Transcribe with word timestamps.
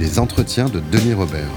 Les 0.00 0.20
entretiens 0.20 0.66
de 0.66 0.78
Denis 0.78 1.12
Robert. 1.12 1.50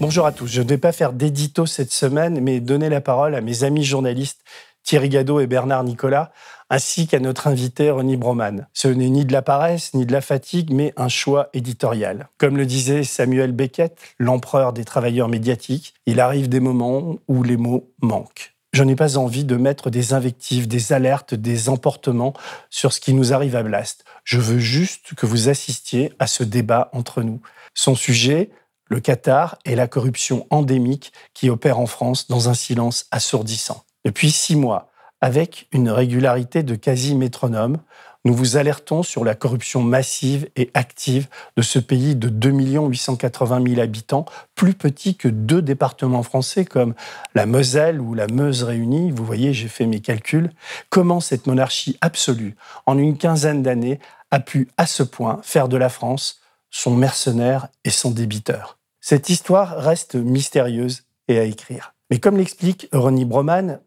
Bonjour 0.00 0.26
à 0.26 0.32
tous. 0.32 0.48
Je 0.48 0.62
ne 0.62 0.68
vais 0.68 0.78
pas 0.78 0.90
faire 0.90 1.12
d'édito 1.12 1.64
cette 1.64 1.92
semaine, 1.92 2.40
mais 2.40 2.58
donner 2.58 2.88
la 2.88 3.00
parole 3.00 3.36
à 3.36 3.40
mes 3.40 3.62
amis 3.62 3.84
journalistes 3.84 4.40
Thierry 4.82 5.10
Gadot 5.10 5.38
et 5.38 5.46
Bernard 5.46 5.84
Nicolas, 5.84 6.32
ainsi 6.70 7.06
qu'à 7.06 7.20
notre 7.20 7.46
invité 7.46 7.88
Ronnie 7.92 8.16
Broman. 8.16 8.66
Ce 8.72 8.88
n'est 8.88 9.08
ni 9.08 9.24
de 9.24 9.32
la 9.32 9.42
paresse, 9.42 9.94
ni 9.94 10.06
de 10.06 10.12
la 10.12 10.20
fatigue, 10.20 10.72
mais 10.72 10.92
un 10.96 11.08
choix 11.08 11.48
éditorial. 11.52 12.28
Comme 12.36 12.56
le 12.56 12.66
disait 12.66 13.04
Samuel 13.04 13.52
Beckett, 13.52 13.96
l'empereur 14.18 14.72
des 14.72 14.84
travailleurs 14.84 15.28
médiatiques, 15.28 15.94
il 16.06 16.18
arrive 16.18 16.48
des 16.48 16.60
moments 16.60 17.16
où 17.28 17.44
les 17.44 17.56
mots 17.56 17.92
manquent. 18.02 18.53
Je 18.74 18.82
n'ai 18.82 18.96
pas 18.96 19.18
envie 19.18 19.44
de 19.44 19.54
mettre 19.56 19.88
des 19.88 20.14
invectives, 20.14 20.66
des 20.66 20.92
alertes, 20.92 21.32
des 21.32 21.68
emportements 21.68 22.32
sur 22.70 22.92
ce 22.92 22.98
qui 22.98 23.14
nous 23.14 23.32
arrive 23.32 23.54
à 23.54 23.62
Blast. 23.62 24.04
Je 24.24 24.40
veux 24.40 24.58
juste 24.58 25.14
que 25.14 25.26
vous 25.26 25.48
assistiez 25.48 26.12
à 26.18 26.26
ce 26.26 26.42
débat 26.42 26.90
entre 26.92 27.22
nous. 27.22 27.40
Son 27.74 27.94
sujet, 27.94 28.50
le 28.90 28.98
Qatar 28.98 29.58
et 29.64 29.76
la 29.76 29.86
corruption 29.86 30.48
endémique 30.50 31.12
qui 31.34 31.50
opère 31.50 31.78
en 31.78 31.86
France 31.86 32.26
dans 32.26 32.48
un 32.48 32.54
silence 32.54 33.06
assourdissant. 33.12 33.84
Depuis 34.04 34.32
six 34.32 34.56
mois, 34.56 34.90
avec 35.20 35.68
une 35.70 35.88
régularité 35.88 36.64
de 36.64 36.74
quasi-métronome, 36.74 37.78
nous 38.24 38.32
vous 38.34 38.56
alertons 38.56 39.02
sur 39.02 39.24
la 39.24 39.34
corruption 39.34 39.82
massive 39.82 40.48
et 40.56 40.70
active 40.74 41.28
de 41.56 41.62
ce 41.62 41.78
pays 41.78 42.16
de 42.16 42.28
2 42.28 42.50
880 42.88 43.62
000 43.66 43.80
habitants, 43.80 44.24
plus 44.54 44.74
petit 44.74 45.16
que 45.16 45.28
deux 45.28 45.60
départements 45.60 46.22
français 46.22 46.64
comme 46.64 46.94
la 47.34 47.44
Moselle 47.44 48.00
ou 48.00 48.14
la 48.14 48.26
Meuse 48.26 48.62
réunie. 48.62 49.10
Vous 49.10 49.24
voyez, 49.24 49.52
j'ai 49.52 49.68
fait 49.68 49.86
mes 49.86 50.00
calculs. 50.00 50.50
Comment 50.88 51.20
cette 51.20 51.46
monarchie 51.46 51.98
absolue, 52.00 52.56
en 52.86 52.98
une 52.98 53.18
quinzaine 53.18 53.62
d'années, 53.62 54.00
a 54.30 54.40
pu 54.40 54.68
à 54.78 54.86
ce 54.86 55.02
point 55.02 55.40
faire 55.42 55.68
de 55.68 55.76
la 55.76 55.88
France 55.88 56.40
son 56.70 56.94
mercenaire 56.94 57.68
et 57.84 57.90
son 57.90 58.10
débiteur? 58.10 58.78
Cette 59.00 59.28
histoire 59.28 59.76
reste 59.76 60.14
mystérieuse 60.14 61.02
et 61.28 61.38
à 61.38 61.44
écrire. 61.44 61.94
Mais 62.10 62.18
comme 62.18 62.38
l'explique 62.38 62.88
Ronnie 62.92 63.26
Broman, 63.26 63.80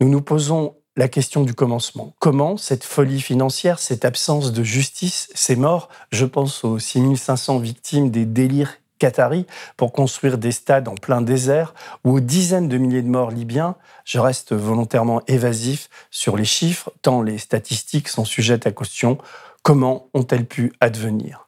nous 0.00 0.08
nous 0.08 0.22
posons 0.22 0.76
la 0.98 1.06
question 1.06 1.44
du 1.44 1.54
commencement. 1.54 2.12
Comment 2.18 2.56
cette 2.56 2.82
folie 2.82 3.20
financière, 3.20 3.78
cette 3.78 4.04
absence 4.04 4.52
de 4.52 4.64
justice, 4.64 5.30
ces 5.32 5.54
morts, 5.54 5.88
je 6.10 6.26
pense 6.26 6.64
aux 6.64 6.80
6500 6.80 7.60
victimes 7.60 8.10
des 8.10 8.26
délires 8.26 8.74
qataris 8.98 9.46
pour 9.76 9.92
construire 9.92 10.38
des 10.38 10.50
stades 10.50 10.88
en 10.88 10.96
plein 10.96 11.22
désert 11.22 11.72
ou 12.04 12.16
aux 12.16 12.20
dizaines 12.20 12.68
de 12.68 12.78
milliers 12.78 13.02
de 13.02 13.08
morts 13.08 13.30
libyens, 13.30 13.76
je 14.04 14.18
reste 14.18 14.52
volontairement 14.52 15.22
évasif 15.28 15.88
sur 16.10 16.36
les 16.36 16.44
chiffres, 16.44 16.90
tant 17.00 17.22
les 17.22 17.38
statistiques 17.38 18.08
sont 18.08 18.24
sujettes 18.24 18.66
à 18.66 18.72
caution. 18.72 19.18
Comment 19.62 20.08
ont-elles 20.14 20.46
pu 20.46 20.72
advenir? 20.80 21.46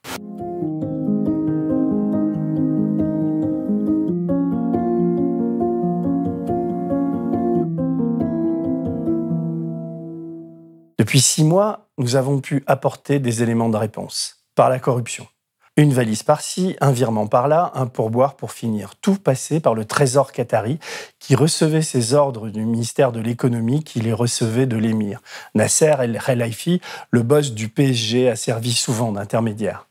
Depuis 11.01 11.23
six 11.23 11.45
mois, 11.45 11.89
nous 11.97 12.15
avons 12.15 12.41
pu 12.41 12.63
apporter 12.67 13.21
des 13.21 13.43
éléments 13.43 13.71
de 13.71 13.77
réponse 13.79 14.45
par 14.55 14.69
la 14.69 14.79
corruption. 14.79 15.27
Une 15.79 15.95
valise 15.95 16.23
par-ci, 16.23 16.77
un 16.83 16.93
virement 16.93 17.27
par-là, 17.27 17.73
un 17.75 17.87
pourboire 17.87 18.37
pour 18.37 18.53
finir. 18.53 18.97
Tout 19.01 19.15
passé 19.15 19.61
par 19.61 19.75
le 19.75 19.87
trésor 19.87 20.31
qatari 20.31 20.79
qui 21.19 21.35
recevait 21.35 21.81
ses 21.81 22.13
ordres 22.13 22.51
du 22.51 22.67
ministère 22.67 23.13
de 23.13 23.21
l'économie 23.21 23.83
qui 23.83 24.01
les 24.01 24.13
recevait 24.13 24.67
de 24.67 24.77
l'émir. 24.77 25.23
Nasser 25.55 25.95
El 26.01 26.21
Khelaifi, 26.21 26.83
le 27.11 27.23
boss 27.23 27.55
du 27.55 27.71
PSG, 27.71 28.29
a 28.29 28.37
servi 28.37 28.75
souvent 28.75 29.11
d'intermédiaire. 29.11 29.87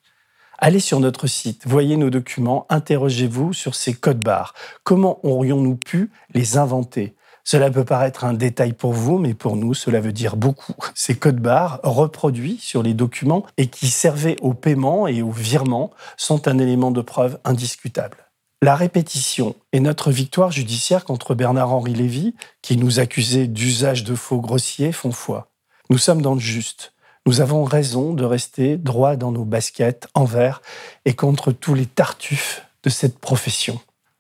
Allez 0.60 0.80
sur 0.80 1.00
notre 1.00 1.26
site, 1.26 1.64
voyez 1.66 1.98
nos 1.98 2.12
documents, 2.12 2.68
interrogez-vous 2.70 3.54
sur 3.54 3.74
ces 3.74 3.96
codes 3.96 4.24
barres. 4.24 4.54
Comment 4.84 5.26
aurions-nous 5.26 5.78
pu 5.78 6.12
les 6.36 6.58
inventer? 6.58 7.16
Cela 7.52 7.72
peut 7.72 7.84
paraître 7.84 8.26
un 8.26 8.36
détail 8.36 8.74
pour 8.74 8.94
vous, 8.94 9.18
mais 9.18 9.34
pour 9.34 9.56
nous, 9.56 9.74
cela 9.74 10.00
veut 10.02 10.12
dire 10.12 10.36
beaucoup. 10.36 10.76
Ces 10.94 11.16
codes 11.16 11.40
barres 11.40 11.80
reproduits 11.82 12.60
sur 12.62 12.84
les 12.84 12.94
documents 12.94 13.44
et 13.58 13.66
qui 13.66 13.88
servaient 13.88 14.36
au 14.42 14.54
paiement 14.54 15.08
et 15.08 15.24
au 15.24 15.32
virement 15.32 15.90
sont 16.16 16.48
un 16.48 16.60
élément 16.60 16.92
de 16.92 17.02
preuve 17.02 17.40
indiscutable. 17.46 18.18
La 18.62 18.76
répétition 18.76 19.56
et 19.74 19.80
notre 19.80 20.12
victoire 20.12 20.52
judiciaire 20.52 21.06
contre 21.06 21.34
Bernard-Henri 21.34 21.96
Lévy, 21.96 22.36
qui 22.62 22.78
nous 22.78 23.00
accusait 23.00 23.48
d'usage 23.48 24.04
de 24.04 24.14
faux 24.14 24.42
grossiers, 24.42 24.92
font 24.92 25.12
foi. 25.12 25.48
Nous 25.90 25.98
sommes 25.98 26.22
dans 26.22 26.36
le 26.36 26.40
juste. 26.40 26.94
Nous 27.26 27.42
avons 27.42 27.64
raison 27.64 28.14
de 28.14 28.26
rester 28.26 28.78
droit 28.78 29.16
dans 29.16 29.32
nos 29.32 29.44
baskets, 29.44 30.08
envers 30.14 30.62
et 31.06 31.16
contre 31.16 31.52
tous 31.52 31.74
les 31.74 31.88
tartuffes 31.88 32.68
de 32.84 32.92
cette 32.92 33.18
profession. 33.18 33.80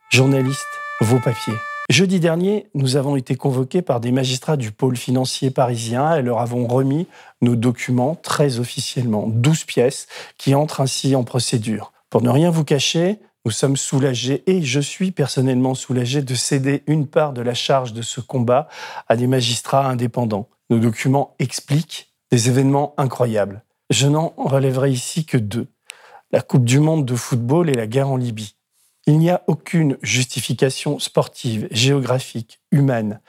Journalistes, 0.09 0.65
vos 0.99 1.19
papiers. 1.19 1.68
Jeudi 1.89 2.19
dernier, 2.19 2.67
nous 2.75 2.97
avons 2.97 3.15
été 3.15 3.35
convoqués 3.35 3.81
par 3.81 3.99
des 3.99 4.11
magistrats 4.11 4.57
du 4.57 4.71
pôle 4.71 4.95
financier 4.95 5.49
parisien 5.49 6.15
et 6.15 6.21
leur 6.21 6.37
avons 6.39 6.67
remis 6.67 7.07
nos 7.41 7.55
documents 7.55 8.13
très 8.13 8.59
officiellement, 8.59 9.25
12 9.27 9.63
pièces 9.63 10.05
qui 10.37 10.53
entrent 10.53 10.81
ainsi 10.81 11.15
en 11.15 11.23
procédure. 11.23 11.91
Pour 12.11 12.21
ne 12.21 12.29
rien 12.29 12.51
vous 12.51 12.63
cacher, 12.63 13.17
nous 13.43 13.51
sommes 13.51 13.75
soulagés 13.75 14.43
et 14.45 14.61
je 14.61 14.79
suis 14.79 15.09
personnellement 15.09 15.73
soulagé 15.73 16.21
de 16.21 16.35
céder 16.35 16.83
une 16.85 17.07
part 17.07 17.33
de 17.33 17.41
la 17.41 17.55
charge 17.55 17.93
de 17.93 18.03
ce 18.03 18.21
combat 18.21 18.67
à 19.07 19.15
des 19.15 19.25
magistrats 19.25 19.89
indépendants. 19.89 20.47
Nos 20.69 20.77
documents 20.77 21.33
expliquent 21.39 22.13
des 22.31 22.49
événements 22.49 22.93
incroyables. 22.97 23.63
Je 23.89 24.05
n'en 24.05 24.35
relèverai 24.37 24.91
ici 24.91 25.25
que 25.25 25.37
deux. 25.37 25.65
La 26.31 26.41
Coupe 26.41 26.65
du 26.65 26.79
Monde 26.79 27.05
de 27.05 27.15
football 27.15 27.67
et 27.67 27.73
la 27.73 27.87
guerre 27.87 28.09
en 28.09 28.17
Libye. 28.17 28.58
Il 29.09 29.17
n'y 29.17 29.31
a 29.31 29.41
aucune 29.47 29.97
justification 30.03 30.99
sportive, 30.99 31.67
géographique, 31.71 32.61
humaine 32.71 33.21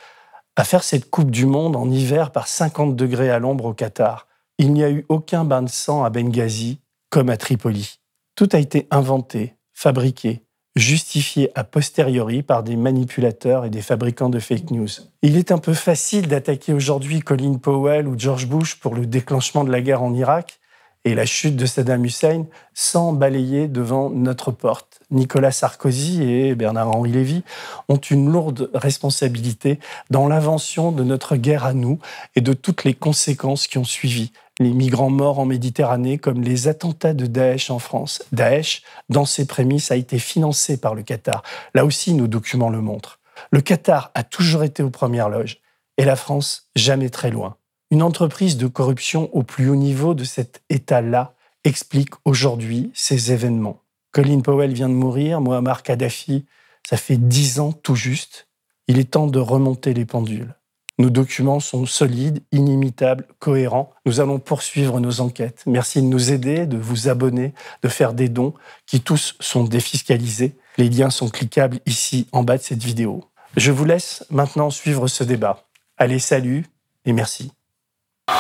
à 0.55 0.65
faire 0.65 0.85
cette 0.85 1.09
Coupe 1.09 1.31
du 1.31 1.47
Monde 1.47 1.75
en 1.75 1.91
hiver 1.91 2.33
par 2.33 2.49
50 2.49 2.97
degrés 2.97 3.31
à 3.31 3.39
l'ombre 3.39 3.65
au 3.65 3.73
Qatar. 3.73 4.27
Il 4.59 4.75
n'y 4.75 4.85
a 4.85 4.91
eu 4.91 5.07
aucun 5.09 5.47
bain 5.47 5.63
de 5.63 5.71
sang 5.71 6.05
à 6.05 6.11
Benghazi 6.11 6.81
comme 7.09 7.31
à 7.31 7.39
Tripoli. 7.39 7.99
Tout 8.35 8.51
a 8.53 8.59
été 8.59 8.89
inventé, 8.91 9.55
fabriqué, 9.73 10.43
justifié 10.77 11.51
a 11.55 11.65
posteriori 11.65 12.43
par 12.43 12.63
des 12.63 12.77
manipulateurs 12.77 13.65
et 13.65 13.71
des 13.71 13.81
fabricants 13.81 14.29
de 14.29 14.39
fake 14.39 14.73
news. 14.73 14.91
Il 15.23 15.39
est 15.39 15.51
un 15.51 15.57
peu 15.57 15.73
facile 15.73 16.29
d'attaquer 16.29 16.75
aujourd'hui 16.75 17.21
Colin 17.21 17.55
Powell 17.55 18.07
ou 18.07 18.19
George 18.19 18.47
Bush 18.47 18.79
pour 18.79 18.95
le 18.95 19.07
déclenchement 19.07 19.65
de 19.65 19.73
la 19.73 19.81
guerre 19.81 20.03
en 20.03 20.13
Irak, 20.13 20.60
et 21.05 21.15
la 21.15 21.25
chute 21.25 21.57
de 21.57 21.67
Saddam 21.67 22.05
Hussein 22.05 22.47
sans 22.75 23.13
balayer 23.13 23.69
devant 23.69 24.11
notre 24.11 24.51
porte. 24.51 25.01
Nicolas 25.11 25.51
Sarkozy 25.51 26.23
et 26.23 26.55
Bernard-Henri 26.55 27.11
Lévy 27.11 27.43
ont 27.89 27.97
une 27.97 28.31
lourde 28.31 28.71
responsabilité 28.75 29.81
dans 30.11 30.29
l'invention 30.29 30.93
de 30.93 31.03
notre 31.03 31.37
guerre 31.37 31.65
à 31.65 31.73
nous 31.73 31.99
et 32.37 32.41
de 32.41 32.53
toutes 32.53 32.85
les 32.85 32.95
conséquences 32.95 33.67
qui 33.67 33.79
ont 33.79 33.85
suivi. 33.85 34.33
Les 34.59 34.71
migrants 34.71 35.11
morts 35.11 35.39
en 35.39 35.47
Méditerranée 35.47 36.19
comme 36.19 36.43
les 36.43 36.69
attentats 36.69 37.15
de 37.15 37.27
Daesh 37.27 37.71
en 37.71 37.79
France. 37.79 38.23
Daesh, 38.33 38.83
dans 39.09 39.25
ses 39.25 39.47
prémices, 39.47 39.91
a 39.91 39.97
été 39.97 40.19
financé 40.19 40.77
par 40.77 40.95
le 40.95 41.03
Qatar. 41.03 41.43
Là 41.75 41.87
aussi, 41.87 42.13
nos 42.13 42.27
documents 42.27 42.69
le 42.69 42.83
montrent. 42.83 43.21
Le 43.51 43.63
Qatar 43.63 44.11
a 44.15 44.23
toujours 44.23 44.63
été 44.63 44.83
aux 44.83 44.91
premières 44.91 45.31
loges 45.31 45.61
et 45.97 46.05
la 46.05 46.17
France 46.17 46.69
jamais 46.77 47.09
très 47.09 47.31
loin. 47.31 47.57
Une 47.93 48.03
entreprise 48.03 48.57
de 48.57 48.69
corruption 48.69 49.29
au 49.35 49.43
plus 49.43 49.69
haut 49.69 49.77
niveau 49.77 50.15
de 50.15 50.23
cet 50.23 50.63
État-là 50.71 51.35
explique 51.65 52.11
aujourd'hui 52.25 52.93
ces 52.95 53.33
événements. 53.33 53.83
Colin 54.13 54.41
Powell 54.41 54.73
vient 54.73 54.89
de 54.89 54.95
mourir, 54.95 55.41
Muammar 55.41 55.83
Kadhafi, 55.83 56.47
ça 56.89 56.97
fait 56.97 57.17
dix 57.17 57.59
ans 57.59 57.73
tout 57.73 57.97
juste. 57.97 58.49
Il 58.87 58.99
est 58.99 59.11
temps 59.11 59.27
de 59.27 59.39
remonter 59.39 59.93
les 59.93 60.05
pendules. 60.05 60.55
Nos 60.99 61.11
documents 61.11 61.61
sont 61.61 61.87
solides, 61.87 62.43
inimitables, 62.53 63.27
cohérents. 63.39 63.91
Nous 64.07 64.21
allons 64.21 64.39
poursuivre 64.39 65.01
nos 65.01 65.21
enquêtes. 65.21 65.63
Merci 65.67 66.01
de 66.03 66.07
nous 66.07 66.31
aider, 66.31 66.67
de 66.67 66.77
vous 66.77 67.09
abonner, 67.09 67.55
de 67.83 67.89
faire 67.89 68.13
des 68.13 68.29
dons 68.29 68.55
qui 68.87 69.01
tous 69.01 69.35
sont 69.41 69.65
défiscalisés. 69.65 70.57
Les 70.79 70.89
liens 70.89 71.11
sont 71.11 71.29
cliquables 71.29 71.81
ici 71.87 72.29
en 72.33 72.45
bas 72.45 72.59
de 72.59 72.63
cette 72.63 72.85
vidéo. 72.85 73.25
Je 73.57 73.73
vous 73.73 73.85
laisse 73.85 74.25
maintenant 74.31 74.71
suivre 74.71 75.09
ce 75.09 75.25
débat. 75.25 75.67
Allez, 75.97 76.19
salut 76.19 76.67
et 77.05 77.13
merci. 77.13 77.51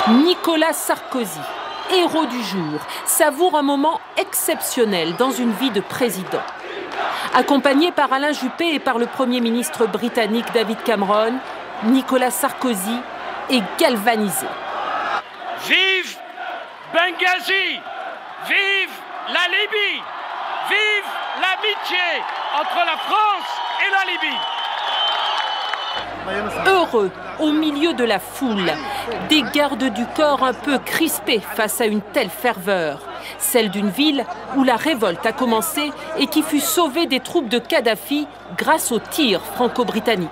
Nicolas 0.09 0.73
Sarkozy, 0.73 1.41
héros 1.93 2.27
du 2.27 2.43
jour, 2.43 2.81
savoure 3.07 3.57
un 3.57 3.63
moment 3.63 4.01
exceptionnel 4.17 5.15
dans 5.17 5.31
une 5.31 5.53
vie 5.53 5.71
de 5.71 5.81
président. 5.81 6.43
Accompagné 7.35 7.93
par 7.93 8.13
Alain 8.13 8.33
Juppé 8.33 8.75
et 8.75 8.79
par 8.79 8.99
le 8.99 9.07
Premier 9.07 9.41
ministre 9.41 9.87
britannique 9.87 10.47
David 10.53 10.83
Cameron, 10.83 11.35
Nicolas 11.85 12.31
Sarkozy 12.31 12.99
est 13.51 13.63
galvanisé. 13.79 14.47
Vive 15.67 16.17
Benghazi 16.93 17.79
Vive 18.49 18.97
la 19.29 19.47
Libye 19.47 20.03
Vive 20.69 21.11
l'amitié 21.41 22.23
entre 22.59 22.77
la 22.87 22.97
France 22.97 23.51
et 23.87 23.91
la 23.91 24.13
Libye 24.13 24.60
Heureux, 26.67 27.11
au 27.41 27.53
milieu 27.53 27.95
de 27.95 28.05
la 28.05 28.19
foule, 28.19 28.73
des 29.29 29.43
gardes 29.55 29.93
du 29.93 30.05
corps 30.17 30.45
un 30.45 30.53
peu 30.53 30.79
crispés 30.79 31.41
face 31.55 31.81
à 31.81 31.87
une 31.87 32.01
telle 32.01 32.31
ferveur, 32.31 33.01
celle 33.39 33.71
d'une 33.71 33.91
ville 33.91 34.25
où 34.57 34.65
la 34.65 34.77
révolte 34.77 35.25
a 35.27 35.33
commencé 35.33 35.91
et 36.19 36.27
qui 36.27 36.43
fut 36.43 36.61
sauvée 36.61 37.07
des 37.07 37.21
troupes 37.21 37.49
de 37.49 37.59
Kadhafi 37.59 38.27
grâce 38.57 38.93
aux 38.93 38.99
tirs 38.99 39.43
franco-britanniques. 39.43 40.29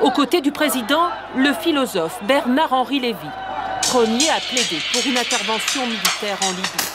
Aux 0.00 0.10
côtés 0.10 0.40
du 0.40 0.52
président, 0.52 1.08
le 1.36 1.52
philosophe 1.52 2.18
Bernard-Henri 2.24 3.00
Lévy, 3.00 3.28
premier 3.82 4.30
à 4.30 4.40
plaider 4.40 4.80
pour 4.92 5.02
une 5.06 5.18
intervention 5.18 5.86
militaire 5.86 6.38
en 6.42 6.50
Libye. 6.50 6.91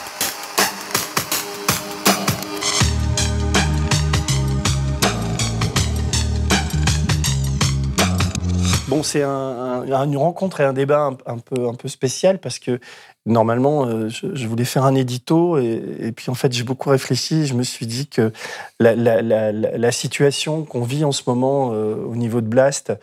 Bon, 8.87 9.03
c'est 9.03 9.21
une 9.21 10.17
rencontre 10.17 10.61
et 10.61 10.63
un 10.63 10.71
débat 10.71 11.09
un, 11.25 11.39
peu, 11.39 11.67
un 11.67 11.73
peu 11.73 11.89
spécial 11.89 12.39
parce 12.39 12.57
que 12.57 12.79
normalement, 13.25 13.85
euh, 13.85 14.07
je, 14.07 14.47
voulais 14.47 14.63
faire 14.63 14.85
un 14.85 14.95
édito 14.95 15.57
et, 15.57 16.13
puis 16.15 16.29
en 16.29 16.35
fait, 16.35 16.53
j'ai 16.53 16.63
beaucoup 16.63 16.89
réfléchi. 16.89 17.45
Je 17.45 17.53
me 17.53 17.63
suis 17.63 17.85
dit 17.85 18.07
que 18.07 18.31
la, 18.79 19.91
situation 19.91 20.63
qu'on 20.63 20.83
vit 20.83 21.03
en 21.03 21.11
ce 21.11 21.23
moment 21.27 21.73
euh, 21.73 21.95
au 21.95 22.15
niveau 22.15 22.39
de 22.39 22.47
Blast 22.47 22.93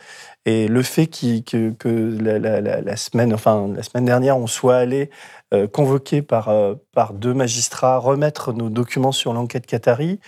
et 0.45 0.67
le 0.67 0.81
fait 0.81 1.05
que, 1.05 2.17
la, 2.19 2.95
semaine, 2.95 3.31
enfin, 3.31 3.69
la 3.75 3.83
semaine 3.83 4.05
dernière, 4.05 4.39
on 4.39 4.47
soit 4.47 4.77
allé 4.77 5.11
euh, 5.53 5.67
convoqué 5.67 6.23
par, 6.23 6.51
par 6.93 7.13
deux 7.13 7.35
magistrats 7.35 7.99
remettre 7.99 8.53
nos 8.53 8.71
documents 8.71 9.11
sur 9.11 9.33
l'enquête 9.33 9.67
Qatari, 9.67 10.19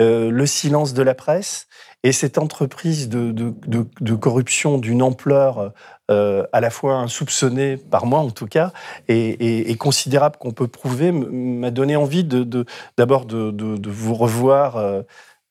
le 0.00 0.46
silence 0.46 0.94
de 0.94 1.02
la 1.02 1.14
presse 1.14 1.68
et 2.06 2.12
cette 2.12 2.38
entreprise 2.38 3.08
de, 3.08 4.14
corruption 4.14 4.78
d'une 4.78 5.02
ampleur 5.02 5.72
euh, 6.08 6.46
à 6.52 6.60
la 6.60 6.70
fois 6.70 6.98
insoupçonnée, 6.98 7.76
par 7.76 8.06
moi 8.06 8.20
en 8.20 8.30
tout 8.30 8.46
cas, 8.46 8.70
et, 9.08 9.76
considérable 9.76 10.36
qu'on 10.38 10.52
peut 10.52 10.68
prouver, 10.68 11.10
m'a 11.10 11.72
donné 11.72 11.96
envie 11.96 12.22
d'abord 12.22 13.24
de, 13.26 13.90
vous 13.90 14.14
revoir, 14.14 14.76
euh, 14.76 15.02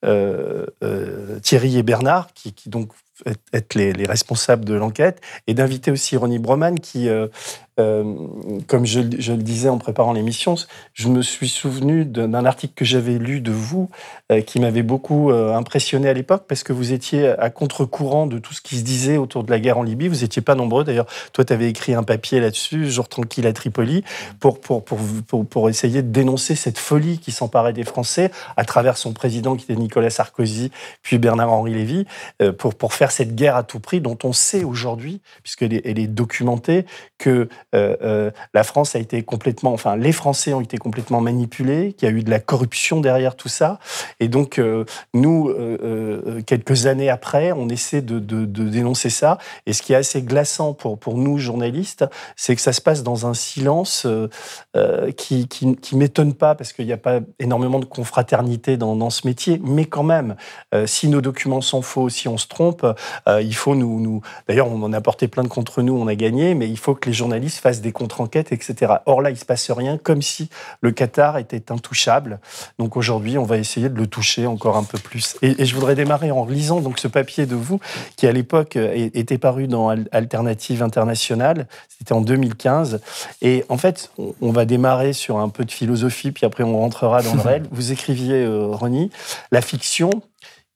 euh, 0.02 1.40
Thierry 1.42 1.76
et 1.76 1.82
Bernard, 1.82 2.32
qui 2.32 2.54
donc 2.70 2.92
être 3.52 3.74
les, 3.74 3.92
les, 3.92 4.06
responsables 4.06 4.64
de 4.64 4.74
l'enquête, 4.74 5.20
et 5.46 5.54
d'inviter 5.54 5.90
aussi 5.90 6.16
Ronnie 6.16 6.38
Broman, 6.38 6.78
qui, 6.78 7.08
euh, 7.78 8.04
comme 8.68 8.86
je, 8.86 9.00
le 9.00 9.42
disais 9.42 9.68
en 9.68 9.76
préparant 9.76 10.14
l'émission, 10.14 10.54
je 10.94 11.08
me 11.08 11.20
suis 11.20 11.48
souvenu 11.48 12.06
d'un 12.06 12.44
article 12.46 12.72
que 12.74 12.86
j'avais 12.86 13.18
lu 13.18 13.40
de 13.40 13.52
vous 13.52 13.90
euh, 14.32 14.40
qui 14.40 14.60
m'avait 14.60 14.82
beaucoup 14.82 15.30
euh, 15.30 15.54
impressionné 15.54 16.08
à 16.08 16.14
l'époque 16.14 16.44
parce 16.48 16.62
que 16.62 16.72
vous 16.72 16.94
étiez 16.94 17.28
à 17.28 17.50
contre-courant 17.50 18.26
de 18.26 18.38
tout 18.38 18.54
ce 18.54 18.62
qui 18.62 18.76
se 18.76 18.82
disait 18.82 19.18
autour 19.18 19.44
de 19.44 19.50
la 19.50 19.60
guerre 19.60 19.76
en 19.76 19.82
Libye. 19.82 20.08
Vous 20.08 20.22
n'étiez 20.22 20.40
pas 20.40 20.54
nombreux. 20.54 20.84
D'ailleurs, 20.84 21.06
toi, 21.34 21.44
tu 21.44 21.52
avais 21.52 21.68
écrit 21.68 21.92
un 21.92 22.02
papier 22.02 22.40
là-dessus, 22.40 22.90
Jour 22.90 23.08
tranquille 23.08 23.46
à 23.46 23.52
Tripoli, 23.52 24.04
pour, 24.40 24.58
pour, 24.58 24.82
pour, 24.82 24.98
pour, 25.46 25.68
essayer 25.68 26.00
de 26.00 26.08
dénoncer 26.08 26.54
cette 26.54 26.78
folie 26.78 27.18
qui 27.18 27.30
s'emparait 27.30 27.74
des 27.74 27.84
Français 27.84 28.30
à 28.56 28.64
travers 28.64 28.96
son 28.96 29.12
président 29.12 29.54
qui 29.56 29.64
était 29.64 29.78
Nicolas 29.78 30.10
Sarkozy, 30.10 30.70
puis 31.02 31.18
Bernard-Henri 31.18 31.74
Lévy, 31.74 32.06
pour, 32.58 32.74
pour 32.74 32.94
faire 32.94 33.05
cette 33.12 33.34
guerre 33.34 33.56
à 33.56 33.62
tout 33.62 33.80
prix 33.80 34.00
dont 34.00 34.18
on 34.24 34.32
sait 34.32 34.64
aujourd'hui, 34.64 35.20
puisqu'elle 35.42 35.72
est, 35.72 35.82
elle 35.84 35.98
est 35.98 36.06
documentée, 36.06 36.86
que 37.18 37.48
euh, 37.74 37.96
euh, 38.02 38.30
la 38.54 38.62
France 38.62 38.94
a 38.94 38.98
été 38.98 39.22
complètement, 39.22 39.72
enfin, 39.72 39.96
les 39.96 40.12
Français 40.12 40.52
ont 40.52 40.60
été 40.60 40.78
complètement 40.78 41.20
manipulés, 41.20 41.94
qu'il 41.94 42.08
y 42.08 42.12
a 42.12 42.14
eu 42.14 42.22
de 42.22 42.30
la 42.30 42.40
corruption 42.40 43.00
derrière 43.00 43.36
tout 43.36 43.48
ça. 43.48 43.78
Et 44.20 44.28
donc, 44.28 44.58
euh, 44.58 44.84
nous, 45.14 45.52
quelques 46.46 46.86
années 46.86 47.10
après, 47.10 47.52
on 47.52 47.68
essaie 47.68 48.02
de, 48.02 48.18
dénoncer 48.18 49.10
ça. 49.10 49.38
Et 49.66 49.72
ce 49.72 49.82
qui 49.82 49.92
est 49.92 49.96
assez 49.96 50.22
glaçant 50.22 50.74
pour, 50.74 51.16
nous, 51.16 51.38
journalistes, 51.38 52.04
c'est 52.36 52.54
que 52.54 52.60
ça 52.60 52.72
se 52.72 52.80
passe 52.80 53.02
dans 53.02 53.26
un 53.26 53.34
silence 53.34 54.06
qui, 55.16 55.48
qui, 55.48 55.96
m'étonne 55.96 56.34
pas, 56.34 56.54
parce 56.54 56.72
qu'il 56.72 56.86
n'y 56.86 56.92
a 56.92 56.98
pas 56.98 57.20
énormément 57.38 57.78
de 57.78 57.84
confraternité 57.84 58.76
dans, 58.76 59.10
ce 59.10 59.26
métier. 59.26 59.60
Mais 59.62 59.84
quand 59.84 60.02
même, 60.02 60.36
si 60.86 61.08
nos 61.08 61.20
documents 61.20 61.60
sont 61.60 61.82
faux, 61.82 62.08
si 62.08 62.28
on 62.28 62.38
se 62.38 62.46
trompe, 62.46 62.86
il 63.26 63.54
faut 63.54 63.74
nous. 63.74 64.00
nous... 64.00 64.22
D'ailleurs, 64.48 64.68
on 64.68 64.82
en 64.82 64.92
a 64.92 65.00
porté 65.00 65.28
plein 65.28 65.42
de 65.42 65.48
contre 65.48 65.82
nous, 65.82 65.96
on 65.96 66.06
a 66.06 66.14
gagné, 66.14 66.54
mais 66.54 66.68
il 66.68 66.78
faut 66.78 66.94
que 66.94 67.08
les 67.08 67.14
journalistes 67.14 67.58
fasse 67.58 67.80
des 67.80 67.92
contre-enquêtes, 67.92 68.52
etc. 68.52 68.94
Or 69.06 69.22
là, 69.22 69.30
il 69.30 69.36
se 69.36 69.44
passe 69.44 69.70
rien, 69.70 69.98
comme 69.98 70.22
si 70.22 70.48
le 70.80 70.90
Qatar 70.90 71.38
était 71.38 71.72
intouchable. 71.72 72.40
Donc 72.78 72.96
aujourd'hui, 72.96 73.38
on 73.38 73.44
va 73.44 73.58
essayer 73.58 73.88
de 73.88 73.96
le 73.96 74.06
toucher 74.06 74.46
encore 74.46 74.76
un 74.76 74.84
peu 74.84 74.98
plus. 74.98 75.36
Et, 75.42 75.64
je 75.64 75.74
voudrais 75.74 75.94
démarrer 75.94 76.30
en 76.30 76.44
lisant 76.46 76.80
donc 76.80 76.98
ce 76.98 77.08
papier 77.08 77.46
de 77.46 77.54
vous, 77.54 77.80
qui 78.16 78.26
à 78.26 78.32
l'époque 78.32 78.76
était 78.76 79.38
paru 79.38 79.66
dans 79.66 79.88
Alternative 80.12 80.82
Internationale. 80.82 81.66
C'était 81.88 82.12
en 82.12 82.20
2015. 82.20 83.00
Et 83.42 83.64
en 83.68 83.78
fait, 83.78 84.10
on 84.40 84.52
va 84.52 84.64
démarrer 84.64 85.12
sur 85.12 85.38
un 85.38 85.48
peu 85.48 85.64
de 85.64 85.72
philosophie, 85.72 86.32
puis 86.32 86.46
après 86.46 86.64
on 86.64 86.78
rentrera 86.78 87.22
dans 87.22 87.34
le 87.34 87.40
réel. 87.40 87.64
Vous 87.70 87.92
écriviez, 87.92 88.44
euh, 88.44 88.66
Ronnie, 88.66 89.10
la 89.52 89.60
fiction 89.60 90.10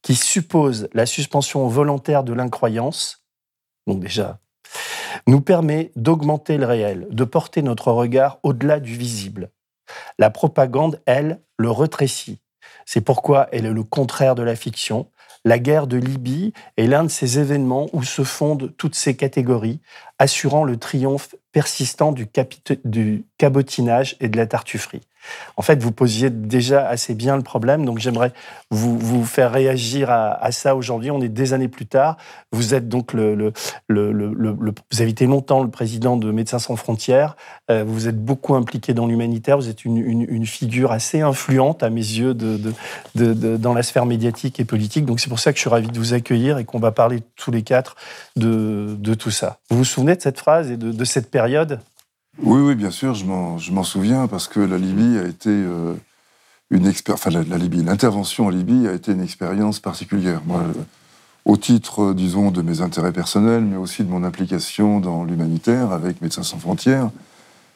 qui 0.03 0.15
suppose 0.15 0.89
la 0.93 1.07
suspension 1.07 1.67
volontaire 1.69 2.25
de 2.25 2.33
l'incroyance. 2.33 3.25
Donc 3.87 4.01
déjà, 4.01 4.39
nous 5.27 5.41
permet 5.41 5.93
d'augmenter 5.97 6.59
le 6.59 6.67
réel, 6.67 7.07
de 7.11 7.25
porter 7.25 7.63
notre 7.63 7.93
regard 7.93 8.39
au-delà 8.43 8.81
du 8.81 8.97
visible. 8.97 9.51
La 10.19 10.31
propagande, 10.31 11.01
elle, 11.07 11.41
le 11.59 11.71
rétrécit. 11.71 12.41
C'est 12.87 13.01
pourquoi 13.01 13.49
elle 13.53 13.67
est 13.67 13.73
le 13.73 13.85
contraire 13.85 14.35
de 14.35 14.43
la 14.43 14.57
fiction. 14.57 15.11
La 15.45 15.59
guerre 15.59 15.87
de 15.87 15.97
Libye 15.97 16.53
est 16.77 16.87
l'un 16.87 17.05
de 17.05 17.09
ces 17.09 17.39
événements 17.39 17.89
où 17.93 18.03
se 18.03 18.25
fondent 18.25 18.75
toutes 18.77 18.95
ces 18.95 19.17
catégories, 19.17 19.81
assurant 20.19 20.65
le 20.65 20.77
triomphe 20.77 21.35
persistant 21.53 22.13
du 22.13 22.29
cabotinage 23.39 24.17
et 24.21 24.29
de 24.29 24.37
la 24.37 24.47
tartufferie. 24.47 25.01
En 25.57 25.63
fait, 25.63 25.83
vous 25.83 25.93
posiez 25.93 26.31
déjà 26.31 26.87
assez 26.87 27.15
bien 27.15 27.37
le 27.37 27.43
problème, 27.43 27.85
donc 27.85 27.99
j'aimerais 27.99 28.33
vous, 28.71 29.25
faire 29.25 29.53
réagir 29.53 30.11
à, 30.11 30.53
ça 30.53 30.77
aujourd'hui. 30.77 31.11
On 31.11 31.21
est 31.21 31.29
des 31.29 31.53
années 31.53 31.69
plus 31.69 31.87
tard. 31.87 32.17
Vous 32.53 32.75
êtes 32.75 32.89
donc 32.89 33.13
le, 33.13 33.53
vous 33.89 35.01
avez 35.01 35.11
été 35.11 35.27
longtemps 35.27 35.63
le 35.63 35.71
président 35.71 36.17
de 36.17 36.31
Médecins 36.31 36.59
sans 36.59 36.77
frontières. 36.77 37.37
Euh, 37.71 37.85
vous 37.87 38.09
êtes 38.09 38.23
beaucoup 38.23 38.55
impliqué 38.55 38.95
dans 38.95 39.07
l'humanitaire. 39.07 39.57
Vous 39.57 39.69
êtes 39.69 39.85
une, 39.85 40.47
figure 40.47 40.93
assez 40.93 41.21
influente 41.21 41.83
à 41.83 41.91
mes 41.91 42.01
yeux 42.01 42.35
dans 43.15 43.75
la 43.75 43.83
sphère 43.83 44.07
médiatique 44.07 44.59
et 44.59 44.65
politique. 44.65 45.05
Donc 45.05 45.21
c'est 45.21 45.29
pour 45.29 45.41
ça 45.41 45.53
que 45.53 45.57
je 45.57 45.63
suis 45.63 45.71
ravi 45.71 45.89
de 45.89 45.99
vous 45.99 46.15
accueillir 46.15 46.59
et 46.59 46.65
qu'on 46.65 46.79
va 46.79 46.93
parler 46.93 47.23
tous 47.37 47.51
les 47.51 47.63
quatre 47.63 47.97
de 48.37 49.15
tout 49.15 49.31
ça. 49.31 49.59
Vous 49.71 49.79
vous 49.79 49.85
souvenez 49.85 50.17
de 50.17 50.21
cette 50.21 50.39
phrase 50.39 50.71
et 50.71 50.77
de, 50.77 51.05
cette 51.05 51.31
période? 51.31 51.81
Oui, 52.43 52.61
oui, 52.61 52.75
bien 52.75 52.91
sûr, 52.91 53.15
je 53.15 53.25
m'en 53.25 53.85
souviens 53.85 54.27
parce 54.27 54.49
que 54.49 54.61
la 54.61 54.79
Libye 54.79 55.19
a 55.19 55.27
été 55.27 55.51
euh, 55.51 55.95
une 56.71 56.87
expérience. 56.87 57.27
Enfin, 57.27 57.31
la, 57.31 57.59
Libye, 57.59 57.83
l'intervention 57.83 58.47
en 58.47 58.49
Libye 58.49 58.89
a 58.89 58.93
été 58.93 59.13
une 59.13 59.23
expérience 59.23 59.81
particulière. 59.81 60.41
Moi, 60.47 60.63
au 61.45 61.57
titre, 61.57 62.13
disons, 62.15 62.51
de 62.51 62.63
mes 62.63 62.81
intérêts 62.81 63.13
personnels, 63.13 63.65
mais 63.65 63.77
aussi 63.77 64.05
de 64.05 64.11
mon 64.11 64.25
implication 64.25 65.01
dans 65.01 65.25
l'humanitaire 65.25 65.93
avec 65.93 66.21
Médecins 66.23 66.43
sans 66.43 66.59
frontières, 66.59 67.11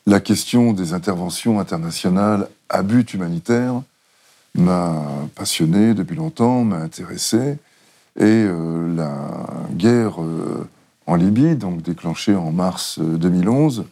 la 0.06 0.20
question 0.20 0.72
des 0.72 0.92
interventions 0.92 1.60
internationales 1.60 2.48
à 2.68 2.82
but 2.82 3.14
humanitaire 3.14 3.82
m'a 4.54 5.02
passionné 5.34 5.94
depuis 5.94 6.16
longtemps, 6.16 6.64
m'a 6.64 6.76
intéressé. 6.76 7.58
Et 8.16 8.22
euh, 8.22 8.94
la 8.94 9.46
guerre 9.72 10.22
euh, 10.22 10.68
en 11.06 11.16
Libye, 11.16 11.56
donc 11.56 11.82
déclenchée 11.82 12.34
en 12.34 12.52
mars 12.52 12.98
2011, 13.00 13.84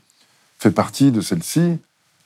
fait 0.62 0.70
partie 0.70 1.10
de 1.10 1.20
celle-ci, 1.20 1.78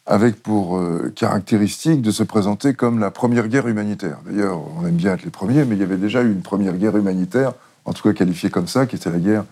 avec 0.05 0.43
pour 0.43 0.77
euh, 0.77 1.11
caractéristique 1.17 2.03
de 2.03 2.11
se 2.11 2.23
présenter 2.23 2.75
comme 2.75 3.01
la 3.01 3.11
première 3.11 3.49
guerre 3.49 3.67
humanitaire. 3.67 4.19
D'ailleurs, 4.27 4.61
on 4.77 4.87
aime 4.87 4.95
bien 4.95 5.15
être 5.15 5.25
les 5.25 5.31
premiers, 5.31 5.65
mais 5.65 5.75
il 5.75 5.81
y 5.81 5.83
avait 5.83 5.97
déjà 5.97 6.23
eu 6.23 6.31
une 6.31 6.43
première 6.43 6.77
guerre 6.77 6.97
humanitaire, 6.97 7.55
en 7.87 7.93
tout 7.93 8.03
cas 8.03 8.13
qualifiée 8.13 8.51
comme 8.51 8.69
ça, 8.69 8.87
qui 8.87 8.97
était 8.97 9.11
la 9.11 9.19
guerre 9.19 9.45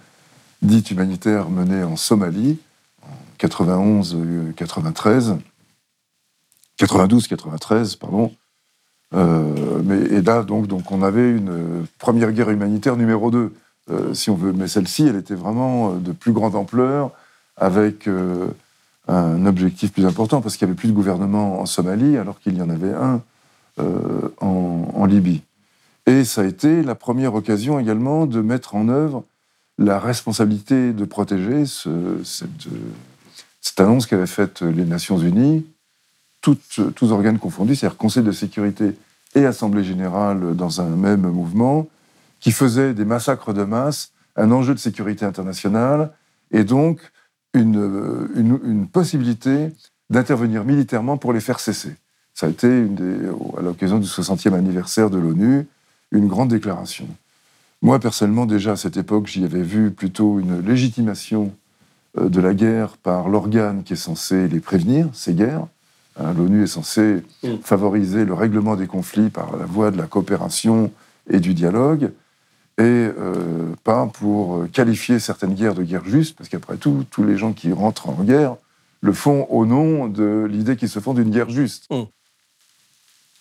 dite 0.63 0.91
humanitaire 0.91 1.49
menée 1.49 1.83
en 1.83 1.97
Somalie, 1.97 2.59
en 3.03 3.09
91-93, 3.45 5.39
92-93, 6.79 7.99
pardon. 7.99 8.33
Euh, 9.15 9.81
mais, 9.83 9.97
et 9.97 10.21
là, 10.23 10.43
donc, 10.43 10.67
donc, 10.67 10.93
on 10.93 11.03
avait 11.03 11.31
une 11.31 11.87
première 11.99 12.33
guerre 12.33 12.51
humanitaire 12.51 12.97
numéro 12.97 13.31
2, 13.31 13.53
euh, 13.91 14.15
si 14.15 14.29
on 14.31 14.37
veut. 14.37 14.53
Mais 14.53 14.69
celle-ci, 14.69 15.07
elle 15.07 15.17
était 15.17 15.35
vraiment 15.35 15.95
de 15.95 16.13
plus 16.13 16.33
grande 16.33 16.55
ampleur, 16.55 17.11
avec 17.57 18.09
un 19.09 19.45
objectif 19.47 19.93
plus 19.93 20.07
important, 20.07 20.41
parce 20.41 20.57
qu'il 20.57 20.67
n'y 20.67 20.73
avait 20.73 20.79
plus 20.79 20.89
de 20.89 20.95
gouvernement 20.95 21.61
en 21.61 21.67
Somalie, 21.67 22.17
alors 22.17 22.41
qu'il 22.41 22.57
y 22.57 22.63
en 22.63 22.71
avait 22.71 22.93
un 22.93 23.23
euh, 23.81 24.29
en, 24.41 25.05
Libye. 25.07 25.43
Et 26.07 26.25
ça 26.25 26.41
a 26.41 26.45
été 26.45 26.83
la 26.83 26.95
première 26.95 27.35
occasion 27.35 27.79
également 27.79 28.25
de 28.25 28.41
mettre 28.41 28.75
en 28.75 28.89
œuvre 28.89 29.23
la 29.77 29.99
responsabilité 29.99 30.95
de 30.95 31.05
protéger 31.05 31.67
cette, 31.67 32.69
cette, 33.61 33.81
annonce 33.81 34.07
qu'avaient 34.07 34.27
faite 34.27 34.63
les 34.63 34.87
Nations 34.87 35.19
Unies, 35.19 35.67
tous 36.41 37.11
organes 37.11 37.39
confondus, 37.39 37.77
c'est-à-dire 37.77 37.99
Conseil 37.99 38.23
de 38.23 38.33
sécurité 38.33 38.97
et 39.35 39.45
Assemblée 39.45 39.85
générale 39.85 40.57
dans 40.57 40.81
un 40.81 40.89
même 40.89 41.29
mouvement, 41.29 41.87
qui 42.41 42.53
faisait 42.53 42.95
des 42.95 43.05
massacres 43.05 43.53
de 43.53 43.65
masse 43.65 44.13
un 44.37 44.51
enjeu 44.51 44.75
de 44.75 44.79
sécurité 44.79 45.25
internationale 45.25 46.11
et 46.51 46.65
donc 46.65 47.01
une, 47.55 48.61
une, 48.65 48.87
possibilité 48.89 49.71
d'intervenir 50.11 50.65
militairement 50.65 51.17
pour 51.17 51.33
les 51.33 51.41
faire 51.41 51.61
cesser. 51.61 51.95
Ça 52.35 52.47
a 52.47 52.51
été, 52.51 52.67
une 52.67 52.95
des, 52.95 53.29
à 53.57 53.63
l'occasion 53.63 53.99
du 53.99 54.07
60e 54.07 54.55
anniversaire 54.55 55.09
de 55.09 55.19
l'ONU, 55.19 55.67
une 56.11 56.27
grande 56.27 56.49
déclaration. 56.49 57.07
Moi, 57.81 57.99
personnellement, 58.01 58.47
déjà 58.47 58.73
à 58.73 58.77
cette 58.77 58.97
époque, 58.97 59.27
j'y 59.27 59.45
avais 59.45 59.63
vu 59.63 59.91
plutôt 59.91 60.41
une 60.41 60.61
légitimation 60.61 61.53
euh, 62.19 62.29
de 62.29 62.41
la 62.41 62.55
guerre 62.55 62.97
par 62.97 63.29
l'organe 63.29 63.85
qui 63.85 63.93
est 63.93 63.97
censé 63.97 64.49
les 64.49 64.61
prévenir, 64.61 65.09
ces 65.13 65.35
guerres. 65.35 65.67
Hein, 66.19 66.33
L'ONU 66.37 66.65
est 66.65 66.69
censée 66.69 67.23
mm. 67.43 67.57
favoriser 67.63 68.25
le 68.25 68.35
règlement 68.35 68.77
des 68.77 68.87
conflits 68.87 69.31
par 69.31 69.57
la 69.57 69.67
voie 69.67 69.91
de 69.91 69.99
la 69.99 70.07
coopération 70.07 70.91
et 71.31 71.41
du 71.41 71.55
dialogue 71.55 72.11
et 72.79 72.83
euh, 72.83 73.73
pas 73.85 74.07
pour 74.07 74.67
qualifier 74.73 75.21
certaines 75.21 75.55
guerres 75.55 75.75
de 75.75 75.85
guerre 75.85 76.05
juste, 76.05 76.37
parce 76.37 76.49
qu'après 76.49 76.77
tout, 76.77 77.05
tous 77.11 77.23
les 77.23 77.37
gens 77.37 77.53
qui 77.53 77.73
rentrent 77.73 78.09
en 78.09 78.25
guerre 78.25 78.57
le 79.01 79.13
font 79.13 79.47
au 79.51 79.65
nom 79.65 80.09
de 80.09 80.47
l'idée 80.51 80.77
qu'ils 80.77 80.89
se 80.89 80.99
font 80.99 81.15
d'une 81.15 81.31
guerre 81.31 81.51
juste. 81.51 81.87
Mm. 81.91 82.03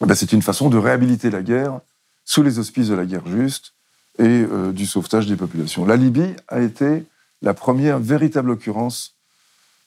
Eh 0.01 0.05
ben, 0.05 0.13
c'est 0.13 0.33
une 0.33 0.41
façon 0.41 0.69
de 0.69 0.77
réhabiliter 0.77 1.31
la 1.31 1.41
guerre 1.41 1.79
sous 2.25 2.43
les 2.43 2.59
auspices 2.59 2.89
de 2.89 2.95
la 2.95 3.05
guerre 3.05 3.27
juste 3.27 3.73
et 4.19 4.23
euh, 4.23 4.71
du 4.71 4.85
sauvetage 4.85 5.25
des 5.25 5.35
populations. 5.35 5.85
La 5.85 5.95
Libye 5.95 6.35
a 6.47 6.61
été 6.61 7.03
la 7.41 7.53
première 7.53 7.97
véritable 7.97 8.51
occurrence 8.51 9.15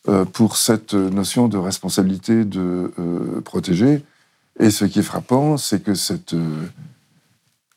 euh, 0.09 0.25
pour 0.25 0.57
cette 0.57 0.95
notion 0.95 1.47
de 1.47 1.59
responsabilité 1.59 2.45
de 2.45 2.91
protéger. 3.45 4.03
Et 4.59 4.71
ce 4.71 4.87
qui 4.87 5.01
est 5.01 5.03
frappant, 5.03 5.57
c'est 5.57 5.83
que 5.83 5.95
cette 5.95 6.35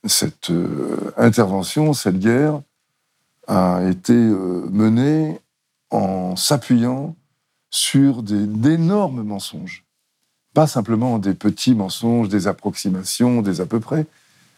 cette 0.05 0.49
euh, 0.51 1.13
intervention, 1.17 1.93
cette 1.93 2.19
guerre, 2.19 2.61
a 3.47 3.81
été 3.89 4.13
euh, 4.13 4.67
menée 4.71 5.39
en 5.91 6.35
s'appuyant 6.35 7.15
sur 7.71 8.23
d'énormes 8.23 9.23
mensonges. 9.23 9.85
Pas 10.53 10.67
simplement 10.67 11.19
des 11.19 11.33
petits 11.33 11.75
mensonges, 11.75 12.29
des 12.29 12.47
approximations, 12.47 13.41
des 13.41 13.61
à 13.61 13.65
peu 13.65 13.79
près, 13.79 14.05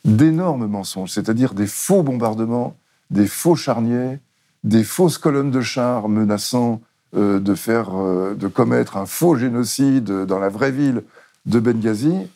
d'énormes 0.06 0.68
mensonges, 0.68 1.12
c'est-à-dire 1.12 1.54
des 1.54 1.68
faux 1.68 2.04
bombardements, 2.04 2.76
des 3.10 3.28
faux 3.28 3.56
charniers, 3.56 4.20
des 4.64 4.84
fausses 4.84 5.18
colonnes 5.18 5.52
de 5.52 5.62
chars 5.62 6.08
menaçant 6.08 6.82
euh, 7.16 7.40
de 7.40 8.34
de 8.36 8.48
commettre 8.48 8.98
un 8.98 9.06
faux 9.06 9.36
génocide 9.36 10.06
dans 10.26 10.40
la 10.40 10.50
vraie 10.50 10.72
ville 10.72 11.04
de 11.46 11.60
Benghazi, 11.60 12.28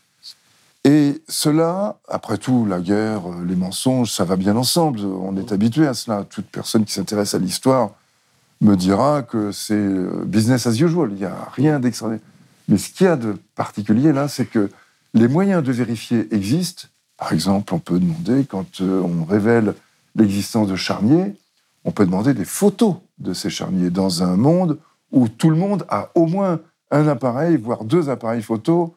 et 0.88 1.24
cela, 1.27 1.98
après 2.08 2.38
tout, 2.38 2.68
la 2.68 2.80
guerre, 2.80 3.27
euh, 3.27 3.44
les 3.44 3.56
mensonges, 3.56 4.12
ça 4.12 4.24
va 4.24 4.36
bien 4.36 4.56
ensemble. 4.56 5.00
On 5.00 5.36
est 5.36 5.51
habitué 5.51 5.88
à 5.88 5.96
cela. 5.96 6.24
Toute 6.30 6.46
personne 6.46 6.86
qui 6.86 6.94
s'intéresse 6.94 7.34
à 7.34 7.39
l'histoire 7.39 7.89
me 8.62 8.75
dira 8.75 9.24
que 9.24 9.51
c'est 9.51 9.74
euh, 9.74 10.24
business 10.25 10.68
as 10.68 10.80
usual. 10.80 11.10
Il 11.12 11.18
n'y 11.18 11.25
a 11.25 11.50
rien 11.54 11.80
d'extraordinaire. 11.80 12.24
Mais 12.68 12.77
ce 12.77 12.92
qu'il 12.92 13.08
y 13.08 13.10
a 13.10 13.15
de 13.15 13.36
particulier 13.56 14.13
là, 14.13 14.27
c'est 14.27 14.46
que 14.46 14.70
les 15.15 15.27
moyens 15.27 15.63
de 15.63 15.72
vérifier 15.72 16.27
existent. 16.32 16.84
Par 17.18 17.34
exemple, 17.34 17.74
on 17.74 17.80
peut 17.80 17.98
demander, 17.98 18.46
quand 18.46 18.82
euh, 18.82 19.01
on 19.01 19.25
révèle 19.25 19.74
l'existence 20.15 20.68
de 20.68 20.75
charniers, 20.75 21.36
on 21.84 21.92
peut 21.92 22.06
demander 22.06 22.36
des 22.36 22.46
photos 22.46 22.98
de 23.18 23.34
ces 23.34 23.50
charniers 23.50 23.89
dans 23.89 24.22
un 24.22 24.38
monde 24.38 24.77
où 25.12 25.30
tout 25.30 25.50
le 25.50 25.56
monde 25.56 25.84
a 25.89 26.12
au 26.13 26.27
moins 26.27 26.60
un 26.92 27.08
appareil, 27.08 27.58
voire 27.58 27.86
deux 27.86 28.08
appareils 28.10 28.44
photos 28.44 28.92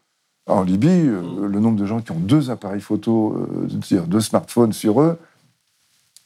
en 0.49 0.63
Libye, 0.63 0.89
euh, 0.89 1.47
le 1.47 1.61
nombre 1.61 1.79
de 1.79 1.87
gens 1.87 2.01
qui 2.01 2.11
ont 2.13 2.19
deux 2.19 2.51
appareils 2.51 2.81
photo, 2.81 3.47
euh, 3.93 4.03
deux 4.07 4.21
smartphones 4.21 4.73
sur 4.73 5.01
eux, 5.01 5.19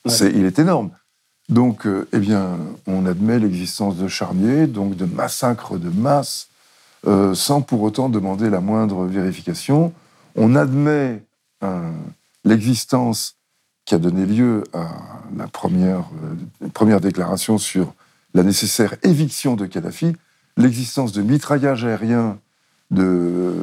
il 0.06 0.44
est 0.44 0.58
énorme. 0.58 0.90
Donc, 1.48 1.86
euh, 1.86 2.08
eh 2.12 2.18
bien, 2.18 2.56
on 2.86 3.04
admet 3.04 3.38
l'existence 3.38 3.96
de 3.96 4.08
charniers, 4.08 4.66
donc 4.66 4.96
de 4.96 5.04
massacres 5.04 5.78
de 5.78 5.90
masse, 5.90 6.48
sans 7.34 7.62
pour 7.62 7.82
autant 7.82 8.08
demander 8.08 8.48
la 8.48 8.60
moindre 8.60 9.06
vérification. 9.06 9.92
On 10.36 10.54
admet 10.54 11.20
l'existence 12.44 13.34
qui 13.84 13.96
a 13.96 13.98
donné 13.98 14.24
lieu 14.24 14.62
à 14.72 14.86
la 15.36 15.48
première, 15.48 16.04
première 16.74 17.00
déclaration 17.00 17.58
sur 17.58 17.92
la 18.34 18.44
nécessaire 18.44 18.94
éviction 19.02 19.56
de 19.56 19.66
Kadhafi, 19.66 20.14
l'existence 20.56 21.10
de 21.10 21.22
mitraillage 21.22 21.84
aérien 21.84 22.38
de, 22.92 23.54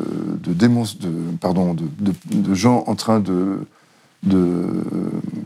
de, 0.44 0.54
de, 0.54 1.38
pardon, 1.40 1.74
de, 1.76 1.86
de, 2.32 2.54
gens 2.54 2.84
en 2.88 2.96
train 2.96 3.20
de, 3.20 3.60
de 4.24 4.66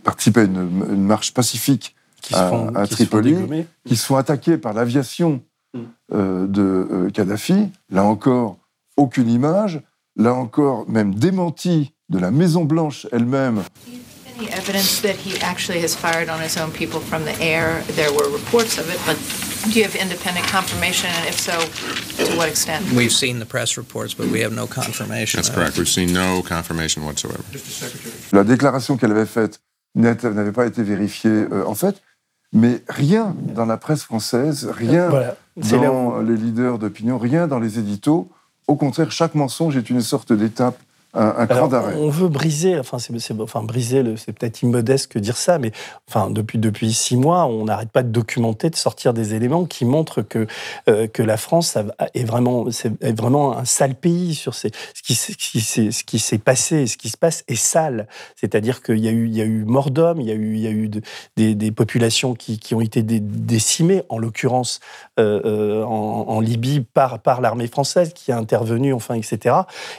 participer 0.04 0.42
à 0.42 0.44
une, 0.46 1.04
marche 1.04 1.34
pacifique 1.34 1.96
qui 2.22 2.34
à, 2.34 2.88
Tripoli, 2.90 3.36
qui 3.86 3.98
se 3.98 4.06
font 4.06 4.16
attaquer 4.16 4.58
par 4.58 4.74
l'aviation 4.74 5.42
mm. 5.74 5.80
euh, 6.13 6.48
de 6.48 6.62
euh, 6.62 7.10
Kadhafi. 7.10 7.70
Là 7.90 8.06
encore, 8.06 8.58
aucune 8.96 9.30
image. 9.30 9.82
Là 10.16 10.34
encore, 10.34 10.90
même 10.90 11.13
démenti 11.16 11.94
de 12.10 12.20
la 12.20 12.32
Maison 12.32 12.63
Blanche 12.63 13.08
elle-même. 13.12 13.63
Any 14.40 14.48
evidence 14.48 15.02
that 15.02 15.16
he 15.16 15.38
actually 15.44 15.84
has 15.84 15.96
fired 15.96 16.30
on 16.30 16.42
his 16.42 16.58
own 16.58 16.72
people 16.72 17.00
from 17.00 17.24
the 17.24 17.40
air? 17.42 17.84
There 17.96 18.12
were 18.12 18.32
reports 18.32 18.80
of 18.80 18.90
it, 18.90 19.00
but 19.06 19.18
do 19.72 19.79
you 19.79 19.84
have 19.86 19.96
independent 19.96 20.46
confirmation, 20.48 21.10
and 21.17 21.27
if 21.27 21.39
so, 21.39 21.58
to 22.24 22.38
what 22.38 22.50
extent? 22.50 22.86
We've 22.91 23.12
seen 23.12 23.39
the 23.39 23.46
press 23.46 23.77
reports, 23.77 24.13
but 24.13 24.27
we 24.27 24.41
have 24.41 24.53
no 24.53 24.67
confirmation. 24.67 25.38
That's 25.38 25.50
correct. 25.50 25.77
We've 25.77 25.88
seen 25.88 26.13
no 26.13 26.41
confirmation 26.43 27.03
whatsoever. 27.05 27.43
La 28.32 28.43
déclaration 28.43 28.98
qu'elle 28.98 29.12
avait 29.12 29.25
faite 29.25 29.60
n'avait 29.96 30.51
pas 30.51 30.65
été 30.65 30.84
vérifiée 30.84 31.48
euh, 31.51 31.65
en 31.65 31.75
fait, 31.75 32.01
mais 32.51 32.82
rien 32.89 33.36
dans 33.55 33.65
la 33.65 33.77
presse 33.77 34.03
française, 34.03 34.70
rien 34.72 35.10
voilà. 35.10 35.38
dans 35.55 36.20
les 36.20 36.36
leaders 36.36 36.77
d'opinion, 36.79 37.17
rien 37.17 37.48
dans 37.48 37.60
les 37.60 37.79
éditos. 37.79 38.29
Au 38.67 38.75
contraire, 38.75 39.12
chaque 39.12 39.36
mensonge 39.36 39.77
est 39.77 39.89
une 39.89 40.01
sorte 40.01 40.34
d'étape 40.34 40.79
un, 41.13 41.46
cran 41.46 41.67
d'arrêt. 41.67 41.96
On 41.98 42.10
veut 42.10 42.27
briser, 42.27 42.79
enfin, 42.79 42.98
c'est, 42.98 43.13
enfin 43.39 43.63
briser, 43.63 44.03
c'est 44.17 44.34
peut-être 44.34 44.63
immodeste 44.63 45.12
que 45.12 45.20
dire 45.20 45.38
ça, 45.38 45.60
mais 45.60 45.72
enfin, 46.10 46.29
depuis, 46.29 46.58
depuis 46.58 46.91
six 46.91 47.15
mois, 47.15 47.46
on 47.46 47.65
n'arrête 47.65 47.91
pas 47.91 48.03
de 48.03 48.10
documenter, 48.10 48.70
de 48.70 48.75
sortir 48.75 49.13
des 49.13 49.36
éléments 49.36 49.65
qui 49.65 49.86
montrent 49.86 50.22
que, 50.22 50.48
euh, 50.89 51.08
que 51.08 51.22
la 51.22 51.38
France 51.38 51.77
est 52.13 52.24
vraiment, 52.24 52.67
est 52.67 53.17
vraiment 53.17 53.58
un 53.58 53.65
sale 53.65 53.96
pays 53.96 54.34
sur 54.34 54.55
ces, 54.55 54.72
ce, 54.93 55.01
qui, 55.03 55.13
ce, 55.15 56.03
qui 56.03 56.20
s'est 56.20 56.38
passé, 56.39 56.88
ce 56.88 56.98
qui 56.98 57.10
se 57.10 57.17
passe 57.17 57.43
est 57.48 57.55
sale. 57.55 58.08
C'est-à-dire 58.36 58.82
qu'il 58.82 59.00
y 59.00 59.08
a 59.08 59.12
eu, 59.12 59.27
il 59.27 59.36
y 59.36 59.41
a 59.41 59.46
eu 59.46 59.65
mort 59.65 59.91
d'hommes, 59.91 60.20
il 60.20 60.27
y 60.27 60.32
a 60.32 60.36
eu, 60.36 60.55
il 60.55 60.62
y 60.62 60.67
a 60.67 60.72
eu 60.72 60.89
des, 61.38 61.55
des, 61.55 61.72
populations 61.72 62.34
qui, 62.34 62.60
qui, 62.60 62.74
ont 62.75 62.82
été 62.82 63.03
décimées, 63.03 64.03
en 64.10 64.17
l'occurrence 64.17 64.79
euh, 65.20 65.41
euh, 65.46 65.84
en, 65.84 66.25
en, 66.27 66.39
Libye 66.39 66.82
par, 66.82 67.20
par 67.20 67.39
l'armée 67.39 67.67
française 67.67 68.13
qui 68.13 68.32
a 68.32 68.38
intervenu, 68.38 68.93
enfin, 68.93 69.15
etc. 69.15 69.55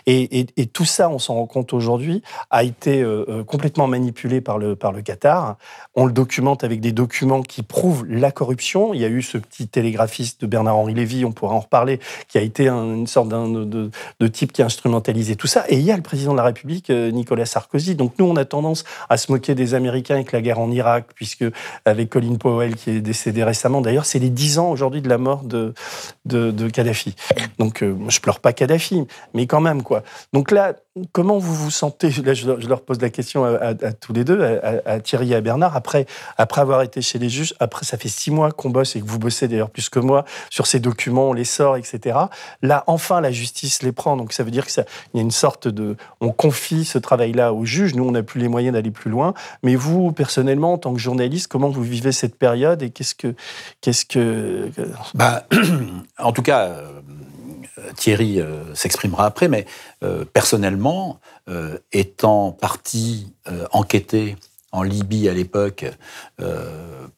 Et, 0.06 0.40
et, 0.40 0.46
et 0.56 0.66
tout 0.66 0.84
ça 0.84 1.03
on 1.08 1.18
s'en 1.18 1.34
rend 1.34 1.46
compte 1.46 1.72
aujourd'hui, 1.72 2.22
a 2.50 2.64
été 2.64 3.02
euh, 3.02 3.24
euh, 3.28 3.44
complètement 3.44 3.86
manipulé 3.86 4.40
par 4.40 4.58
le, 4.58 4.76
par 4.76 4.92
le 4.92 5.02
Qatar. 5.02 5.56
On 5.96 6.06
le 6.06 6.12
documente 6.12 6.64
avec 6.64 6.80
des 6.80 6.92
documents 6.92 7.42
qui 7.42 7.62
prouvent 7.62 8.04
la 8.08 8.32
corruption. 8.32 8.94
Il 8.94 9.00
y 9.00 9.04
a 9.04 9.08
eu 9.08 9.22
ce 9.22 9.38
petit 9.38 9.68
télégraphiste 9.68 10.40
de 10.40 10.46
Bernard-Henri 10.46 10.94
Lévy, 10.94 11.24
on 11.24 11.32
pourra 11.32 11.54
en 11.54 11.60
reparler, 11.60 12.00
qui 12.28 12.38
a 12.38 12.40
été 12.40 12.68
une 12.68 13.06
sorte 13.06 13.28
de, 13.28 13.90
de, 14.18 14.26
type 14.26 14.52
qui 14.52 14.62
a 14.62 14.66
instrumentalisé 14.66 15.36
tout 15.36 15.46
ça. 15.46 15.64
Et 15.68 15.76
il 15.76 15.82
y 15.82 15.92
a 15.92 15.96
le 15.96 16.02
président 16.02 16.32
de 16.32 16.36
la 16.36 16.44
République, 16.44 16.90
euh, 16.90 17.10
Nicolas 17.10 17.46
Sarkozy. 17.46 17.94
Donc 17.94 18.14
nous, 18.18 18.24
on 18.24 18.36
a 18.36 18.44
tendance 18.44 18.84
à 19.08 19.16
se 19.16 19.30
moquer 19.30 19.54
des 19.54 19.74
Américains 19.74 20.16
avec 20.16 20.32
la 20.32 20.40
guerre 20.40 20.58
en 20.58 20.70
Irak, 20.70 21.06
puisque 21.14 21.44
avec 21.84 22.10
Colin 22.10 22.36
Powell 22.36 22.74
qui 22.74 22.90
est 22.90 23.00
décédé 23.00 23.44
récemment, 23.44 23.80
d'ailleurs, 23.80 24.06
c'est 24.06 24.18
les 24.18 24.30
10 24.30 24.58
ans 24.58 24.70
aujourd'hui 24.70 25.02
de 25.02 25.08
la 25.08 25.18
mort 25.18 25.44
de, 25.44 25.74
de, 26.24 26.68
Kadhafi. 26.68 27.14
Donc 27.58 27.84
je 28.08 28.20
pleure 28.20 28.40
pas 28.40 28.52
Kadhafi, 28.52 29.06
mais 29.32 29.46
quand 29.46 29.60
même, 29.60 29.82
quoi. 29.82 30.02
Donc 30.32 30.50
là, 30.50 30.74
comment 31.12 31.38
vous 31.38 31.54
vous 31.54 31.70
sentez? 31.70 32.10
Là, 32.24 32.34
je 32.34 32.46
leur, 32.46 32.80
pose 32.80 33.00
la 33.00 33.10
question 33.10 33.44
à, 33.44 33.74
tous 33.74 34.12
les 34.12 34.24
deux, 34.24 34.42
à, 34.42 35.00
Thierry 35.00 35.32
et 35.32 35.36
à 35.36 35.40
Bernard. 35.40 35.76
Après, 35.84 36.60
avoir 36.60 36.82
été 36.82 37.02
chez 37.02 37.18
les 37.18 37.28
juges, 37.28 37.54
après, 37.60 37.84
ça 37.84 37.96
fait 37.96 38.08
six 38.08 38.30
mois 38.30 38.50
qu'on 38.50 38.70
bosse 38.70 38.96
et 38.96 39.00
que 39.00 39.06
vous 39.06 39.18
bossez 39.18 39.48
d'ailleurs 39.48 39.70
plus 39.70 39.88
que 39.88 39.98
moi 39.98 40.24
sur 40.50 40.66
ces 40.66 40.80
documents, 40.80 41.30
on 41.30 41.32
les 41.32 41.44
sort, 41.44 41.76
etc. 41.76 42.18
Là, 42.62 42.84
enfin, 42.86 43.20
la 43.20 43.30
justice 43.30 43.82
les 43.82 43.92
prend. 43.92 44.16
Donc, 44.16 44.32
ça 44.32 44.42
veut 44.44 44.50
dire 44.50 44.66
qu'il 44.66 44.84
y 45.14 45.18
a 45.18 45.22
une 45.22 45.30
sorte 45.30 45.68
de. 45.68 45.96
On 46.20 46.30
confie 46.30 46.84
ce 46.84 46.98
travail-là 46.98 47.52
aux 47.52 47.64
juges. 47.64 47.94
Nous, 47.94 48.04
on 48.04 48.12
n'a 48.12 48.22
plus 48.22 48.40
les 48.40 48.48
moyens 48.48 48.74
d'aller 48.74 48.90
plus 48.90 49.10
loin. 49.10 49.34
Mais 49.62 49.76
vous, 49.76 50.12
personnellement, 50.12 50.74
en 50.74 50.78
tant 50.78 50.92
que 50.92 51.00
journaliste, 51.00 51.48
comment 51.48 51.68
vous 51.68 51.82
vivez 51.82 52.12
cette 52.12 52.36
période 52.36 52.82
et 52.82 52.90
qu'est-ce 52.90 53.14
que. 53.14 53.34
Qu'est-ce 53.80 54.04
que... 54.04 54.70
Bah, 55.14 55.46
en 56.18 56.32
tout 56.32 56.42
cas. 56.42 56.66
Euh, 56.66 57.00
Thierry 57.96 58.40
euh, 58.40 58.74
s'exprimera 58.74 59.26
après, 59.26 59.48
mais 59.48 59.66
euh, 60.02 60.24
personnellement, 60.24 61.20
euh, 61.48 61.78
étant 61.92 62.52
parti 62.52 63.32
enquêter 63.72 64.36
en 64.74 64.82
Libye 64.82 65.28
à 65.28 65.34
l'époque 65.34 65.86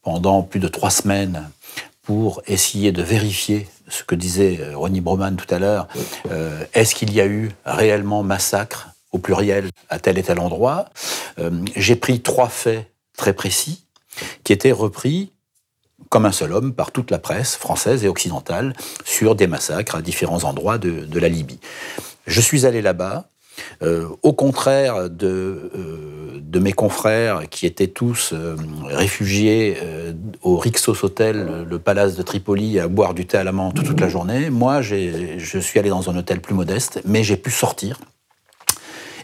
pendant 0.02 0.42
plus 0.42 0.60
de 0.60 0.68
trois 0.68 0.90
semaines 0.90 1.48
pour 2.02 2.42
essayer 2.46 2.92
de 2.92 3.02
vérifier 3.02 3.66
ce 3.88 4.04
que 4.04 4.14
disait 4.14 4.60
Ronnie 4.74 5.00
Broman 5.00 5.36
tout 5.36 5.52
à 5.52 5.58
l'heure, 5.58 5.88
est-ce 6.74 6.94
qu'il 6.94 7.12
y 7.12 7.20
a 7.20 7.26
eu 7.26 7.50
réellement 7.64 8.22
massacre 8.22 8.88
au 9.12 9.18
pluriel 9.18 9.70
à 9.88 9.98
tel 9.98 10.18
et 10.18 10.22
tel 10.22 10.38
endroit 10.38 10.90
J'ai 11.74 11.96
pris 11.96 12.20
trois 12.20 12.48
faits 12.48 12.90
très 13.16 13.32
précis 13.32 13.86
qui 14.44 14.52
étaient 14.52 14.72
repris 14.72 15.32
comme 16.08 16.26
un 16.26 16.32
seul 16.32 16.52
homme 16.52 16.72
par 16.72 16.92
toute 16.92 17.10
la 17.10 17.18
presse 17.18 17.56
française 17.56 18.04
et 18.04 18.08
occidentale 18.08 18.74
sur 19.04 19.34
des 19.34 19.46
massacres 19.46 19.96
à 19.96 20.02
différents 20.02 20.44
endroits 20.44 20.78
de, 20.78 21.18
la 21.18 21.28
Libye. 21.28 21.58
Je 22.26 22.40
suis 22.40 22.66
allé 22.66 22.82
là-bas, 22.82 23.28
euh, 23.82 24.08
au 24.22 24.32
contraire 24.32 25.10
de, 25.10 25.70
euh, 25.74 26.40
de, 26.40 26.58
mes 26.58 26.72
confrères 26.72 27.48
qui 27.48 27.66
étaient 27.66 27.86
tous 27.86 28.32
euh, 28.32 28.56
réfugiés 28.84 29.76
au 30.42 30.56
Rixos 30.56 31.04
Hotel, 31.04 31.66
le 31.68 31.78
palace 31.78 32.16
de 32.16 32.22
Tripoli, 32.22 32.78
à 32.80 32.88
boire 32.88 33.14
du 33.14 33.26
thé 33.26 33.38
à 33.38 33.44
la 33.44 33.52
menthe 33.52 33.82
toute 33.84 34.00
la 34.00 34.08
journée, 34.08 34.50
moi 34.50 34.82
je 34.82 35.60
suis 35.60 35.78
allé 35.78 35.90
dans 35.90 36.10
un 36.10 36.16
hôtel 36.16 36.40
plus 36.40 36.54
modeste, 36.54 37.00
mais 37.04 37.22
j'ai 37.22 37.36
pu 37.36 37.50
sortir 37.50 37.98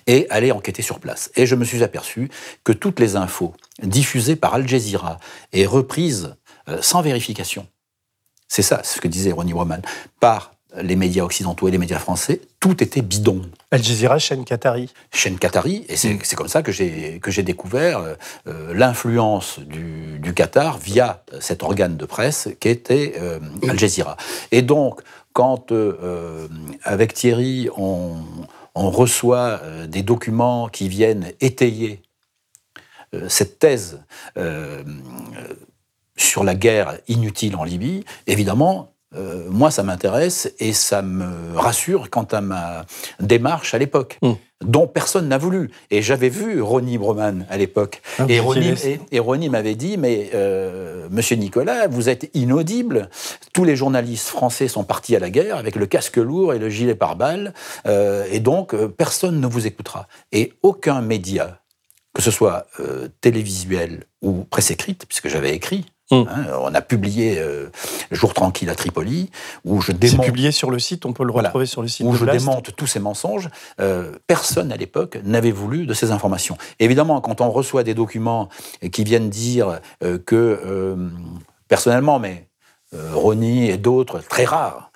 et 0.07 0.27
aller 0.31 0.51
enquêter 0.51 0.83
sur 0.83 0.99
place. 0.99 1.31
Et 1.37 1.47
je 1.47 1.55
me 1.55 1.65
suis 1.65 1.83
aperçu 1.83 2.29
que 2.65 2.73
toutes 2.73 3.01
les 3.01 3.17
infos 3.17 3.55
diffusées 3.83 4.37
par 4.37 4.55
Al 4.55 4.67
Jazeera 4.67 5.19
et 5.53 5.67
reprises 5.67 6.35
sans 6.81 7.03
vérification. 7.03 7.67
C'est 8.49 8.63
ça, 8.63 8.83
ce 8.85 9.01
que 9.01 9.09
disait 9.09 9.33
Ronnie 9.33 9.55
Woman. 9.55 9.81
Par 10.21 10.53
les 10.81 10.97
médias 10.97 11.25
occidentaux 11.25 11.69
et 11.69 11.71
les 11.71 11.79
médias 11.79 11.99
français, 11.99 12.41
tout 12.61 12.83
était 12.83 13.03
bidon. 13.03 13.43
Al 13.73 13.83
Jazeera, 13.83 14.19
chaîne 14.19 14.45
Qatari. 14.45 14.91
Chaîne 15.13 15.39
Qatari, 15.39 15.85
et 15.89 15.97
c'est 15.97 16.15
mm. 16.15 16.37
comme 16.37 16.49
ça 16.49 16.63
que 16.63 16.71
j'ai 16.71 17.43
découvert 17.43 17.99
euh, 17.99 18.15
euh, 18.47 18.75
l'influence 18.75 19.59
du, 19.59 20.19
du, 20.19 20.35
Qatar 20.35 20.79
via 20.79 21.25
cet 21.41 21.63
organe 21.63 21.97
de 21.97 22.05
presse 22.05 22.49
qui 22.61 22.69
était 22.69 23.15
Al 23.69 23.79
Jazeera. 23.79 24.17
Et 24.51 24.63
donc, 24.63 25.01
quand 25.33 25.73
avec 26.85 27.15
Thierry, 27.15 27.69
on, 27.77 28.17
on 28.75 28.91
reçoit 28.91 29.61
des 29.89 30.03
documents 30.03 30.69
qui 30.69 30.89
viennent 30.89 31.33
étayer 31.41 32.03
cette 33.29 33.59
thèse 33.59 34.01
sur 36.17 36.45
la 36.45 36.55
guerre 36.55 36.99
inutile 37.09 37.57
en 37.57 37.65
Libye, 37.65 38.05
évidemment, 38.27 38.92
euh, 39.15 39.47
moi, 39.51 39.71
ça 39.71 39.83
m'intéresse 39.83 40.53
et 40.59 40.73
ça 40.73 41.03
me 41.03 41.57
rassure 41.57 42.11
quant 42.11 42.27
à 42.31 42.41
ma 42.41 42.85
démarche 43.21 43.75
à 43.75 43.79
l'époque, 43.79 44.19
hmm. 44.23 44.33
dont 44.65 44.87
personne 44.87 45.29
n'a 45.29 45.39
voulu. 45.39 45.71
Et 45.91 46.03
j'avais 46.03 46.29
vu 46.29 46.63
Ronnie 46.63 46.99
Broman 46.99 47.47
à 47.51 47.57
l'époque. 47.59 48.01
Ah, 48.19 48.27
et, 48.29 48.41
Ronnie, 48.41 49.49
m'avait 49.49 49.75
dit, 49.75 49.97
mais 49.99 50.31
euh, 50.35 51.09
monsieur 51.11 51.37
Nicolas, 51.37 51.89
vous 51.89 52.09
êtes 52.09 52.31
inaudible. 52.35 53.11
Tous 53.53 53.65
les 53.65 53.77
journalistes 53.77 54.29
français 54.29 54.69
sont 54.69 54.85
partis 54.85 55.15
à 55.17 55.19
la 55.19 55.31
guerre 55.31 55.57
avec 55.57 55.77
le 55.77 55.87
casque 55.87 56.17
lourd 56.17 56.55
et 56.55 56.59
le 56.59 56.71
gilet 56.71 56.95
pare-balles. 56.95 57.53
Euh, 57.87 58.25
et 58.31 58.41
donc, 58.41 58.75
personne 58.97 59.41
ne 59.41 59.47
vous 59.47 59.67
écoutera. 59.67 60.09
Et 60.33 60.55
aucun 60.63 61.03
média, 61.03 61.61
que 62.15 62.23
ce 62.23 62.31
soit 62.31 62.67
télévisuel 63.21 64.05
ou 64.21 64.45
presse 64.45 64.71
écrite, 64.71 65.07
puisque 65.07 65.29
j'avais 65.29 65.55
écrit, 65.55 65.87
Hum. 66.13 66.29
Hein, 66.31 66.45
on 66.61 66.75
a 66.75 66.83
publié 66.83 67.39
euh, 67.39 67.71
Jour 68.11 68.35
tranquille 68.35 68.69
à 68.69 68.75
Tripoli, 68.75 69.31
où 69.65 69.81
je 69.81 69.93
démonte. 69.93 70.21
C'est 70.21 70.27
publié 70.27 70.53
sur 70.53 70.71
le 70.71 70.79
site, 70.79 71.07
on 71.07 71.15
peut 71.15 71.25
le 71.25 71.33
retrouver 71.33 71.65
sur 71.65 71.81
le 71.81 71.89
site. 71.89 72.07
Où 72.07 72.15
je 72.15 72.27
démonte 72.27 72.77
tous 72.77 72.87
ces 72.87 73.01
mensonges. 73.01 73.49
Euh, 73.81 74.13
personne 74.27 74.73
à 74.73 74.77
l'époque 74.77 75.19
n'avait 75.25 75.51
voulu 75.51 75.87
de 75.87 75.95
ces 75.95 76.11
informations. 76.11 76.59
Évidemment, 76.79 77.23
quand 77.23 77.41
on 77.41 77.51
reçoit 77.51 77.83
des 77.83 77.95
documents 77.95 78.51
qui 78.93 79.05
viennent 79.05 79.31
dire 79.31 79.81
euh, 80.05 80.19
que, 80.19 81.11
personnellement, 81.69 82.19
mais 82.19 82.49
Ronnie 83.15 83.71
et 83.71 83.79
d'autres, 83.79 84.19
très 84.19 84.45
rares, 84.45 84.93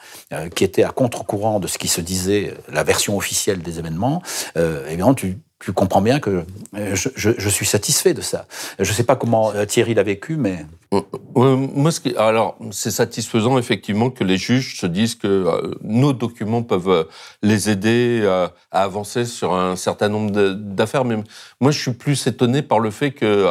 qui 0.55 0.65
étaient 0.65 0.83
à 0.83 0.91
contre-courant 0.91 1.61
de 1.61 1.67
ce 1.67 1.79
qui 1.79 1.89
se 1.89 2.03
disait, 2.03 2.55
la 2.69 2.85
version 2.85 3.17
officielle 3.17 3.63
des 3.63 3.79
événements, 3.79 4.23
évidemment, 4.55 5.15
tu, 5.15 5.39
tu 5.59 5.73
comprends 5.73 6.03
bien 6.03 6.21
que 6.21 6.45
euh, 6.77 6.95
je, 6.95 7.49
suis 7.49 7.65
satisfait 7.65 8.13
de 8.13 8.21
ça. 8.21 8.47
Je 8.79 8.89
ne 8.89 8.95
sais 8.95 9.05
pas 9.05 9.17
comment 9.17 9.53
euh, 9.53 9.65
Thierry 9.65 9.95
l'a 9.95 10.03
vécu, 10.03 10.37
mais... 10.37 10.67
Ce 10.93 12.19
alors, 12.19 12.57
c'est 12.71 12.91
satisfaisant, 12.91 13.59
effectivement, 13.59 14.11
que 14.11 14.23
les 14.23 14.37
juges 14.37 14.79
se 14.79 14.87
disent 14.87 15.15
que 15.15 15.27
euh, 15.27 15.75
nos 15.83 16.13
documents 16.13 16.63
peuvent 16.63 17.09
les 17.43 17.71
aider 17.71 18.27
à, 18.27 18.53
avancer 18.71 19.25
sur 19.25 19.55
un 19.55 19.77
certain 19.77 20.09
nombre 20.09 20.31
d'affaires. 20.31 21.05
Mais 21.05 21.17
moi, 21.61 21.71
je 21.71 21.81
suis 21.81 21.93
plus 21.93 22.27
étonné 22.27 22.63
par 22.63 22.79
le 22.79 22.91
fait 22.91 23.13
que, 23.13 23.47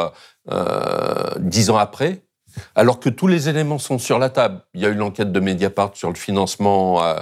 dix 1.40 1.72
ans 1.72 1.78
après, 1.78 2.22
alors 2.76 3.00
que 3.00 3.10
tous 3.10 3.28
les 3.28 3.50
éléments 3.50 3.80
sont 3.80 4.00
sur 4.00 4.20
la 4.20 4.30
table, 4.30 4.62
il 4.74 4.82
y 4.82 4.86
a 4.86 4.90
eu 4.90 4.96
l'enquête 4.96 5.32
de 5.32 5.40
Mediapart 5.40 5.92
sur 5.96 6.10
le 6.10 6.16
financement 6.16 7.04
euh, 7.04 7.20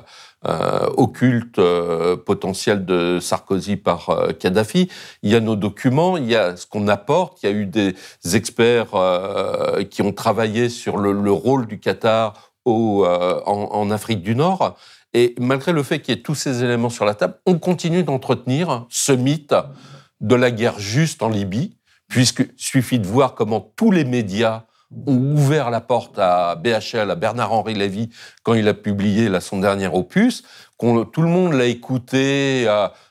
occulte 0.98 1.60
euh, 1.60 2.18
potentiel 2.18 2.86
de 2.86 3.20
Sarkozy 3.22 3.78
par 3.78 4.10
euh, 4.10 4.32
Kadhafi. 4.34 4.90
Il 5.22 5.32
y 5.32 5.36
a 5.36 5.40
nos 5.40 5.56
documents, 5.56 6.18
il 6.18 6.26
y 6.26 6.36
a 6.36 6.56
ce 6.56 6.66
qu'on 6.66 6.88
apporte. 6.88 7.44
Il 7.44 7.50
y 7.50 7.54
a 7.54 7.56
eu 7.56 7.66
des 7.66 7.96
experts 8.34 8.92
qui 9.90 10.02
ont 10.02 10.12
travaillé 10.12 10.70
sur 10.70 10.98
le, 10.98 11.32
rôle 11.32 11.66
du 11.68 11.80
Qatar 11.80 12.52
au, 12.66 13.06
en, 13.06 13.92
Afrique 13.92 14.22
du 14.22 14.36
Nord. 14.36 14.76
Et 15.14 15.36
malgré 15.40 15.72
le 15.72 15.84
fait 15.84 16.00
qu'il 16.00 16.16
y 16.16 16.18
ait 16.18 16.22
tous 16.22 16.36
ces 16.36 16.64
éléments 16.64 16.90
sur 16.90 17.06
la 17.06 17.14
table, 17.14 17.36
on 17.46 17.60
continue 17.60 18.04
d'entretenir 18.04 18.86
ce 18.90 19.12
mythe 19.12 19.56
de 20.22 20.36
la 20.36 20.52
guerre 20.52 20.80
juste 20.80 21.22
en 21.22 21.30
Libye, 21.30 21.78
puisqu'il 22.08 22.52
suffit 22.58 23.00
de 23.00 23.08
voir 23.08 23.36
comment 23.36 23.74
tous 23.76 23.92
les 23.92 24.06
médias 24.06 24.64
ont 25.08 25.36
ouvert 25.36 25.70
la 25.70 25.82
porte 25.82 26.18
à 26.18 26.56
BHL, 26.56 27.10
à 27.10 27.16
Bernard-Henri 27.16 27.74
Lévy, 27.74 28.10
quand 28.44 28.54
il 28.54 28.68
a 28.68 28.74
publié 28.74 29.30
son 29.40 29.60
dernier 29.60 29.88
opus, 29.88 30.44
tout 30.80 31.22
le 31.22 31.28
monde 31.28 31.54
l'a 31.54 31.66
écouté, 31.66 32.68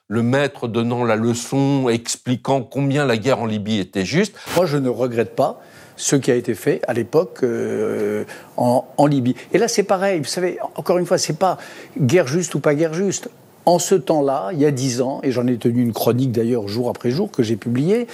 le 0.08 0.22
maître 0.22 0.68
donnant 0.68 1.04
la 1.04 1.16
leçon, 1.16 1.88
expliquant 1.88 2.62
combien 2.62 3.06
la 3.06 3.16
guerre 3.16 3.40
en 3.40 3.46
Libye 3.46 3.78
était 3.78 4.04
juste. 4.04 4.34
Moi, 4.56 4.66
je 4.66 4.76
ne 4.76 4.90
regrette 4.90 5.34
pas 5.34 5.60
ce 5.96 6.16
qui 6.16 6.30
a 6.30 6.34
été 6.34 6.54
fait 6.54 6.82
à 6.86 6.92
l'époque 6.92 7.40
euh, 7.42 8.24
en, 8.56 8.84
en, 8.96 9.06
Libye. 9.06 9.34
Et 9.52 9.58
là, 9.58 9.68
c'est 9.68 9.84
pareil. 9.84 10.18
Vous 10.18 10.26
savez, 10.26 10.58
encore 10.74 10.98
une 10.98 11.06
fois, 11.06 11.16
c'est 11.16 11.38
pas 11.38 11.56
guerre 11.98 12.26
juste 12.26 12.54
ou 12.54 12.60
pas 12.60 12.74
guerre 12.74 12.94
juste. 12.94 13.30
En 13.64 13.78
ce 13.78 13.94
temps-là, 13.94 14.50
il 14.52 14.58
y 14.58 14.66
a 14.66 14.70
dix 14.70 15.00
ans, 15.00 15.20
et 15.22 15.30
j'en 15.30 15.46
ai 15.46 15.56
tenu 15.56 15.82
une 15.82 15.92
chronique 15.92 16.32
d'ailleurs 16.32 16.68
jour 16.68 16.90
après 16.90 17.10
jour 17.10 17.30
que 17.30 17.42
j'ai 17.42 17.56
publiée, 17.56 18.08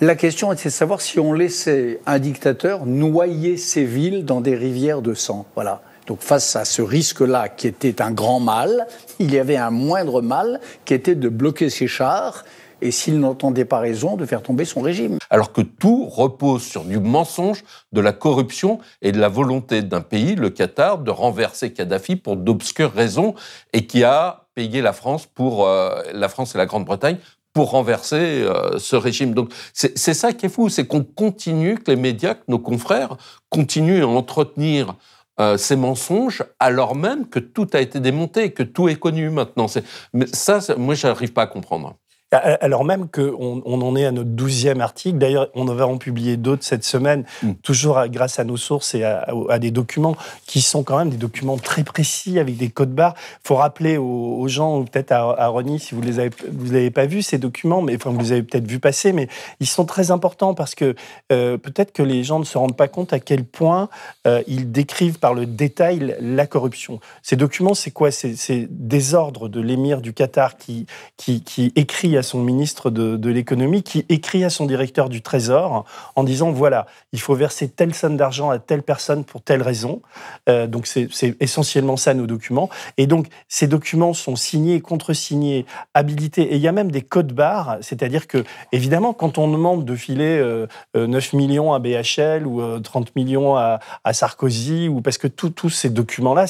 la 0.00 0.14
question 0.14 0.52
était 0.52 0.70
de 0.70 0.74
savoir 0.74 1.00
si 1.00 1.18
on 1.18 1.32
laissait 1.32 2.00
un 2.06 2.18
dictateur 2.18 2.86
noyer 2.86 3.56
ses 3.56 3.84
villes 3.84 4.24
dans 4.24 4.40
des 4.40 4.56
rivières 4.56 5.02
de 5.02 5.14
sang. 5.14 5.46
Voilà. 5.54 5.82
Donc 6.06 6.22
face 6.22 6.56
à 6.56 6.64
ce 6.64 6.80
risque-là, 6.80 7.48
qui 7.48 7.66
était 7.66 8.00
un 8.00 8.10
grand 8.10 8.40
mal, 8.40 8.86
il 9.18 9.32
y 9.32 9.38
avait 9.38 9.56
un 9.56 9.70
moindre 9.70 10.22
mal, 10.22 10.60
qui 10.84 10.94
était 10.94 11.14
de 11.14 11.28
bloquer 11.28 11.70
ses 11.70 11.86
chars 11.86 12.44
et 12.82 12.90
s'il 12.90 13.20
n'entendait 13.20 13.66
pas 13.66 13.78
raison, 13.78 14.16
de 14.16 14.24
faire 14.24 14.42
tomber 14.42 14.64
son 14.64 14.80
régime. 14.80 15.18
Alors 15.28 15.52
que 15.52 15.60
tout 15.60 16.06
repose 16.06 16.62
sur 16.62 16.84
du 16.84 16.98
mensonge, 16.98 17.62
de 17.92 18.00
la 18.00 18.12
corruption 18.12 18.78
et 19.02 19.12
de 19.12 19.20
la 19.20 19.28
volonté 19.28 19.82
d'un 19.82 20.00
pays, 20.00 20.34
le 20.34 20.48
Qatar, 20.48 20.98
de 20.98 21.10
renverser 21.10 21.74
Kadhafi 21.74 22.16
pour 22.16 22.36
d'obscures 22.36 22.92
raisons 22.92 23.34
et 23.74 23.86
qui 23.86 24.02
a 24.02 24.46
payé 24.54 24.80
la 24.80 24.94
France 24.94 25.26
pour 25.26 25.66
euh, 25.66 26.02
la 26.14 26.30
France 26.30 26.54
et 26.54 26.58
la 26.58 26.66
Grande-Bretagne 26.66 27.18
pour 27.52 27.70
renverser 27.70 28.42
euh, 28.42 28.78
ce 28.78 28.96
régime. 28.96 29.34
Donc 29.34 29.52
c'est 29.72 30.14
ça 30.14 30.32
qui 30.32 30.46
est 30.46 30.50
fou, 30.50 30.68
c'est 30.68 30.86
qu'on 30.86 31.02
continue, 31.02 31.76
que 31.76 31.90
les 31.90 31.96
médias, 31.96 32.34
que 32.34 32.44
nos 32.48 32.58
confrères 32.58 33.16
continuent 33.48 34.02
à 34.02 34.06
entretenir 34.06 34.94
euh, 35.40 35.56
ces 35.56 35.76
mensonges 35.76 36.44
alors 36.58 36.94
même 36.94 37.26
que 37.26 37.38
tout 37.38 37.66
a 37.72 37.80
été 37.80 37.98
démonté, 37.98 38.52
que 38.52 38.62
tout 38.62 38.88
est 38.88 38.96
connu 38.96 39.30
maintenant. 39.30 39.66
Mais 40.12 40.26
ça, 40.26 40.60
moi, 40.76 40.94
je 40.94 41.06
n'arrive 41.06 41.32
pas 41.32 41.42
à 41.42 41.46
comprendre. 41.46 41.96
Alors 42.32 42.84
même 42.84 43.08
qu'on 43.08 43.60
on 43.64 43.82
en 43.82 43.96
est 43.96 44.04
à 44.04 44.12
notre 44.12 44.30
douzième 44.30 44.80
article. 44.80 45.18
D'ailleurs, 45.18 45.48
on 45.54 45.64
va 45.64 45.86
en 45.86 45.98
publier 45.98 46.36
d'autres 46.36 46.62
cette 46.62 46.84
semaine, 46.84 47.24
mm. 47.42 47.54
toujours 47.62 48.06
grâce 48.06 48.38
à 48.38 48.44
nos 48.44 48.56
sources 48.56 48.94
et 48.94 49.02
à, 49.02 49.58
des 49.58 49.72
documents 49.72 50.16
qui 50.46 50.60
sont 50.60 50.84
quand 50.84 50.98
même 50.98 51.10
des 51.10 51.16
documents 51.16 51.56
très 51.56 51.82
précis 51.82 52.38
avec 52.38 52.56
des 52.56 52.68
codes 52.68 52.94
barres. 52.94 53.14
Il 53.44 53.48
faut 53.48 53.56
rappeler 53.56 53.96
aux, 53.96 54.46
gens, 54.46 54.78
ou 54.78 54.84
peut-être 54.84 55.10
à, 55.10 55.42
à 55.42 55.48
Ronnie, 55.48 55.80
si 55.80 55.94
vous 55.94 56.02
les 56.02 56.20
avez, 56.20 56.30
vous 56.52 56.72
l'avez 56.72 56.90
pas 56.90 57.06
vu 57.06 57.22
ces 57.22 57.38
documents, 57.38 57.82
mais 57.82 57.96
enfin 57.96 58.10
vous 58.10 58.20
les 58.20 58.32
avez 58.32 58.42
peut-être 58.42 58.66
vus 58.66 58.78
passer, 58.78 59.12
mais 59.12 59.28
ils 59.58 59.66
sont 59.66 59.84
très 59.84 60.12
importants 60.12 60.54
parce 60.54 60.74
que 60.74 60.94
euh, 61.32 61.56
peut-être 61.56 61.92
que 61.92 62.02
les 62.02 62.22
gens 62.22 62.38
ne 62.38 62.44
se 62.44 62.56
rendent 62.56 62.76
pas 62.76 62.88
compte 62.88 63.12
à 63.12 63.18
quel 63.18 63.44
point 63.44 63.88
euh, 64.26 64.42
ils 64.46 64.70
décrivent 64.70 65.18
par 65.18 65.34
le 65.34 65.46
détail 65.46 66.16
la 66.20 66.46
corruption. 66.46 67.00
Ces 67.22 67.36
documents, 67.36 67.74
c'est 67.74 67.90
quoi? 67.90 68.10
C'est 68.10 68.68
des 68.70 69.14
ordres 69.14 69.48
de 69.48 69.60
l'émir 69.60 70.00
du 70.00 70.12
Qatar 70.12 70.56
qui, 70.56 70.86
qui, 71.16 71.42
qui 71.42 71.72
écrit 71.74 72.19
à 72.20 72.22
son 72.22 72.40
ministre 72.42 72.90
de, 72.90 73.30
l'économie, 73.30 73.82
qui 73.82 74.06
écrit 74.08 74.44
à 74.44 74.50
son 74.50 74.66
directeur 74.66 75.08
du 75.08 75.22
Trésor 75.22 75.84
en 76.14 76.24
disant 76.24 76.52
voilà, 76.52 76.86
il 77.12 77.20
faut 77.20 77.34
verser 77.34 77.68
telle 77.68 77.94
somme 77.94 78.16
d'argent 78.16 78.50
à 78.50 78.58
telle 78.58 78.82
personne 78.82 79.24
pour 79.24 79.42
telle 79.42 79.62
raison. 79.62 80.02
Euh, 80.48 80.66
donc 80.66 80.86
c'est 80.86 81.08
essentiellement 81.40 81.96
ça 81.96 82.14
nos 82.14 82.26
documents. 82.26 82.70
Et 82.96 83.06
donc 83.06 83.26
ces 83.48 83.66
documents 83.66 84.14
sont 84.14 84.36
signés, 84.36 84.80
contre-signés, 84.80 85.66
habilités. 85.94 86.42
Et 86.52 86.56
il 86.56 86.62
y 86.62 86.68
a 86.68 86.72
même 86.72 86.90
des 86.90 87.02
codes 87.02 87.32
barres, 87.32 87.78
c'est-à-dire 87.80 88.26
que 88.26 88.44
évidemment 88.72 89.12
quand 89.12 89.38
on 89.38 89.50
demande 89.50 89.84
de 89.84 89.96
filer 89.96 90.38
9 90.38 90.42
euh, 90.42 90.68
euh, 90.96 91.20
millions 91.36 91.72
à 91.72 91.78
BHL 91.78 92.46
ou 92.46 92.78
30 92.78 93.16
millions 93.16 93.56
à, 93.56 93.80
Sarkozy, 94.12 94.88
ou 94.88 95.00
parce 95.00 95.18
que 95.18 95.26
tous 95.26 95.70
ces 95.70 95.90
documents-là, 95.90 96.46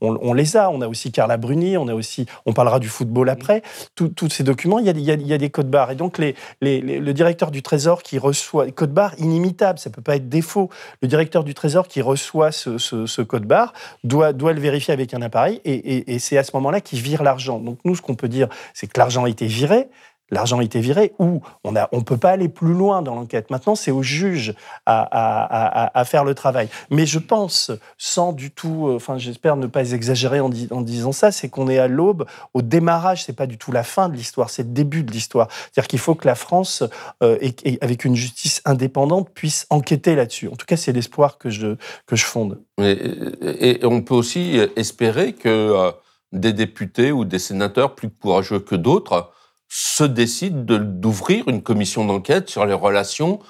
on, 0.00 0.18
on, 0.20 0.34
les 0.34 0.56
a. 0.56 0.70
On 0.70 0.80
a 0.80 0.88
aussi 0.88 1.12
Carla 1.12 1.36
Bruni, 1.36 1.76
on 1.76 1.88
a 1.88 1.94
aussi, 1.94 2.26
on 2.44 2.52
parlera 2.52 2.78
du 2.78 2.88
football 2.88 3.28
après. 3.28 3.62
Tous 3.94 4.28
ces 4.28 4.44
documents, 4.44 4.78
il 4.78 4.86
y 4.86 4.88
a, 4.88 4.92
il 4.92 5.00
y 5.00 5.10
a 5.10 5.13
des 5.16 5.50
codes 5.50 5.70
barres. 5.70 5.90
Et 5.90 5.94
donc, 5.94 6.18
le 6.60 7.12
directeur 7.12 7.50
du 7.50 7.62
Trésor 7.62 8.02
qui 8.02 8.18
reçoit, 8.18 8.70
code 8.70 8.92
barre 8.92 9.14
inimitable, 9.18 9.78
ça 9.78 9.90
peut 9.90 10.02
pas 10.02 10.16
être 10.16 10.28
défaut. 10.28 10.70
Le 11.02 11.08
directeur 11.08 11.44
du 11.44 11.54
Trésor 11.54 11.88
qui 11.88 12.02
reçoit 12.02 12.52
ce, 12.52 13.22
code 13.22 13.44
barre 13.44 13.72
doit, 14.02 14.32
doit 14.32 14.52
le 14.52 14.60
vérifier 14.60 14.92
avec 14.92 15.14
un 15.14 15.22
appareil 15.22 15.60
et, 15.64 16.14
et 16.14 16.18
c'est 16.18 16.36
à 16.36 16.44
ce 16.44 16.50
moment-là 16.54 16.80
qu'il 16.80 17.00
vire 17.00 17.22
l'argent. 17.22 17.58
Donc, 17.58 17.78
nous, 17.84 17.96
ce 17.96 18.02
qu'on 18.02 18.14
peut 18.14 18.28
dire, 18.28 18.48
c'est 18.72 18.86
que 18.86 18.98
l'argent 18.98 19.24
a 19.24 19.28
été 19.28 19.46
viré, 19.46 19.88
l'argent 20.34 20.58
a 20.58 20.64
été 20.64 20.80
viré, 20.80 21.14
ou 21.18 21.40
on 21.62 21.72
ne 21.72 21.80
on 21.92 22.02
peut 22.02 22.16
pas 22.16 22.30
aller 22.30 22.48
plus 22.48 22.74
loin 22.74 23.02
dans 23.02 23.14
l'enquête. 23.14 23.50
Maintenant, 23.50 23.74
c'est 23.74 23.90
au 23.90 24.02
juge 24.02 24.54
à, 24.84 26.04
faire 26.04 26.24
le 26.24 26.34
travail. 26.34 26.68
Mais 26.90 27.06
je 27.06 27.18
pense, 27.18 27.70
sans 27.96 28.32
du 28.32 28.50
tout, 28.50 28.88
euh, 28.88 28.96
enfin 28.96 29.16
j'espère 29.16 29.56
ne 29.56 29.66
pas 29.66 29.92
exagérer 29.92 30.40
en, 30.40 30.48
disant 30.48 31.12
ça, 31.12 31.32
c'est 31.32 31.48
qu'on 31.48 31.68
est 31.68 31.78
à 31.78 31.88
l'aube, 31.88 32.26
au 32.52 32.62
démarrage, 32.62 33.24
c'est 33.24 33.32
pas 33.32 33.46
du 33.46 33.56
tout 33.56 33.72
la 33.72 33.84
fin 33.84 34.08
de 34.08 34.14
l'histoire, 34.14 34.50
c'est 34.50 34.64
le 34.64 34.70
début 34.70 35.04
de 35.04 35.12
l'histoire. 35.12 35.48
C'est-à-dire 35.50 35.88
qu'il 35.88 35.98
faut 35.98 36.14
que 36.14 36.26
la 36.26 36.34
France, 36.34 36.82
euh, 37.22 37.38
avec 37.80 38.04
une 38.04 38.16
justice 38.16 38.60
indépendante, 38.64 39.30
puisse 39.30 39.66
enquêter 39.70 40.14
là-dessus. 40.14 40.48
En 40.48 40.56
tout 40.56 40.66
cas, 40.66 40.76
c'est 40.76 40.92
l'espoir 40.92 41.38
que 41.38 41.48
je, 41.50 41.76
que 42.06 42.16
je 42.16 42.24
fonde. 42.24 42.60
Et, 42.78 43.70
et, 43.70 43.86
on 43.86 44.02
peut 44.02 44.14
aussi 44.14 44.58
espérer 44.76 45.32
que 45.32 45.48
euh, 45.48 45.92
des 46.32 46.52
députés 46.52 47.12
ou 47.12 47.24
des 47.24 47.38
sénateurs 47.38 47.94
plus 47.94 48.10
courageux 48.10 48.58
que 48.58 48.74
d'autres 48.74 49.30
se 49.76 50.04
décide 50.04 50.66
d'ouvrir 50.66 51.48
une 51.48 51.60
commission 51.60 52.04
d'enquête 52.04 52.48
sur 52.48 52.64
les 52.64 52.74
relations 52.74 53.40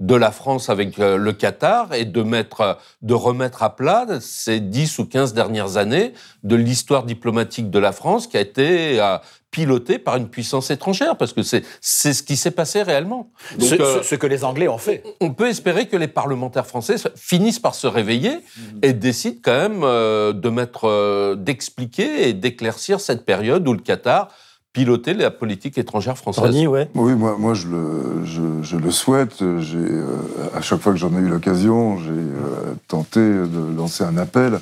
de 0.00 0.14
la 0.14 0.30
France 0.30 0.70
avec 0.70 0.98
euh, 0.98 1.18
le 1.18 1.34
Qatar 1.34 1.92
et 1.92 2.06
de 2.06 2.22
mettre, 2.22 2.78
de 3.02 3.12
remettre 3.12 3.62
à 3.62 3.76
plat 3.76 4.06
ces 4.18 4.60
10 4.60 4.98
ou 4.98 5.04
15 5.04 5.34
dernières 5.34 5.76
années 5.76 6.14
de 6.42 6.56
l'histoire 6.56 7.04
diplomatique 7.04 7.68
de 7.68 7.78
la 7.78 7.92
France 7.92 8.26
qui 8.26 8.38
a 8.38 8.40
été 8.40 8.98
euh, 8.98 9.18
pilotée 9.50 9.98
par 9.98 10.16
une 10.16 10.30
puissance 10.30 10.70
étrangère, 10.70 11.18
parce 11.18 11.34
que 11.34 11.42
c'est 11.42 11.62
ce 11.82 12.22
qui 12.22 12.38
s'est 12.38 12.50
passé 12.50 12.82
réellement. 12.82 13.30
Euh, 13.60 14.02
ce, 14.02 14.14
que 14.14 14.26
les 14.26 14.42
Anglais 14.42 14.68
ont 14.68 14.78
fait. 14.78 15.04
On 15.20 15.34
peut 15.34 15.48
espérer 15.48 15.86
que 15.86 15.98
les 15.98 16.08
parlementaires 16.08 16.66
français 16.66 16.96
finissent 17.14 17.60
par 17.60 17.74
se 17.74 17.86
réveiller 17.86 18.38
et 18.80 18.94
décident 18.94 19.38
quand 19.44 19.68
même 19.68 19.80
de 19.82 20.48
mettre, 20.48 21.34
d'expliquer 21.36 22.30
et 22.30 22.32
d'éclaircir 22.32 23.00
cette 23.00 23.26
période 23.26 23.68
où 23.68 23.74
le 23.74 23.80
Qatar 23.80 24.28
piloter 24.74 25.14
la 25.14 25.30
politique 25.30 25.78
étrangère 25.78 26.18
française. 26.18 26.54
Oui, 26.94 27.14
moi, 27.14 27.36
moi 27.38 27.54
je, 27.54 27.68
le, 27.68 28.24
je, 28.24 28.76
le 28.76 28.90
souhaite. 28.90 29.36
J'ai, 29.60 29.78
euh, 29.78 30.18
à 30.52 30.60
chaque 30.60 30.80
fois 30.80 30.92
que 30.92 30.98
j'en 30.98 31.12
ai 31.16 31.20
eu 31.20 31.28
l'occasion, 31.28 31.96
j'ai 31.98 32.10
euh, 32.10 32.74
tenté 32.88 33.20
de 33.20 33.76
lancer 33.76 34.02
un 34.02 34.18
appel 34.18 34.58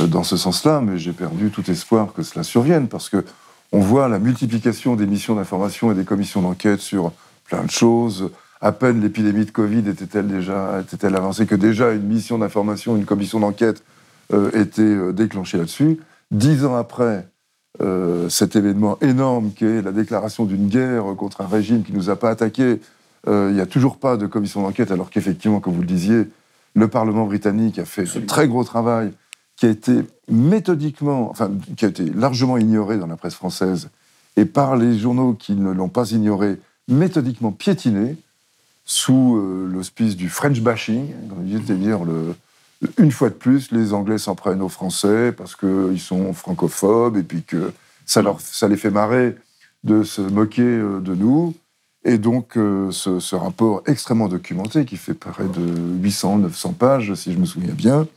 euh, 0.00 0.06
dans 0.06 0.24
ce 0.24 0.38
sens-là, 0.38 0.80
mais 0.80 0.96
j'ai 0.96 1.12
perdu 1.12 1.50
tout 1.50 1.70
espoir 1.70 2.14
que 2.14 2.22
cela 2.22 2.42
survienne, 2.42 2.88
parce 2.88 3.10
que 3.10 3.24
on 3.72 3.80
voit 3.80 4.08
la 4.08 4.18
multiplication 4.18 4.96
des 4.96 5.06
missions 5.06 5.34
d'information 5.34 5.92
et 5.92 5.94
des 5.94 6.04
commissions 6.04 6.40
d'enquête 6.40 6.80
sur 6.80 7.12
plein 7.44 7.62
de 7.62 7.70
choses. 7.70 8.30
À 8.62 8.72
peine 8.72 9.02
l'épidémie 9.02 9.44
de 9.44 9.50
Covid 9.50 9.86
était-elle 9.88 10.28
déjà 10.28 10.80
était-elle 10.80 11.16
avancée 11.16 11.46
que 11.46 11.54
déjà 11.54 11.92
une 11.92 12.04
mission 12.04 12.38
d'information, 12.38 12.96
une 12.96 13.04
commission 13.06 13.40
d'enquête 13.40 13.82
était 14.54 15.12
déclenchée 15.12 15.58
là-dessus. 15.58 15.98
Dix 16.30 16.64
ans 16.64 16.76
après, 16.76 17.26
euh, 17.80 18.28
cet 18.28 18.54
événement 18.54 18.98
énorme 19.00 19.52
qui 19.52 19.64
est 19.64 19.80
la 19.80 19.92
déclaration 19.92 20.44
d'une 20.44 20.68
guerre 20.68 21.04
contre 21.16 21.40
un 21.40 21.46
régime 21.46 21.82
qui 21.82 21.92
ne 21.92 21.96
nous 21.96 22.10
a 22.10 22.16
pas 22.16 22.28
attaqués. 22.28 22.80
Euh, 23.28 23.48
il 23.50 23.54
n'y 23.54 23.62
a 23.62 23.66
toujours 23.66 23.96
pas 23.96 24.16
de 24.16 24.26
commission 24.26 24.62
d'enquête, 24.62 24.90
alors 24.90 25.08
qu'effectivement, 25.08 25.60
comme 25.60 25.74
vous 25.74 25.80
le 25.80 25.86
disiez, 25.86 26.28
le 26.74 26.88
Parlement 26.88 27.24
britannique 27.26 27.78
a 27.78 27.84
fait 27.84 28.04
un 28.16 28.20
très 28.26 28.46
gros 28.46 28.64
travail 28.64 29.12
qui 29.56 29.66
a 29.66 29.70
été 29.70 30.00
méthodiquement, 30.28 31.30
enfin, 31.30 31.50
qui 31.76 31.84
a 31.84 31.88
été 31.88 32.04
largement 32.04 32.58
ignoré 32.58 32.98
dans 32.98 33.06
la 33.06 33.16
presse 33.16 33.34
française 33.34 33.88
et 34.36 34.44
par 34.44 34.76
les 34.76 34.98
journaux 34.98 35.34
qui 35.34 35.54
ne 35.54 35.70
l'ont 35.70 35.88
pas 35.88 36.10
ignoré, 36.10 36.58
méthodiquement 36.88 37.52
piétiné 37.52 38.16
sous 38.84 39.36
euh, 39.36 39.68
l'auspice 39.70 40.16
du 40.16 40.28
French 40.28 40.60
bashing, 40.60 41.12
c'est-à-dire 41.66 42.04
le, 42.04 42.34
une 42.98 43.12
fois 43.12 43.28
de 43.28 43.34
plus, 43.34 43.70
les 43.70 43.92
Anglais 43.92 44.18
s'en 44.18 44.34
prennent 44.34 44.62
aux 44.62 44.68
Français 44.68 45.32
parce 45.32 45.54
qu'ils 45.54 46.00
sont 46.00 46.32
francophobes 46.32 47.16
et 47.16 47.22
puis 47.22 47.42
que 47.42 47.72
ça, 48.06 48.22
leur, 48.22 48.40
ça 48.40 48.68
les 48.68 48.76
fait 48.76 48.90
marrer 48.90 49.36
de 49.84 50.02
se 50.02 50.20
moquer 50.20 50.62
euh, 50.62 51.00
de 51.00 51.14
nous. 51.14 51.54
Et 52.04 52.18
donc, 52.18 52.56
euh, 52.56 52.90
ce, 52.90 53.34
rapport 53.36 53.82
extrêmement 53.86 54.28
documenté, 54.28 54.84
qui 54.84 54.96
fait 54.96 55.14
près 55.14 55.44
de 55.44 55.62
800, 56.02 56.38
900 56.38 56.72
pages, 56.72 57.14
si 57.14 57.32
je 57.32 57.38
me 57.38 57.44
souviens 57.44 57.74
bien, 57.74 58.08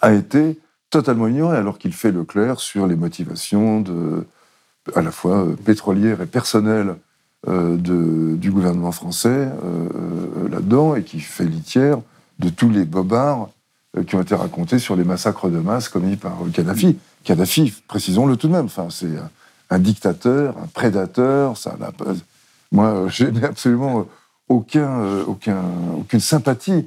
a 0.00 0.12
été 0.12 0.58
totalement 0.88 1.28
ignoré, 1.28 1.58
alors 1.58 1.76
qu'il 1.76 1.92
fait 1.92 2.12
le 2.12 2.24
clair 2.24 2.58
sur 2.58 2.86
les 2.86 2.96
motivations 2.96 3.82
de, 3.82 4.24
à 4.94 5.02
la 5.02 5.10
fois 5.10 5.44
euh, 5.44 5.54
pétrolières 5.54 6.22
et 6.22 6.26
personnelles 6.26 6.96
du 7.46 8.50
gouvernement 8.50 8.92
français 8.92 9.48
là-dedans, 10.50 10.94
et 10.94 11.02
qui 11.04 11.20
fait 11.20 11.46
litière 11.46 12.00
de 12.40 12.48
tous 12.48 12.70
les 12.70 12.84
bobards 12.84 13.50
euh, 13.96 14.02
qui 14.02 14.16
ont 14.16 14.22
été 14.22 14.34
racontés 14.34 14.78
sur 14.78 14.96
les 14.96 15.04
massacres 15.04 15.48
de 15.48 15.58
masse 15.58 15.88
commis 15.88 16.16
par 16.16 16.38
Kadhafi. 16.52 16.96
Kadhafi, 17.24 17.74
précisons-le 17.86 18.36
tout 18.36 18.48
de 18.48 18.52
même, 18.52 18.64
enfin, 18.66 18.88
c'est 18.90 19.10
un, 19.70 19.78
dictateur, 19.78 20.56
un 20.58 20.66
prédateur, 20.66 21.56
ça 21.56 21.76
n'a 21.78 21.92
pas... 21.92 22.12
Moi, 22.72 22.86
euh, 22.86 23.08
je 23.08 23.26
n'ai 23.26 23.44
absolument 23.44 24.06
aucun, 24.48 25.00
euh, 25.00 25.24
aucun, 25.26 25.62
aucune 25.98 26.20
sympathie 26.20 26.86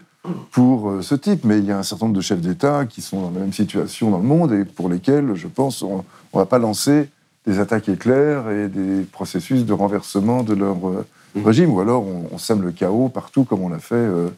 pour 0.52 1.00
ce 1.02 1.16
type, 1.16 1.44
mais 1.44 1.60
il 1.60 1.66
y 1.66 1.72
a 1.72 1.78
un 1.78 1.84
certain 1.84 2.06
nombre 2.06 2.16
de 2.16 2.22
chefs 2.22 2.39
d'État 2.39 2.86
qui 2.86 3.02
sont 3.02 3.22
dans 3.22 3.32
la 3.32 3.42
même 3.42 3.52
situation 3.52 4.10
dans 4.10 4.20
le 4.20 4.24
monde 4.24 4.54
et 4.54 4.63
pour 4.63 4.88
lesquels, 4.88 5.36
je 5.36 5.48
pense, 5.48 5.82
on 5.82 5.98
ne 5.98 6.39
va 6.39 6.46
pas 6.46 6.60
lancer 6.60 7.10
des 7.46 7.60
attaques 7.60 7.89
éclairs 7.89 8.50
et 8.50 8.70
des 8.70 9.04
processus 9.04 9.66
de 9.66 9.74
renversement 9.74 10.44
de 10.44 10.54
leur 10.54 10.78
régime, 11.42 11.74
ou 11.74 11.80
alors 11.80 12.06
on, 12.06 12.38
sème 12.38 12.62
le 12.62 12.72
chaos 12.72 13.10
partout 13.10 13.44
comme 13.44 13.62
on 13.62 13.70
l'a 13.70 13.80
fait 13.80 13.96
euh, 13.96 14.30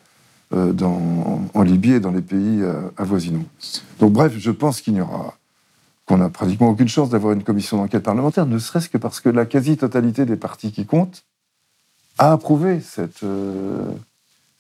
dans, 0.52 1.42
en 1.54 1.62
Libye 1.64 1.94
et 1.94 2.00
dans 2.00 2.12
les 2.12 2.22
pays 2.22 2.62
euh, 2.62 2.82
avoisinants. 2.98 3.46
Donc 4.00 4.14
bref, 4.14 4.34
je 4.38 4.52
pense 4.52 4.82
qu'il 4.82 4.94
n'y 4.94 5.02
aura 5.02 5.34
qu'on 6.06 6.18
n'a 6.18 6.30
pratiquement 6.30 6.70
aucune 6.70 6.88
chance 6.88 7.10
d'avoir 7.10 7.34
une 7.34 7.44
commission 7.44 7.78
d'enquête 7.78 8.04
parlementaire, 8.04 8.46
ne 8.46 8.60
serait-ce 8.60 8.90
que 8.90 8.98
parce 8.98 9.20
que 9.20 9.30
la 9.30 9.46
quasi-totalité 9.46 10.26
des 10.26 10.36
partis 10.36 10.72
qui 10.72 10.86
comptent 10.86 11.26
a 12.18 12.32
approuvé 12.32 12.80
cette, 12.80 13.24
euh, 13.24 13.92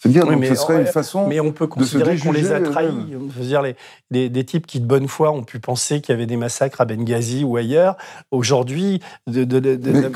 guerre. 0.05 0.25
Donc 0.25 0.43
ce 0.45 0.55
serait 0.55 0.81
une 0.81 0.87
façon 0.87 1.27
Mais 1.27 1.39
on 1.39 1.51
peut 1.51 1.67
considérer 1.67 2.17
qu'on 2.17 2.31
les 2.31 2.51
a 2.51 2.59
trahis. 2.59 2.89
Je 3.11 3.39
veux 3.39 3.45
dire, 3.45 3.61
les, 4.11 4.29
des 4.29 4.43
types 4.43 4.67
qui, 4.67 4.79
de 4.79 4.85
bonne 4.85 5.07
foi, 5.07 5.31
ont 5.31 5.43
pu 5.43 5.59
penser 5.59 6.01
qu'il 6.01 6.13
y 6.13 6.15
avait 6.15 6.25
des 6.25 6.37
massacres 6.37 6.81
à 6.81 6.85
Benghazi 6.85 7.43
ou 7.43 7.57
ailleurs. 7.57 7.97
Aujourd'hui, 8.31 9.01
de, 9.27 9.45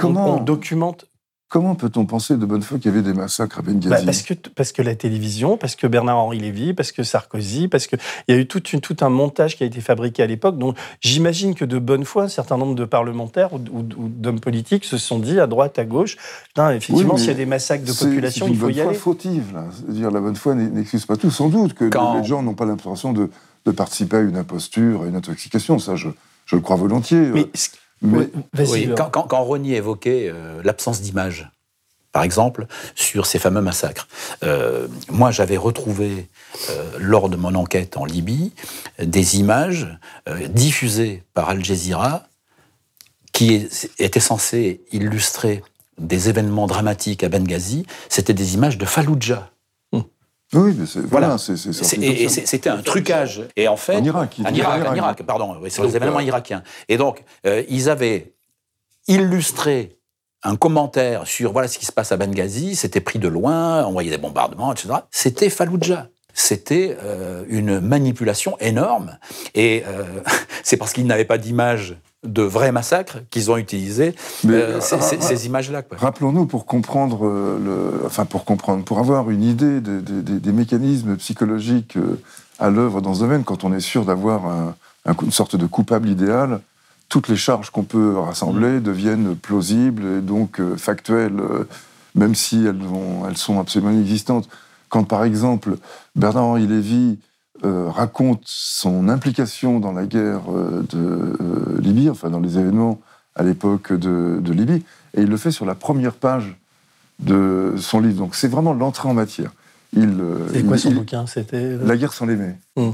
on 0.04 0.40
documente... 0.42 1.06
Comment 1.50 1.74
peut-on 1.74 2.06
penser 2.06 2.38
de 2.38 2.46
bonne 2.46 2.62
foi 2.62 2.78
qu'il 2.78 2.92
y 2.92 2.94
avait 2.94 3.02
des 3.02 3.18
massacres 3.18 3.58
à 3.58 3.62
Benghazi 3.64 3.90
bah, 3.90 3.98
parce, 4.06 4.22
que, 4.22 4.36
parce 4.56 4.72
que 4.72 4.84
la 4.84 4.94
télévision, 4.94 5.58
parce 5.58 5.76
que 5.76 5.88
Bernard-Henri 5.88 6.38
Lévy, 6.38 6.76
parce 6.76 6.92
que 6.92 7.02
Sarkozy, 7.02 7.68
parce 7.68 7.88
qu'il 7.88 7.98
y 8.28 8.34
a 8.34 8.36
eu 8.36 8.46
tout, 8.46 8.62
une, 8.68 8.82
tout 8.82 8.98
un 9.02 9.10
montage 9.10 9.58
qui 9.58 9.64
a 9.64 9.66
été 9.66 9.82
fabriqué 9.82 10.22
à 10.22 10.28
l'époque. 10.28 10.60
Donc 10.60 10.78
j'imagine 11.02 11.56
que 11.56 11.66
de 11.66 11.80
bonne 11.80 12.06
foi, 12.06 12.26
un 12.26 12.28
certain 12.28 12.56
nombre 12.56 12.76
de 12.76 12.86
parlementaires 12.86 13.52
ou, 13.54 13.60
d'hommes 13.82 14.40
politiques 14.40 14.86
se 14.86 15.00
sont 15.00 15.18
dit 15.18 15.40
à 15.40 15.48
droite, 15.48 15.80
à 15.80 15.86
gauche, 15.86 16.18
effectivement, 16.56 17.18
s'il 17.18 17.30
y 17.30 17.32
a 17.32 17.34
des 17.34 17.48
massacres 17.48 17.84
de 17.84 17.94
population, 17.94 18.48
il 18.48 18.56
faut 18.56 18.70
y 18.70 18.80
aller. 18.82 18.94
C'est 18.94 19.00
fautive. 19.00 19.52
Là. 19.52 19.66
dire 19.88 20.12
la 20.12 20.22
bonne 20.22 20.36
foi 20.36 20.54
n'excuse 20.54 21.08
pas 21.08 21.16
tout. 21.16 21.32
Sans 21.32 21.50
doute 21.50 21.74
que 21.74 21.86
les 21.86 22.24
gens 22.26 22.44
n'ont 22.44 22.54
pas 22.54 22.66
l'impression 22.66 23.12
de, 23.12 23.30
participer 23.76 24.18
à 24.18 24.22
une 24.22 24.38
imposture, 24.38 25.02
à 25.02 25.08
une 25.08 25.16
intoxication. 25.16 25.80
Ça, 25.80 25.96
je, 25.96 26.10
je 26.46 26.56
le 26.56 26.62
crois 26.62 26.76
volontiers. 26.76 27.22
Mais 27.34 27.50
Mais 28.02 28.30
oui, 28.58 28.90
quand, 28.96 29.10
quand, 29.10 29.56
évoquait 29.56 30.30
euh, 30.30 30.62
l'absence 30.64 31.02
d'image, 31.02 31.50
par 32.12 32.24
exemple, 32.24 32.66
sur 32.96 33.26
ces 33.26 33.38
fameux 33.38 33.62
massacres. 33.62 34.08
Euh, 34.44 34.88
moi, 35.10 35.32
j'avais 35.32 35.58
retrouvé, 35.58 36.28
euh, 36.70 36.92
lors 36.98 37.30
de 37.30 37.38
mon 37.38 37.54
enquête 37.56 37.98
en 37.98 38.06
Libye, 38.06 38.54
des 39.00 39.38
images 39.38 39.88
diffusées 40.50 41.24
par 41.34 41.50
Al 41.50 41.64
Jazeera 41.64 42.24
qui 43.32 43.70
étaient 44.00 44.20
censées 44.20 44.82
illustrer 44.92 45.64
des 46.00 46.30
événements 46.30 46.68
dramatiques 46.68 47.24
à 47.24 47.30
Benghazi. 47.30 47.86
C'était 48.08 48.34
des 48.34 48.56
images 48.56 48.78
de 48.78 48.86
Fallujah. 48.86 49.52
Oui, 50.54 50.76
mais 50.78 50.86
c'est, 50.88 51.02
voilà, 51.02 51.38
c'était 51.38 52.70
un 52.70 52.82
trucage. 52.82 53.44
Et 53.56 53.68
en 53.68 53.78
fait, 53.78 53.98
en 53.98 54.04
Irak, 54.04 54.38
en 54.44 54.54
Irak, 54.54 54.88
en 54.88 54.96
Irak, 54.96 55.24
pardon, 55.24 55.58
oui, 55.62 55.70
sur 55.70 55.84
les 55.84 55.96
événements 55.96 56.20
irakiens. 56.20 56.64
Et 56.88 56.98
donc, 56.98 57.24
euh, 57.46 57.64
ils 57.70 57.90
avaient 57.90 58.34
illustré 59.08 60.00
un 60.44 60.56
commentaire 60.56 61.28
sur 61.28 61.52
voilà 61.52 61.68
ce 61.68 61.78
qui 61.78 61.86
se 61.86 61.92
passe 61.92 62.12
à 62.12 62.18
Benghazi, 62.18 62.76
c'était 62.76 63.02
pris 63.02 63.20
de 63.20 63.28
loin, 63.28 63.84
envoyé 63.84 64.10
des 64.10 64.18
bombardements, 64.18 64.72
etc. 64.72 64.90
C'était 65.12 65.50
Fallujah. 65.50 66.10
C'était 66.34 66.96
euh, 67.04 67.44
une 67.50 67.80
manipulation 67.80 68.58
énorme. 68.60 69.18
Et 69.56 69.84
euh, 69.88 70.22
c'est 70.64 70.78
parce 70.78 70.94
qu'ils 70.94 71.06
n'avaient 71.06 71.26
pas 71.26 71.38
d'image 71.38 71.98
de 72.24 72.42
vrais 72.42 72.72
massacres 72.72 73.20
qu'ils 73.30 73.50
ont 73.50 73.58
utilisé 73.58 74.14
euh, 74.46 74.82
ces, 74.82 75.00
ces, 75.02 75.22
ces 75.22 75.46
images-là. 75.46 75.84
Rappelons-nous 75.92 76.46
pour 76.46 76.66
comprendre, 76.66 77.26
le, 77.26 78.02
enfin 78.06 78.26
pour 78.26 78.44
comprendre, 78.44 78.84
pour 78.84 79.00
avoir 79.00 79.30
une 79.30 79.44
idée 79.44 79.80
de, 79.80 80.02
de, 80.02 80.22
de, 80.22 80.38
des 80.38 80.52
mécanismes 80.52 81.16
psychologiques 81.16 81.98
à 82.60 82.70
l'œuvre 82.70 83.02
dans 83.02 83.14
ce 83.14 83.22
domaine, 83.22 83.44
quand 83.44 83.64
on 83.64 83.74
est 83.74 83.80
sûr 83.80 84.06
d'avoir 84.06 84.46
un, 84.46 84.76
un, 85.06 85.16
une 85.22 85.32
sorte 85.32 85.56
de 85.56 85.66
coupable 85.66 86.10
idéal, 86.10 86.62
toutes 87.08 87.28
les 87.28 87.36
charges 87.36 87.72
qu'on 87.72 87.84
peut 87.84 88.18
rassembler 88.18 88.80
mmh. 88.80 88.84
deviennent 88.84 89.36
plausibles 89.36 90.06
et 90.06 90.22
donc 90.22 90.60
euh, 90.60 90.78
factuelles, 90.78 91.40
euh, 91.40 91.68
même 92.16 92.36
si 92.36 92.66
elles, 92.66 92.80
elles, 93.28 93.38
sont 93.38 93.60
absolument 93.60 93.92
inexistantes. 93.92 94.48
Quand 94.90 95.04
par 95.04 95.24
exemple 95.24 95.78
Bernard-Henri 96.16 96.68
Lévy 96.68 97.20
euh, 97.64 97.90
raconte 97.90 98.44
son 98.46 99.10
implication 99.10 99.80
dans 99.80 99.92
la 99.92 100.06
guerre 100.06 100.42
euh, 100.50 100.84
de 100.90 101.36
euh, 101.42 101.80
Libye, 101.82 102.10
enfin 102.10 102.30
dans 102.30 102.40
les 102.40 102.58
événements 102.58 103.00
à 103.36 103.44
l'époque 103.44 103.92
de, 103.92 104.40
de, 104.42 104.54
Libye, 104.54 104.84
et 105.14 105.22
il 105.22 105.28
le 105.28 105.38
fait 105.38 105.52
sur 105.52 105.66
la 105.66 105.76
première 105.76 106.14
page 106.14 106.58
de 107.20 107.76
son 107.78 108.00
livre. 108.00 108.18
Donc 108.18 108.36
c'est 108.36 108.48
vraiment 108.48 108.74
l'entrée 108.74 109.10
en 109.10 109.14
matière. 109.14 109.52
Il, 109.94 110.22
c'est 110.54 110.64
quoi 110.64 110.78
son 110.78 110.90
il, 110.90 110.96
bouquin? 110.96 111.26
C'était 111.26 111.78
La 111.78 111.98
guerre 111.98 112.14
sans 112.14 112.26
l'aimer. 112.26 112.56
Mmh. 112.78 112.90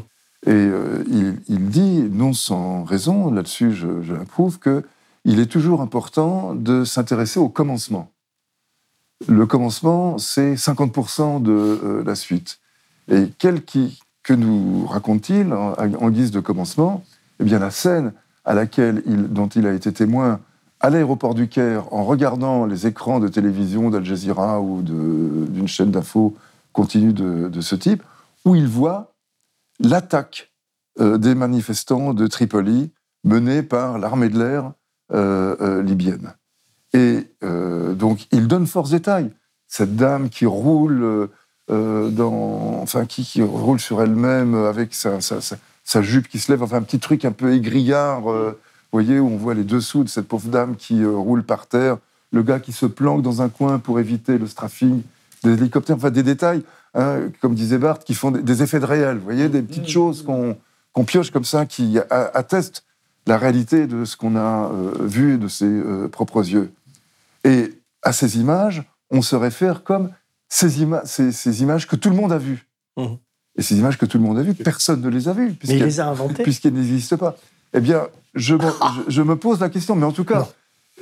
Et 0.48 0.52
euh, 0.52 1.04
il, 1.08 1.36
il, 1.48 1.70
dit, 1.70 2.08
non 2.12 2.34
sans 2.34 2.84
raison, 2.84 3.32
là-dessus 3.32 3.74
je, 3.74 4.02
je 4.04 4.14
l'approuve, 4.14 4.60
qu'il 4.60 5.40
est 5.40 5.52
toujours 5.52 5.82
important 5.82 6.56
de 6.56 6.84
s'intéresser 6.84 7.40
au 7.40 7.50
commencement. 7.50 8.12
Le 9.28 9.46
commencement, 9.46 10.18
c'est 10.18 10.56
50% 10.56 11.42
de 11.42 12.04
la 12.06 12.16
suite. 12.16 12.60
Et 13.12 13.30
quel 13.38 13.64
qui, 13.64 14.00
que 14.26 14.34
nous 14.34 14.88
raconte-t-il 14.88 15.54
en, 15.54 16.10
guise 16.10 16.32
de 16.32 16.40
commencement? 16.40 17.04
Eh 17.40 17.44
bien, 17.44 17.60
la 17.60 17.70
scène 17.70 18.12
à 18.44 18.56
laquelle 18.56 19.04
il, 19.06 19.32
dont 19.32 19.48
il 19.48 19.68
a 19.68 19.74
été 19.74 19.94
témoin 19.94 20.40
à 20.80 20.90
l'aéroport 20.90 21.36
du 21.36 21.48
Caire 21.48 21.94
en 21.94 22.04
regardant 22.04 22.66
les 22.66 22.88
écrans 22.88 23.20
de 23.20 23.28
télévision 23.28 23.92
d'Al 23.92 24.04
Jazeera 24.04 24.62
ou 24.62 24.82
d'une 24.82 25.68
chaîne 25.68 25.92
d'infos 25.92 26.36
continue 26.74 27.14
de, 27.14 27.62
ce 27.62 27.76
type, 27.76 28.04
où 28.44 28.56
il 28.56 28.68
voit 28.68 29.14
l'attaque 29.80 30.52
euh, 31.00 31.18
des 31.18 31.36
manifestants 31.36 32.14
de 32.14 32.28
Tripoli 32.28 32.92
menée 33.24 33.64
par 33.64 34.00
l'armée 34.00 34.30
de 34.30 34.40
l'air 34.40 34.74
euh, 35.14 35.56
euh, 35.62 35.84
libyenne. 35.84 36.34
Et 36.94 37.30
donc, 37.42 38.28
il 38.32 38.48
donne 38.48 38.68
force 38.68 38.90
détail. 38.90 39.32
Cette 39.68 39.96
dame 39.98 40.30
qui 40.30 40.46
roule, 40.46 41.30
euh, 41.72 42.10
dans, 42.10 42.80
enfin, 42.82 43.06
qui, 43.06 43.24
qui, 43.24 43.42
roule 43.42 43.80
sur 43.80 44.02
elle-même 44.02 44.56
avec 44.56 44.94
sa, 44.94 45.22
sa, 45.22 45.42
sa, 45.42 45.58
sa, 45.84 46.02
jupe 46.02 46.28
qui 46.28 46.40
se 46.40 46.52
lève, 46.52 46.64
enfin, 46.64 46.78
un 46.78 46.82
petit 46.82 47.00
truc 47.00 47.26
un 47.26 47.32
peu 47.32 47.54
aigriard, 47.54 48.32
euh, 48.32 48.52
vous 48.92 49.00
voyez, 49.02 49.20
où 49.20 49.28
on 49.28 49.38
voit 49.38 49.54
les 49.54 49.64
dessous 49.64 50.04
de 50.04 50.10
cette 50.10 50.28
pauvre 50.28 50.50
dame 50.50 50.76
qui 50.76 51.02
euh, 51.02 51.12
roule 51.12 51.44
par 51.44 51.68
terre, 51.68 51.98
le 52.32 52.44
gars 52.44 52.60
qui 52.60 52.72
se 52.72 52.86
planque 52.86 53.22
dans 53.22 53.42
un 53.42 53.50
coin 53.50 53.80
pour 53.80 54.00
éviter 54.00 54.38
le 54.38 54.48
strafing 54.48 55.02
des 55.44 55.54
hélicoptères, 55.54 55.96
enfin, 55.96 56.12
des 56.12 56.24
détails, 56.24 56.64
hein, 56.94 57.22
comme 57.42 57.56
disait 57.56 57.78
Barthes, 57.78 58.04
qui 58.04 58.14
font 58.14 58.32
des, 58.32 58.42
des, 58.42 58.64
effets 58.64 58.80
de 58.80 58.86
réel, 58.86 59.18
vous 59.18 59.24
voyez, 59.24 59.50
des 59.50 59.62
petites 59.62 59.90
choses 59.90 60.24
qu'on 60.24 60.58
qu 60.96 61.04
pioche 61.04 61.32
comme 61.32 61.46
ça, 61.46 61.66
qui 61.66 61.98
attestent 62.10 62.86
la 63.28 63.38
réalité 63.38 63.88
de 63.88 64.06
ce 64.06 64.18
qu'on 64.18 64.36
a 64.36 64.72
euh, 64.72 64.94
vu 65.00 65.38
de 65.38 65.48
ses 65.48 65.66
euh, 65.66 66.08
propres 66.08 66.48
yeux. 66.48 66.72
Et 67.44 67.74
à 68.04 68.14
ces 68.14 68.40
images, 68.40 68.84
on 69.10 69.22
se 69.22 69.36
réfère 69.36 69.84
comme 69.84 70.12
ces, 70.50 70.82
ima 70.82 71.02
ces, 71.06 71.32
ces 71.32 71.62
images 71.62 71.88
que 71.88 71.96
tout 71.96 72.10
le 72.10 72.16
monde 72.16 72.32
a 72.32 72.38
vues. 72.38 72.68
Mmh. 72.98 73.06
Et 73.58 73.62
ces 73.62 73.78
images 73.78 73.98
que 73.98 74.06
tout 74.06 74.18
le 74.18 74.24
monde 74.24 74.38
a 74.38 74.42
vues, 74.42 74.54
personne 74.54 75.02
ne 75.02 75.10
les 75.10 75.28
a 75.28 75.34
vues. 75.34 75.56
Mais 75.68 75.76
il 75.76 75.84
les 75.84 76.00
a 76.00 76.08
inventées. 76.08 76.44
Puisqu'elles 76.44 76.74
n'existent 76.74 77.18
pas. 77.18 77.38
Eh 77.74 77.80
bien, 77.80 78.08
je, 78.34 78.56
je, 78.56 79.02
je, 79.08 79.22
me 79.22 79.36
pose 79.36 79.60
la 79.60 79.70
question, 79.70 79.96
mais 79.96 80.06
en 80.06 80.12
tout 80.12 80.26
cas. 80.26 80.40
Non. 80.40 80.48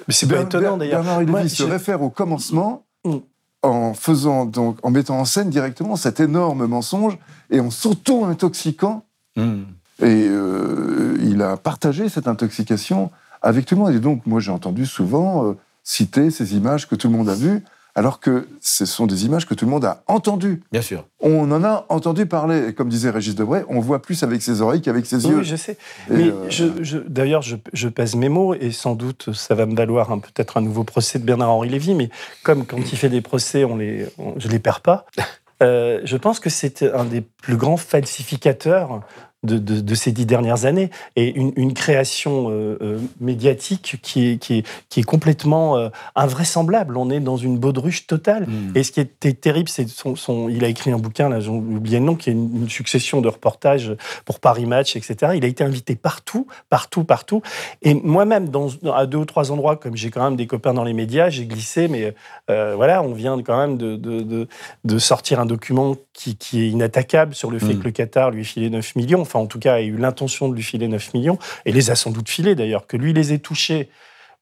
Mais 0.08 0.14
c'est 0.14 0.28
pas 0.28 0.42
étonnant 0.42 0.78
d'ailleurs. 0.78 1.04
Bernard 1.04 1.22
Lévy 1.22 1.50
se 1.50 1.64
je... 1.64 1.68
réfère 1.68 2.02
au 2.02 2.10
commencement 2.10 2.86
mmh. 3.06 3.16
en 3.62 3.94
faisant 3.94 4.46
donc 4.46 4.78
en 4.84 4.92
mettant 4.92 5.20
en 5.20 5.26
scène 5.26 5.50
directement 5.50 5.96
cet 5.96 6.20
énorme 6.20 6.66
mensonge 6.66 7.18
et 7.50 7.60
en 7.60 7.70
s'auto-intoxiquant 7.70 9.06
mmh. 9.36 9.64
Et 10.02 10.28
euh, 10.28 11.18
il 11.22 11.42
a 11.42 11.56
partagé 11.56 12.10
cette 12.10 12.28
intoxication 12.28 13.12
avec 13.42 13.66
tout 13.66 13.76
le 13.76 13.82
monde. 13.82 13.94
Et 13.94 14.00
donc, 14.00 14.26
moi, 14.26 14.40
j'ai 14.40 14.52
entendu 14.52 14.86
souvent 14.86 15.46
euh, 15.46 15.54
citer 15.84 16.32
ces 16.32 16.56
images 16.56 16.88
que 16.88 16.96
tout 16.96 17.10
le 17.10 17.16
monde 17.16 17.30
a 17.30 17.36
vues, 17.36 17.64
alors 17.96 18.20
que 18.20 18.48
ce 18.60 18.86
sont 18.86 19.06
des 19.06 19.26
images 19.26 19.46
que 19.46 19.54
tout 19.54 19.66
le 19.66 19.72
monde 19.72 19.86
a 19.86 20.04
entendues. 20.08 20.64
Bien 20.72 20.82
sûr. 20.82 21.06
On 21.20 21.52
en 21.52 21.64
a 21.64 21.86
entendu 21.90 22.26
parler. 22.26 22.70
Et 22.70 22.74
comme 22.74 22.90
disait 22.90 23.10
Régis 23.10 23.36
Debray, 23.36 23.64
on 23.70 23.80
voit 23.80 24.02
plus 24.02 24.24
avec 24.24 24.42
ses 24.42 24.62
oreilles 24.62 24.82
qu'avec 24.82 25.06
ses 25.06 25.26
yeux. 25.28 25.38
Oui, 25.38 25.46
je 25.46 25.56
sais. 25.56 25.78
Et 26.10 26.14
Mais 26.14 26.24
euh... 26.30 26.50
je, 26.50 26.66
je, 26.82 26.98
d'ailleurs, 26.98 27.42
je, 27.42 27.56
je, 27.72 27.88
pèse 27.88 28.16
mes 28.16 28.30
mots, 28.30 28.56
et 28.56 28.72
sans 28.72 28.96
doute, 28.96 29.32
ça 29.34 29.54
va 29.56 29.66
me 29.66 29.76
valoir 29.76 30.12
un, 30.12 30.20
peut-être 30.20 30.58
un 30.58 30.62
nouveau 30.62 30.84
procès 30.84 31.20
de 31.20 31.24
Bernard-Henri 31.24 31.70
Lévy, 31.70 31.94
mais 31.94 32.10
comme 32.44 32.66
quand 32.66 32.78
il 32.80 32.98
fait 32.98 33.10
des 33.10 33.22
procès, 33.22 33.64
on 33.64 33.78
les, 33.78 34.08
on, 34.18 34.34
je 34.40 34.48
ne 34.48 34.54
les 34.54 34.60
perds 34.60 34.82
pas. 34.82 35.06
Euh, 35.62 36.02
je 36.04 36.18
pense 36.18 36.40
que 36.40 36.50
c'est 36.50 36.84
un 36.84 37.06
des 37.06 37.22
plus 37.22 37.56
grands 37.56 37.78
falsificateurs 37.78 39.02
de, 39.44 39.58
de, 39.58 39.82
de, 39.82 39.96
ces 39.96 40.12
dix 40.12 40.26
dernières 40.26 40.66
années 40.66 40.90
et 41.16 41.30
une, 41.36 41.52
une 41.56 41.74
création 41.74 42.50
euh, 42.50 42.78
euh, 42.82 43.00
médiatique 43.20 44.00
qui 44.02 44.30
est, 44.30 44.38
qui 44.38 44.60
est, 44.60 44.68
qui 44.90 45.02
est 45.02 45.04
complètement 45.04 45.78
euh, 45.78 45.90
invraisemblable. 46.16 46.98
On 46.98 47.10
est 47.10 47.20
dans 47.20 47.38
une 47.38 47.58
baudruche 47.58 48.08
totale. 48.08 48.48
Mmh. 48.48 48.72
Et 48.76 48.84
ce 48.84 48.92
qui 48.92 49.00
était 49.00 49.34
terrible, 49.34 49.70
c'est 49.70 49.88
son, 49.88 50.16
son, 50.16 50.50
il 50.50 50.64
a 50.64 50.68
écrit 50.68 50.92
un 50.92 50.98
bouquin, 50.98 51.30
là, 51.30 51.40
j'ai 51.40 51.50
oublié 51.50 52.00
le 52.00 52.06
nom, 52.06 52.16
qui 52.16 52.30
est 52.30 52.34
une, 52.34 52.64
une, 52.64 52.70
succession 52.70 53.22
de 53.22 53.28
reportages 53.28 53.94
pour 54.26 54.40
Paris 54.40 54.66
Match, 54.66 54.96
etc. 54.96 55.34
Il 55.36 55.44
a 55.46 55.48
été 55.48 55.64
invité 55.64 55.96
partout, 55.96 56.48
partout, 56.70 57.04
partout. 57.04 57.42
Et 57.82 57.94
moi-même, 57.94 58.50
dans, 58.50 58.70
à 58.94 59.06
deux 59.06 59.20
ou 59.20 59.26
trois 59.26 59.52
endroits, 59.52 59.76
comme 59.76 59.96
j'ai 59.96 60.10
quand 60.10 60.24
même 60.24 60.36
des 60.36 60.48
copains 60.48 60.74
dans 60.74 60.84
les 60.84 60.94
médias, 60.94 61.30
j'ai 61.30 61.46
glissé, 61.46 61.88
mais 61.88 62.14
voilà, 62.48 63.04
on 63.04 63.14
vient 63.14 63.42
quand 63.42 63.58
même 63.58 63.78
de, 63.78 63.96
de, 63.96 64.22
de, 64.22 64.48
de 64.84 64.98
sortir 64.98 65.40
un 65.40 65.46
document 65.46 65.96
qui, 66.14 66.36
qui, 66.36 66.62
est 66.62 66.70
inattaquable 66.70 67.36
sur 67.36 67.52
le 67.52 67.60
fait 67.60 67.74
mmh. 67.74 67.80
que 67.80 67.84
le 67.84 67.92
Qatar 67.92 68.32
lui 68.32 68.46
filait 68.46 68.70
9 68.70 68.96
millions. 68.96 69.26
Enfin, 69.34 69.44
en 69.44 69.48
tout 69.48 69.60
cas, 69.60 69.76
a 69.76 69.82
eu 69.82 69.98
l'intention 69.98 70.48
de 70.48 70.54
lui 70.54 70.62
filer 70.62 70.88
9 70.88 71.16
millions, 71.16 71.40
et 71.66 71.72
les 71.72 71.90
a 71.90 71.96
sans 71.96 72.12
doute 72.12 72.30
filés 72.30 72.54
d'ailleurs. 72.54 72.86
Que 72.86 72.98
lui 72.98 73.14
les 73.14 73.34
ait 73.34 73.40
touchés 73.40 73.90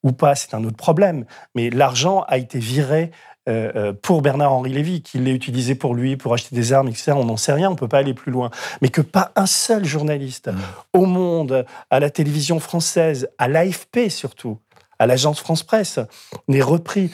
ou 0.03 0.11
pas, 0.11 0.35
c'est 0.35 0.53
un 0.53 0.63
autre 0.65 0.75
problème. 0.75 1.25
Mais 1.55 1.69
l'argent 1.69 2.25
a 2.27 2.37
été 2.37 2.59
viré 2.59 3.11
euh, 3.47 3.93
pour 3.93 4.21
Bernard-Henri 4.21 4.73
Lévy, 4.73 5.01
qu'il 5.01 5.23
l'ait 5.23 5.33
utilisé 5.33 5.75
pour 5.75 5.95
lui, 5.95 6.17
pour 6.17 6.33
acheter 6.33 6.55
des 6.55 6.73
armes, 6.73 6.89
etc. 6.89 7.13
On 7.15 7.25
n'en 7.25 7.37
sait 7.37 7.53
rien, 7.53 7.69
on 7.69 7.73
ne 7.73 7.77
peut 7.77 7.87
pas 7.87 7.99
aller 7.99 8.13
plus 8.13 8.31
loin. 8.31 8.51
Mais 8.81 8.89
que 8.89 9.01
pas 9.01 9.31
un 9.37 9.45
seul 9.45 9.85
journaliste 9.85 10.49
mmh. 10.49 10.59
au 10.93 11.05
monde, 11.05 11.65
à 11.89 11.99
la 11.99 12.09
télévision 12.09 12.59
française, 12.59 13.29
à 13.37 13.47
l'AFP 13.47 14.09
surtout, 14.09 14.59
à 15.01 15.07
l'agence 15.07 15.39
France 15.39 15.63
Presse, 15.63 15.99
n'est 16.47 16.61
repris, 16.61 17.09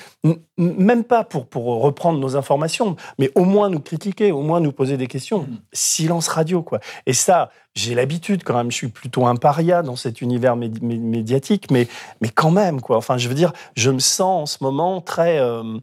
même 0.58 1.06
pas 1.06 1.24
pour, 1.24 1.48
pour 1.48 1.64
reprendre 1.82 2.20
nos 2.20 2.36
informations, 2.36 2.98
mais 3.18 3.32
au 3.34 3.46
moins 3.46 3.70
nous 3.70 3.80
critiquer, 3.80 4.34
au 4.34 4.42
moins 4.42 4.60
nous 4.60 4.74
poser 4.74 4.98
des 4.98 5.08
questions. 5.08 5.44
Mmh. 5.44 5.60
Silence 5.72 6.28
radio, 6.28 6.62
quoi. 6.62 6.82
Et 7.06 7.14
ça, 7.14 7.50
j'ai 7.76 7.96
l'habitude 7.96 8.44
quand 8.44 8.58
même, 8.58 8.72
je 8.72 8.76
suis 8.76 8.88
plutôt 8.90 9.26
un 9.26 9.38
paria 9.38 9.84
dans 9.84 9.96
cet 9.96 10.20
univers 10.20 10.58
médi 10.58 10.82
médiatique, 10.84 11.72
mais, 11.72 11.88
mais 12.20 12.28
quand 12.28 12.52
même, 12.52 12.82
quoi. 12.82 12.98
Enfin, 12.98 13.18
je 13.18 13.30
veux 13.30 13.36
dire, 13.36 13.54
je 13.78 13.90
me 13.90 14.00
sens 14.00 14.42
en 14.44 14.46
ce 14.46 14.64
moment 14.66 15.00
très. 15.00 15.40
Euh, 15.40 15.78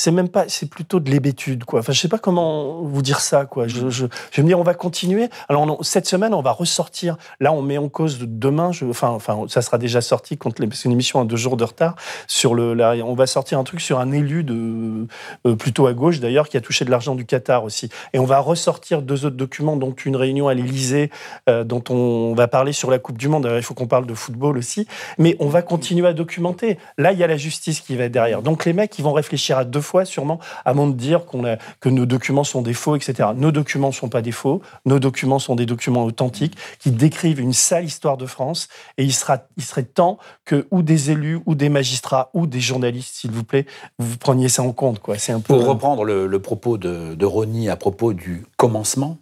c'est 0.00 0.12
même 0.12 0.28
pas, 0.28 0.44
c'est 0.46 0.70
plutôt 0.70 1.00
de 1.00 1.10
l'hébétude, 1.10 1.64
quoi. 1.64 1.80
Enfin, 1.80 1.92
je 1.92 1.98
sais 1.98 2.06
pas 2.06 2.18
comment 2.18 2.82
vous 2.82 3.02
dire 3.02 3.18
ça, 3.18 3.46
quoi. 3.46 3.66
Je, 3.66 3.90
je, 3.90 4.06
je 4.30 4.36
vais 4.36 4.44
me 4.44 4.46
dire, 4.46 4.60
on 4.60 4.62
va 4.62 4.74
continuer. 4.74 5.28
Alors, 5.48 5.76
cette 5.84 6.06
semaine, 6.06 6.34
on 6.34 6.40
va 6.40 6.52
ressortir. 6.52 7.16
Là, 7.40 7.52
on 7.52 7.62
met 7.62 7.78
en 7.78 7.88
cause 7.88 8.20
demain, 8.20 8.70
je, 8.70 8.84
enfin, 8.84 9.08
enfin, 9.08 9.46
ça 9.48 9.60
sera 9.60 9.76
déjà 9.76 10.00
sorti 10.00 10.36
contre 10.38 10.62
les, 10.62 10.68
c'est 10.72 10.84
une 10.84 10.92
émission 10.92 11.20
à 11.20 11.24
deux 11.24 11.34
jours 11.34 11.56
de 11.56 11.64
retard 11.64 11.96
sur 12.28 12.54
le, 12.54 12.80
on 13.02 13.14
va 13.14 13.26
sortir 13.26 13.58
un 13.58 13.64
truc 13.64 13.80
sur 13.80 13.98
un 13.98 14.12
élu 14.12 14.44
de 14.44 15.08
euh, 15.48 15.56
plutôt 15.56 15.88
à 15.88 15.94
gauche 15.94 16.20
d'ailleurs 16.20 16.48
qui 16.48 16.56
a 16.56 16.60
touché 16.60 16.84
de 16.84 16.92
l'argent 16.92 17.16
du 17.16 17.26
Qatar 17.26 17.64
aussi. 17.64 17.88
Et 18.12 18.20
on 18.20 18.24
va 18.24 18.38
ressortir 18.38 19.02
deux 19.02 19.26
autres 19.26 19.36
documents, 19.36 19.76
dont 19.76 19.90
une 19.90 20.14
réunion 20.14 20.46
à 20.46 20.54
l'Élysée, 20.54 21.10
euh, 21.48 21.64
dont 21.64 21.82
on 21.90 22.34
va 22.36 22.46
parler 22.46 22.72
sur 22.72 22.92
la 22.92 23.00
Coupe 23.00 23.18
du 23.18 23.26
Monde. 23.26 23.42
D'ailleurs, 23.42 23.58
il 23.58 23.64
faut 23.64 23.74
qu'on 23.74 23.88
parle 23.88 24.06
de 24.06 24.14
football 24.14 24.58
aussi. 24.58 24.86
Mais 25.18 25.36
on 25.40 25.48
va 25.48 25.62
continuer 25.62 26.06
à 26.06 26.12
documenter. 26.12 26.78
Là, 26.98 27.10
il 27.10 27.18
y 27.18 27.24
a 27.24 27.26
la 27.26 27.36
justice 27.36 27.80
qui 27.80 27.96
va 27.96 28.04
être 28.04 28.12
derrière. 28.12 28.42
Donc 28.42 28.64
les 28.64 28.72
mecs, 28.72 28.96
ils 28.96 29.02
vont 29.02 29.12
réfléchir 29.12 29.58
à 29.58 29.64
deux 29.64 29.80
fois 29.88 30.04
sûrement 30.04 30.38
avant 30.64 30.86
de 30.86 30.92
dire 30.92 31.24
qu'on 31.24 31.44
a, 31.44 31.56
que 31.80 31.88
nos 31.88 32.06
documents 32.06 32.44
sont 32.44 32.62
des 32.62 32.74
faux, 32.74 32.94
etc. 32.96 33.30
Nos 33.34 33.50
documents 33.50 33.88
ne 33.88 33.92
sont 33.92 34.08
pas 34.08 34.22
des 34.22 34.32
faux. 34.32 34.60
Nos 34.84 34.98
documents 34.98 35.38
sont 35.38 35.56
des 35.56 35.66
documents 35.66 36.04
authentiques 36.04 36.56
qui 36.78 36.90
décrivent 36.90 37.40
une 37.40 37.52
sale 37.52 37.84
histoire 37.84 38.16
de 38.16 38.26
France. 38.26 38.68
Et 38.98 39.04
il, 39.04 39.12
sera, 39.12 39.38
il 39.56 39.64
serait 39.64 39.84
temps 39.84 40.18
que 40.44 40.66
ou 40.70 40.82
des 40.82 41.10
élus, 41.10 41.40
ou 41.46 41.54
des 41.54 41.68
magistrats, 41.68 42.30
ou 42.34 42.46
des 42.46 42.60
journalistes, 42.60 43.16
s'il 43.16 43.30
vous 43.30 43.44
plaît, 43.44 43.66
vous 43.98 44.18
preniez 44.18 44.48
ça 44.48 44.62
en 44.62 44.72
compte. 44.72 44.98
Quoi. 45.00 45.18
C'est 45.18 45.32
un 45.32 45.40
peu... 45.40 45.54
Pour 45.54 45.66
reprendre 45.66 46.04
le, 46.04 46.38
propos 46.38 46.78
de, 46.78 47.14
de 47.14 47.26
à 47.68 47.76
propos 47.76 48.12
du 48.12 48.44
commencement, 48.56 49.18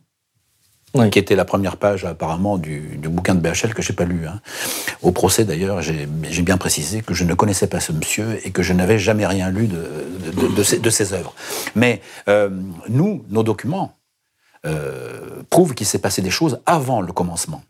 qui 1.11 1.19
était 1.19 1.37
la 1.37 1.45
première 1.45 1.77
page 1.77 2.05
apparemment 2.05 2.59
du, 2.59 2.99
bouquin 3.05 3.35
de 3.35 3.41
BHL 3.41 3.75
que 3.75 3.83
j'ai 3.83 3.93
pas 3.93 4.05
lu. 4.05 4.27
Hein. 4.27 4.41
Au 5.03 5.13
procès 5.13 5.45
d'ailleurs, 5.45 5.83
j'ai 5.83 6.43
bien 6.43 6.57
précisé 6.57 7.03
que 7.03 7.15
je 7.15 7.25
ne 7.25 7.35
connaissais 7.35 7.67
pas 7.67 7.81
ce 7.81 7.93
monsieur 7.93 8.41
et 8.45 8.51
que 8.51 8.63
je 8.63 8.73
n'avais 8.73 8.99
jamais 8.99 9.27
rien 9.27 9.51
lu 9.51 9.69
de, 9.69 10.63
ses, 10.63 11.13
œuvres. 11.13 11.35
Mais 11.75 12.01
euh, 12.29 12.51
nous, 12.89 13.25
nos 13.29 13.43
documents 13.43 13.97
euh, 14.65 15.43
prouvent 15.51 15.75
qu'il 15.75 15.87
s'est 15.87 15.99
passé 15.99 16.23
des 16.23 16.31
choses 16.31 16.61
avant 16.67 17.01
le 17.01 17.13
commencement. 17.13 17.63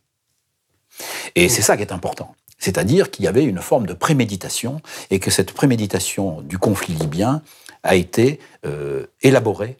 Et 1.34 1.48
c'est 1.48 1.62
ça 1.62 1.76
qui 1.76 1.82
est 1.82 1.92
important. 1.92 2.34
C'est-à-dire 2.58 3.10
qu'il 3.10 3.24
y 3.24 3.28
avait 3.28 3.44
une 3.44 3.60
forme 3.60 3.86
de 3.86 3.92
préméditation 3.92 4.80
et 5.10 5.18
que 5.18 5.30
cette 5.30 5.52
préméditation 5.52 6.40
du 6.40 6.58
conflit 6.58 6.94
libyen 6.94 7.42
a 7.82 7.96
été 7.96 8.40
euh, 8.64 9.06
élaborée 9.22 9.76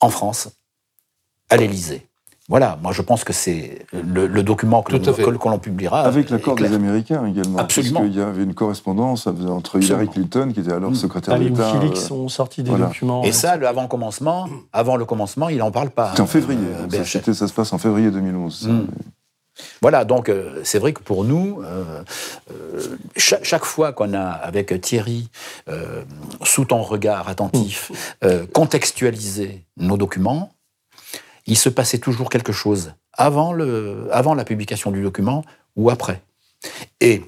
en 0.00 0.10
France, 0.10 0.48
à 1.48 1.56
l'Élysée. 1.56 2.06
Voilà, 2.48 2.76
moi 2.82 2.92
je 2.92 3.02
pense 3.02 3.22
que 3.22 3.32
c'est 3.32 3.86
le, 3.92 4.42
document 4.42 4.82
que 4.82 4.92
l'on 4.92 5.58
publiera. 5.58 6.00
Avec 6.00 6.28
l'accord 6.28 6.56
des 6.56 6.74
Américains 6.74 7.24
également. 7.24 7.58
Absolument. 7.58 8.00
Parce 8.00 8.10
qu'il 8.10 8.18
y 8.18 8.22
avait 8.22 8.42
une 8.42 8.54
correspondance 8.54 9.28
entre 9.28 9.80
Hillary 9.80 10.08
Clinton, 10.08 10.50
qui 10.52 10.60
était 10.60 10.72
alors 10.72 10.90
mm. 10.90 10.96
secrétaire 10.96 11.38
d'État. 11.38 11.72
Félix 11.72 12.06
sont 12.06 12.28
sortis 12.28 12.64
des 12.64 12.72
documents. 12.72 13.22
Et 13.22 13.32
ça, 13.32 13.56
le 13.56 13.68
avant 13.68 13.86
commencement, 13.86 14.48
avant 14.72 14.96
le 14.96 15.04
commencement, 15.04 15.48
il 15.48 15.58
n'en 15.58 15.70
parle 15.70 15.90
pas. 15.90 16.12
C'est 16.16 16.22
en 16.22 16.26
février. 16.26 16.58
Euh, 16.92 17.04
ça, 17.04 17.22
ça, 17.32 17.48
se 17.48 17.52
passe 17.52 17.72
en 17.72 17.78
février 17.78 18.10
2011. 18.10 18.68
Mm. 18.68 18.86
Voilà, 19.80 20.04
donc 20.04 20.28
euh, 20.28 20.62
c'est 20.64 20.78
vrai 20.78 20.92
que 20.92 21.02
pour 21.02 21.24
nous, 21.24 21.62
euh, 21.62 22.02
chaque, 23.16 23.64
fois 23.64 23.92
qu'on 23.92 24.14
a, 24.14 24.24
avec 24.24 24.80
Thierry, 24.80 25.28
sous 26.42 26.64
ton 26.64 26.82
regard 26.82 27.28
attentif, 27.28 28.16
mm. 28.24 28.46
contextualisé 28.52 29.64
nos 29.76 29.96
documents, 29.96 30.50
il 31.46 31.56
se 31.56 31.68
passait 31.68 31.98
toujours 31.98 32.30
quelque 32.30 32.52
chose 32.52 32.94
avant, 33.12 33.52
le, 33.52 34.08
avant 34.10 34.34
la 34.34 34.44
publication 34.44 34.90
du 34.90 35.02
document 35.02 35.44
ou 35.76 35.90
après. 35.90 36.22
Et 37.00 37.22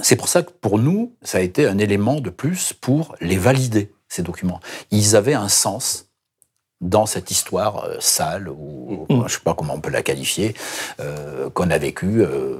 c'est 0.00 0.16
pour 0.16 0.28
ça 0.28 0.42
que 0.42 0.50
pour 0.50 0.78
nous, 0.78 1.14
ça 1.22 1.38
a 1.38 1.40
été 1.42 1.66
un 1.66 1.78
élément 1.78 2.20
de 2.20 2.30
plus 2.30 2.72
pour 2.72 3.14
les 3.20 3.36
valider, 3.36 3.92
ces 4.08 4.22
documents. 4.22 4.60
Ils 4.90 5.16
avaient 5.16 5.34
un 5.34 5.48
sens 5.48 6.06
dans 6.80 7.06
cette 7.06 7.30
histoire 7.30 7.84
euh, 7.84 7.96
sale, 8.00 8.48
ou 8.48 9.06
mm. 9.08 9.16
je 9.18 9.22
ne 9.22 9.28
sais 9.28 9.40
pas 9.44 9.54
comment 9.54 9.74
on 9.74 9.80
peut 9.80 9.90
la 9.90 10.02
qualifier, 10.02 10.54
euh, 11.00 11.48
qu'on 11.50 11.70
a 11.70 11.78
vécue 11.78 12.22
euh, 12.22 12.58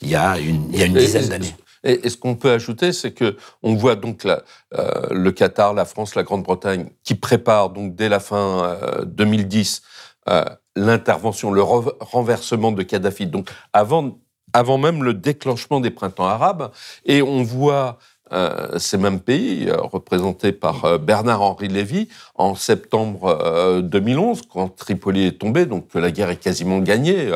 il, 0.00 0.10
y 0.10 0.16
a 0.16 0.38
une, 0.38 0.68
il 0.72 0.78
y 0.78 0.82
a 0.82 0.86
une 0.86 0.94
dizaine 0.94 1.28
d'années. 1.28 1.54
Et, 1.82 2.08
ce 2.08 2.16
qu'on 2.16 2.34
peut 2.34 2.50
ajouter, 2.50 2.92
c'est 2.92 3.12
que 3.12 3.36
on 3.62 3.74
voit 3.74 3.94
donc 3.94 4.26
le 4.72 5.30
Qatar, 5.32 5.74
la 5.74 5.84
France, 5.84 6.14
la 6.14 6.22
Grande-Bretagne 6.22 6.88
qui 7.02 7.14
préparent 7.14 7.70
donc 7.70 7.94
dès 7.94 8.08
la 8.08 8.20
fin 8.20 8.78
2010 9.04 9.82
euh, 10.28 10.44
l'intervention, 10.76 11.52
le 11.52 11.62
renversement 11.62 12.72
de 12.72 12.82
Kadhafi. 12.82 13.26
Donc 13.26 13.48
avant, 13.72 14.18
avant 14.52 14.78
même 14.78 15.04
le 15.04 15.14
déclenchement 15.14 15.80
des 15.80 15.90
printemps 15.90 16.26
arabes, 16.26 16.70
et 17.04 17.22
on 17.22 17.42
voit 17.42 17.98
euh, 18.32 18.78
ces 18.78 18.96
mêmes 18.96 19.20
pays, 19.20 19.68
euh, 19.68 19.76
représentés 19.76 20.50
par 20.50 20.98
Bernard-Henri 20.98 21.68
Lévy, 21.68 22.08
en 22.34 22.54
septembre 22.54 23.80
2011, 23.82 24.42
quand 24.52 24.74
Tripoli 24.74 25.26
est 25.26 25.38
tombé, 25.38 25.66
donc 25.66 25.88
que 25.88 25.98
la 25.98 26.10
guerre 26.10 26.30
est 26.30 26.42
quasiment 26.42 26.80
gagnée, 26.80 27.30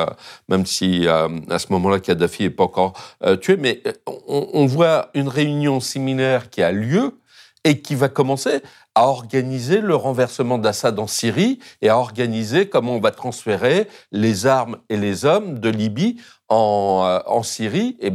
même 0.49 0.67
si 0.67 1.07
à 1.07 1.59
ce 1.59 1.67
moment-là 1.71 2.01
Kadhafi 2.01 2.45
n'est 2.45 2.51
pas 2.51 2.65
encore 2.65 2.95
tué, 3.41 3.57
mais 3.57 3.83
on, 4.27 4.49
on, 4.53 4.67
voit 4.67 5.11
une 5.15 5.29
réunion 5.29 5.79
similaire 5.79 6.51
qui 6.51 6.63
a 6.63 6.73
lieu 6.73 7.21
et 7.65 7.81
qui 7.81 7.95
va 7.95 8.09
commencer 8.09 8.63
à 8.99 9.03
organiser 9.03 9.81
le 9.81 9.95
renversement 9.95 10.59
d'Assad 10.59 10.99
en 10.99 11.07
Syrie 11.07 11.61
et 11.83 11.89
à 11.89 11.99
organiser 11.99 12.69
comment 12.69 12.97
on 12.97 13.01
va 13.01 13.13
transférer 13.13 13.87
les 14.11 14.47
armes 14.47 14.79
et 14.89 14.97
les 14.97 15.25
hommes 15.25 15.61
de 15.61 15.69
Libye 15.69 16.17
en, 16.49 17.05
euh, 17.07 17.21
en 17.27 17.45
Syrie. 17.45 17.97
Et, 18.01 18.11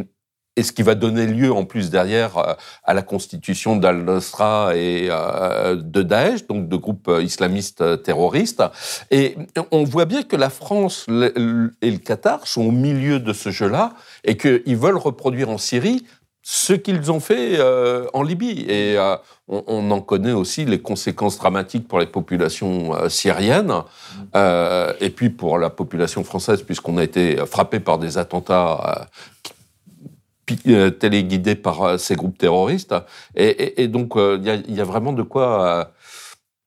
et, 0.58 0.62
ce 0.62 0.74
qui 0.74 0.84
va 0.84 0.96
donner 0.96 1.26
lieu 1.26 1.54
en 1.54 1.64
plus 1.64 1.90
derrière 1.90 2.38
euh, 2.38 2.54
à 2.84 2.94
la 2.94 3.02
constitution 3.02 3.78
d'Al-Nusra 3.78 4.76
et 4.76 5.08
euh, 5.10 5.78
de 5.78 6.02
Daesh, 6.02 6.48
donc 6.48 6.68
de 6.68 6.76
groupes 6.76 7.10
islamistes 7.22 8.04
terroristes. 8.04 8.62
Et 9.10 9.38
on 9.72 9.86
voit 9.86 10.06
bien 10.06 10.24
que 10.24 10.36
la 10.36 10.50
France 10.50 11.06
et 11.08 11.92
le 11.92 11.98
Qatar 11.98 12.46
sont 12.46 12.64
au 12.64 12.72
milieu 12.72 13.22
de 13.22 13.32
ce 13.32 13.52
jeu-là 13.52 13.94
et 14.26 14.36
qu'ils 14.36 14.76
veulent 14.76 14.98
reproduire 14.98 15.50
en 15.50 15.58
Syrie 15.58 16.04
ce 16.46 16.74
qu'ils 16.74 17.10
ont 17.10 17.22
fait 17.22 17.58
euh, 17.58 18.06
en 18.14 18.22
Libye. 18.22 18.66
Et 18.68 18.98
euh, 18.98 19.16
on, 19.48 19.90
en 19.90 20.02
connaît 20.02 20.34
aussi 20.34 20.66
les 20.66 20.82
conséquences 20.82 21.38
dramatiques 21.38 21.88
pour 21.88 22.00
les 22.00 22.06
populations 22.06 22.94
euh, 22.94 23.10
syriennes 23.10 23.74
et 24.36 25.10
puis 25.10 25.30
pour 25.30 25.58
la 25.58 25.70
population 25.70 26.24
française, 26.24 26.64
puisqu'on 26.64 26.98
a 26.98 27.04
été 27.04 27.38
frappé 27.46 27.80
par 27.80 27.98
des 27.98 28.18
attentats 28.18 29.08
téléguidés 31.00 31.56
par 31.56 31.98
ces 31.98 32.16
groupes 32.16 32.38
terroristes. 32.38 32.94
Et, 33.36 33.88
donc, 33.88 34.14
il 34.18 34.76
y, 34.76 34.82
a 34.82 34.84
vraiment 34.84 35.14
de 35.14 35.24
quoi 35.24 35.93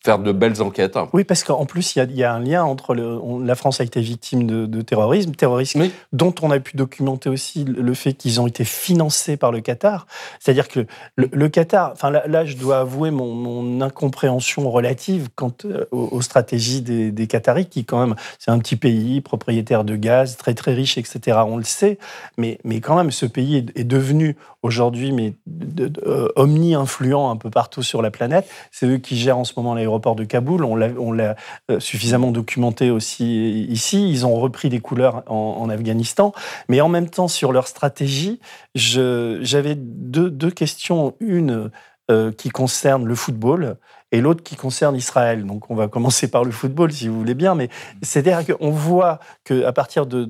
faire 0.07 0.19
de 0.21 0.31
belles 0.31 0.63
enquêtes. 0.63 0.97
Oui, 1.13 1.25
parce 1.25 1.43
qu'en 1.43 1.67
plus, 1.67 1.97
il 1.97 2.13
y, 2.13 2.23
a 2.23 2.33
un 2.33 2.39
lien 2.39 2.63
entre 2.63 2.95
le, 2.95 3.19
la 3.45 3.57
France 3.57 3.81
a 3.81 3.85
été 3.85 4.01
victime 4.01 4.47
de, 4.47 4.83
terrorisme, 4.83 5.33
terrorisme 5.33 5.89
dont 6.13 6.35
on 6.43 6.53
a 6.53 6.61
pu 6.61 6.77
documenter 6.77 7.29
aussi 7.29 7.65
le 7.65 7.93
fait 7.95 8.13
qu'ils 8.13 8.41
ont 8.41 8.47
été 8.47 8.65
financés 8.65 9.37
par 9.37 9.51
le 9.51 9.61
Qatar. 9.61 10.07
C'est-à-dire 10.39 10.69
que 10.69 10.87
le, 11.17 11.49
Qatar, 11.49 11.91
enfin 11.93 12.11
là, 12.11 12.45
je 12.45 12.57
dois 12.57 12.79
avouer 12.79 13.11
mon, 13.11 13.81
incompréhension 13.81 14.71
relative 14.71 15.29
quant 15.35 15.53
euh, 15.65 15.85
aux, 15.91 16.23
stratégies 16.23 16.83
des, 16.83 17.11
des, 17.11 17.27
Qataris, 17.27 17.67
qui 17.67 17.85
quand 17.85 18.07
même, 18.07 18.15
c'est 18.39 18.53
un 18.53 18.59
petit 18.59 18.77
pays 18.77 19.21
propriétaire 19.21 19.83
de 19.83 19.97
gaz, 19.97 20.37
très 20.37 20.55
très 20.55 20.73
riche, 20.73 20.99
etc. 20.99 21.39
On 21.47 21.57
le 21.57 21.65
sait, 21.65 21.99
mais, 22.39 22.59
mais 22.63 22.81
quand 22.81 22.97
même, 22.97 23.11
ce 23.11 23.27
pays 23.27 23.57
est, 23.57 23.79
est 23.79 23.85
devenu 23.85 24.37
aujourd'hui 24.67 25.13
mais 25.13 25.35
euh, 26.07 26.29
omni-influent 26.37 27.31
un 27.31 27.37
peu 27.37 27.51
partout 27.51 27.83
sur 27.83 28.03
la 28.03 28.11
planète. 28.11 28.49
C'est 28.73 28.87
eux 28.87 28.99
qui 28.99 29.17
gèrent 29.17 29.39
en 29.39 29.45
ce 29.45 29.53
moment 29.57 29.75
l'aéroport 29.75 29.96
de 29.99 30.25
Kaboul. 30.25 30.65
On 30.65 30.77
l'a 30.77 31.37
euh, 31.71 31.81
suffisamment 31.81 32.31
documenté 32.31 32.91
aussi 32.91 33.67
ici. 33.69 34.09
Ils 34.09 34.27
ont 34.27 34.35
repris 34.37 34.69
des 34.69 34.81
couleurs 34.81 35.23
en, 35.27 35.69
Afghanistan. 35.69 36.33
Mais 36.69 36.81
en 36.81 36.89
même 36.89 37.09
temps, 37.09 37.29
sur 37.29 37.53
leur 37.53 37.67
stratégie, 37.67 38.41
j'avais 38.75 39.75
deux, 39.77 40.51
questions. 40.51 41.15
Une 41.21 41.71
euh, 42.09 42.31
qui 42.31 42.51
concerne 42.51 43.05
le 43.05 43.17
football 43.17 43.79
et 44.17 44.23
l'autre 44.23 44.43
qui 44.43 44.57
concerne 44.57 44.97
Israël. 44.97 45.45
Donc 45.45 45.71
on 45.71 45.75
va 45.75 45.89
commencer 45.89 46.29
par 46.29 46.43
le 46.43 46.51
football 46.51 46.91
si 46.91 47.09
vous 47.09 47.19
voulez 47.19 47.35
bien, 47.35 47.55
mais 47.55 47.69
c'est-à-dire 48.01 48.45
qu'on 48.47 48.71
voit 48.71 49.21
qu'à 49.45 49.73
partir 49.73 50.07
de, 50.07 50.29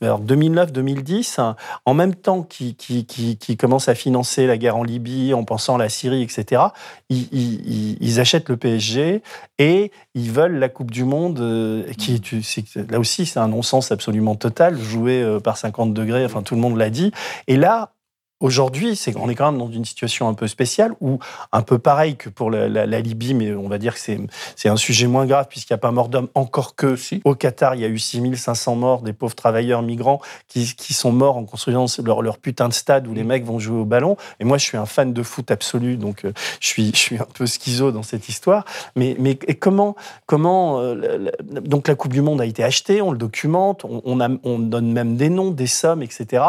vers 0.00 0.20
2009-2010, 0.20 1.54
en 1.84 1.94
même 1.94 2.14
temps 2.14 2.42
qu'ils 2.42 2.74
qui, 2.76 3.56
commencent 3.58 3.88
à 3.88 3.94
financer 3.94 4.46
la 4.46 4.56
guerre 4.56 4.76
en 4.76 4.84
Libye 4.84 5.34
en 5.34 5.44
pensant 5.44 5.74
à 5.74 5.78
la 5.78 5.90
Syrie, 5.90 6.22
etc., 6.22 6.62
ils, 7.10 8.20
achètent 8.20 8.48
le 8.48 8.56
PSG 8.56 9.22
et 9.58 9.90
ils 10.14 10.30
veulent 10.30 10.58
la 10.58 10.68
Coupe 10.68 10.90
du 10.90 11.04
Monde, 11.04 11.40
euh, 11.40 11.84
qui 11.98 12.14
est, 12.14 12.90
là 12.90 12.98
aussi 12.98 13.26
c'est 13.26 13.40
un 13.40 13.48
non-sens 13.48 13.92
absolument 13.92 14.36
total, 14.36 14.78
joué 14.78 15.20
euh, 15.20 15.40
par 15.40 15.56
50 15.56 15.92
degrés, 15.92 16.24
enfin 16.24 16.42
tout 16.42 16.54
le 16.54 16.60
monde 16.60 16.78
l'a 16.78 16.90
dit. 16.90 17.12
Et 17.48 17.56
là, 17.56 17.93
Aujourd'hui, 18.44 18.94
c'est, 18.94 19.16
on 19.16 19.30
est 19.30 19.34
quand 19.34 19.50
même 19.50 19.58
dans 19.58 19.72
une 19.72 19.86
situation 19.86 20.28
un 20.28 20.34
peu 20.34 20.48
spéciale 20.48 20.92
où, 21.00 21.18
un 21.50 21.62
peu 21.62 21.78
pareil 21.78 22.16
que 22.16 22.28
pour 22.28 22.50
la, 22.50 23.00
Libye, 23.00 23.32
mais 23.32 23.54
on 23.54 23.68
va 23.68 23.78
dire 23.78 23.94
que 23.94 24.00
c'est, 24.00 24.68
un 24.68 24.76
sujet 24.76 25.06
moins 25.06 25.24
grave 25.24 25.46
puisqu'il 25.48 25.72
n'y 25.72 25.76
a 25.76 25.78
pas 25.78 25.92
mort 25.92 26.10
d'homme, 26.10 26.28
encore 26.34 26.76
que 26.76 26.94
au 27.24 27.34
Qatar, 27.34 27.74
il 27.74 27.80
y 27.80 27.86
a 27.86 27.88
eu 27.88 27.98
6500 27.98 28.76
morts, 28.76 29.00
des 29.00 29.14
pauvres 29.14 29.34
travailleurs 29.34 29.80
migrants 29.80 30.20
qui, 30.46 30.66
sont 30.92 31.10
morts 31.10 31.38
en 31.38 31.44
construisant 31.44 31.86
leur, 32.04 32.20
leur, 32.20 32.36
putain 32.36 32.68
de 32.68 32.74
stade 32.74 33.06
où 33.06 33.14
les 33.14 33.24
mecs 33.24 33.46
vont 33.46 33.58
jouer 33.58 33.78
au 33.78 33.86
ballon. 33.86 34.18
Et 34.40 34.44
moi, 34.44 34.58
je 34.58 34.64
suis 34.64 34.76
un 34.76 34.84
fan 34.84 35.14
de 35.14 35.22
foot 35.22 35.50
absolu, 35.50 35.96
donc 35.96 36.26
euh, 36.26 36.34
je, 36.60 36.68
suis, 36.68 36.90
je 36.90 36.98
suis 36.98 37.16
un 37.16 37.26
peu 37.32 37.46
schizo 37.46 37.92
dans 37.92 38.02
cette 38.02 38.28
histoire. 38.28 38.66
Mais, 38.94 39.16
comment, 39.58 39.96
comment 40.26 40.80
euh, 40.80 41.30
donc 41.42 41.88
la 41.88 41.94
Coupe 41.94 42.12
du 42.12 42.20
Monde 42.20 42.42
a 42.42 42.44
été 42.44 42.62
achetée, 42.62 43.00
on 43.00 43.10
le 43.10 43.16
documente, 43.16 43.86
on, 43.86 44.02
on, 44.04 44.20
a, 44.20 44.28
on 44.42 44.58
donne 44.58 44.92
même 44.92 45.16
des 45.16 45.30
noms, 45.30 45.50
des 45.50 45.66
sommes, 45.66 46.02
etc. 46.02 46.42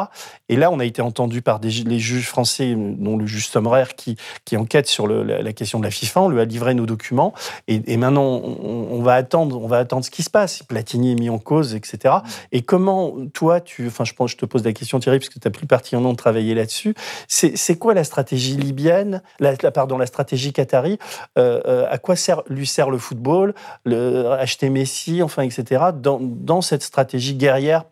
Et 0.49 0.55
là, 0.55 0.71
on 0.71 0.79
a 0.79 0.85
été 0.85 1.01
entendu 1.01 1.41
par 1.41 1.59
les 1.61 1.99
juges 1.99 2.27
français, 2.27 2.75
dont 2.75 3.17
le 3.17 3.25
juge 3.25 3.47
Sommerer, 3.47 3.95
qui, 3.95 4.17
enquête 4.55 4.87
sur 4.87 5.07
la, 5.07 5.53
question 5.53 5.79
de 5.79 5.83
la 5.83 5.91
FIFA, 5.91 6.21
on 6.21 6.29
lui 6.29 6.39
a 6.39 6.45
livré 6.45 6.73
nos 6.73 6.85
documents. 6.85 7.33
Et, 7.67 7.97
maintenant, 7.97 8.23
on, 8.23 9.01
va 9.01 9.15
attendre, 9.15 9.61
on 9.61 9.67
va 9.67 9.79
attendre 9.79 10.05
ce 10.05 10.11
qui 10.11 10.23
se 10.23 10.29
passe. 10.29 10.63
Platini 10.63 11.13
est 11.13 11.15
mis 11.15 11.29
en 11.29 11.39
cause, 11.39 11.75
etc. 11.75 12.15
Et 12.51 12.61
comment, 12.61 13.15
toi, 13.33 13.59
tu, 13.61 13.87
enfin, 13.87 14.03
je 14.03 14.13
je 14.27 14.37
te 14.37 14.45
pose 14.45 14.63
la 14.63 14.73
question, 14.73 14.99
Thierry, 14.99 15.19
parce 15.19 15.29
que 15.29 15.39
tu 15.39 15.47
as 15.47 15.51
plus 15.51 15.67
particulièrement 15.67 16.15
travaillé 16.15 16.55
là-dessus. 16.55 16.95
C'est 17.27 17.77
quoi 17.77 17.93
la 17.93 18.03
stratégie 18.03 18.55
libyenne, 18.55 19.21
la, 19.39 19.55
pardon, 19.71 19.97
la 19.97 20.05
stratégie 20.05 20.53
qatari 20.53 20.97
euh, 21.37 21.61
euh, 21.65 21.87
À 21.89 21.97
quoi 21.97 22.15
lui 22.49 22.67
sert 22.67 22.89
le 22.89 22.97
football, 22.97 23.53
le, 23.83 24.31
acheter 24.31 24.69
Messi, 24.69 25.21
enfin, 25.21 25.43
etc. 25.43 25.85
Dans 25.93 26.61
cette 26.61 26.83
stratégie 26.83 27.35
guerrière 27.35 27.83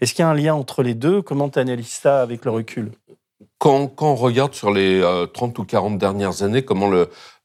Est-ce 0.00 0.14
qu'il 0.14 0.22
y 0.22 0.26
a 0.26 0.28
un 0.28 0.34
lien 0.34 0.54
entre 0.54 0.82
les 0.82 0.94
deux? 0.94 1.22
Comment 1.22 1.48
tu 1.48 1.58
analyses 1.58 1.88
ça 1.88 2.22
avec 2.22 2.44
le 2.44 2.50
recul? 2.50 2.90
Quand, 3.58 3.90
on 4.02 4.14
regarde 4.14 4.52
sur 4.54 4.70
les 4.70 5.00
euh, 5.00 5.26
30 5.26 5.58
ou 5.58 5.64
40 5.64 5.96
dernières 5.96 6.42
années 6.42 6.62
comment 6.62 6.90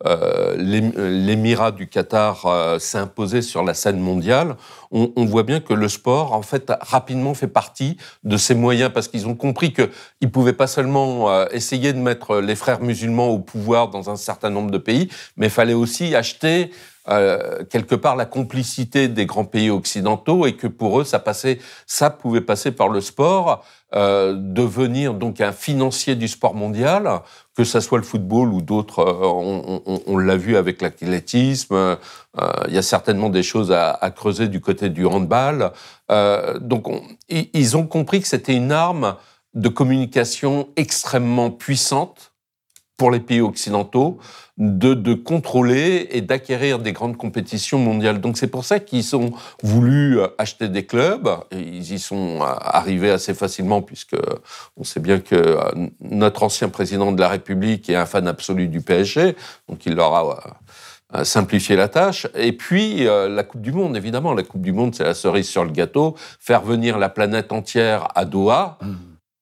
euh, 0.05 0.55
l'émirat 0.57 1.71
du 1.71 1.87
Qatar 1.87 2.45
euh, 2.45 2.79
s'est 2.79 2.97
imposé 2.97 3.41
sur 3.41 3.63
la 3.63 3.73
scène 3.73 3.99
mondiale, 3.99 4.55
on, 4.91 5.11
on, 5.17 5.25
voit 5.25 5.43
bien 5.43 5.59
que 5.59 5.73
le 5.73 5.89
sport, 5.89 6.33
en 6.33 6.41
fait, 6.41 6.71
rapidement 6.81 7.33
fait 7.33 7.47
partie 7.47 7.97
de 8.23 8.37
ces 8.37 8.55
moyens 8.55 8.91
parce 8.93 9.07
qu'ils 9.09 9.27
ont 9.27 9.35
compris 9.35 9.73
qu'ils 9.73 9.89
ne 10.21 10.27
pouvaient 10.27 10.53
pas 10.53 10.67
seulement 10.67 11.29
euh, 11.29 11.45
essayer 11.51 11.91
de 11.91 11.99
mettre 11.99 12.37
les 12.37 12.55
frères 12.55 12.81
musulmans 12.81 13.27
au 13.27 13.39
pouvoir 13.39 13.89
dans 13.89 14.09
un 14.09 14.15
certain 14.15 14.49
nombre 14.49 14.71
de 14.71 14.77
pays, 14.77 15.09
mais 15.35 15.47
il 15.47 15.51
fallait 15.51 15.73
aussi 15.73 16.15
acheter 16.15 16.71
euh, 17.09 17.63
quelque 17.69 17.95
part 17.95 18.15
la 18.15 18.25
complicité 18.25 19.07
des 19.07 19.25
grands 19.25 19.45
pays 19.45 19.69
occidentaux 19.69 20.45
et 20.45 20.55
que 20.55 20.67
pour 20.67 20.99
eux 20.99 21.03
ça 21.03 21.19
passait, 21.19 21.59
ça 21.87 22.09
pouvait 22.09 22.41
passer 22.41 22.71
par 22.71 22.89
le 22.89 23.01
sport, 23.01 23.65
euh, 23.95 24.35
devenir 24.37 25.15
donc 25.15 25.41
un 25.41 25.51
financier 25.51 26.15
du 26.15 26.27
sport 26.27 26.53
mondial, 26.53 27.21
que 27.55 27.63
ça 27.63 27.81
soit 27.81 27.97
le 27.97 28.03
football 28.03 28.53
ou 28.53 28.61
d'autres. 28.61 28.99
Euh, 28.99 30.01
on, 30.05 30.17
l'a 30.17 30.37
vu 30.37 30.55
avec 30.55 30.81
l'athlétisme. 30.81 31.97
Il 32.67 32.73
y 32.73 32.77
a 32.77 32.81
certainement 32.81 33.29
des 33.29 33.43
choses 33.43 33.71
à, 33.71 33.97
creuser 34.15 34.47
du 34.47 34.61
côté 34.61 34.89
du 34.89 35.05
handball. 35.05 35.71
Donc 36.61 36.87
on, 36.87 37.01
ils 37.29 37.77
ont 37.77 37.87
compris 37.87 38.21
que 38.21 38.27
c'était 38.27 38.55
une 38.55 38.71
arme 38.71 39.15
de 39.55 39.69
communication 39.69 40.69
extrêmement 40.75 41.49
puissante 41.49 42.28
pour 42.99 43.09
les 43.09 43.21
pays 43.21 43.41
occidentaux 43.41 44.19
de, 44.57 44.93
de 44.93 45.13
contrôler 45.13 46.09
et 46.11 46.19
d'acquérir 46.19 46.79
des 46.79 46.91
grandes 46.91 47.15
compétitions 47.15 47.79
mondiales. 47.79 48.19
Donc 48.19 48.37
c'est 48.37 48.47
pour 48.47 48.65
ça 48.65 48.79
qu'ils 48.79 49.15
ont 49.15 49.31
voulu 49.63 50.19
acheter 50.37 50.67
des 50.67 50.85
clubs. 50.85 51.29
Et 51.51 51.59
ils 51.59 51.93
y 51.93 51.97
sont 51.97 52.41
arrivés 52.41 53.09
assez 53.09 53.33
facilement 53.33 53.81
puisque 53.81 54.17
on 54.75 54.83
sait 54.83 54.99
bien 54.99 55.19
que 55.19 55.57
notre 56.01 56.43
ancien 56.43 56.67
président 56.67 57.13
de 57.13 57.21
la 57.21 57.29
République 57.29 57.89
est 57.89 57.95
un 57.95 58.05
fan 58.05 58.27
absolu 58.27 58.67
du 58.67 58.81
PSG, 58.81 59.35
donc 59.69 59.85
il 59.85 59.95
leur 59.95 60.13
a 60.13 61.23
simplifié 61.23 61.75
la 61.75 61.87
tâche. 61.87 62.27
Et 62.35 62.51
puis, 62.51 63.07
euh, 63.07 63.29
la 63.29 63.43
Coupe 63.43 63.61
du 63.61 63.71
Monde, 63.71 63.97
évidemment. 63.97 64.33
La 64.33 64.43
Coupe 64.43 64.61
du 64.61 64.73
Monde, 64.73 64.93
c'est 64.93 65.03
la 65.03 65.15
cerise 65.15 65.49
sur 65.49 65.63
le 65.63 65.71
gâteau. 65.71 66.15
Faire 66.39 66.61
venir 66.61 66.99
la 66.99 67.09
planète 67.09 67.51
entière 67.51 68.09
à 68.13 68.25
Doha, 68.25 68.77
mmh. 68.81 68.93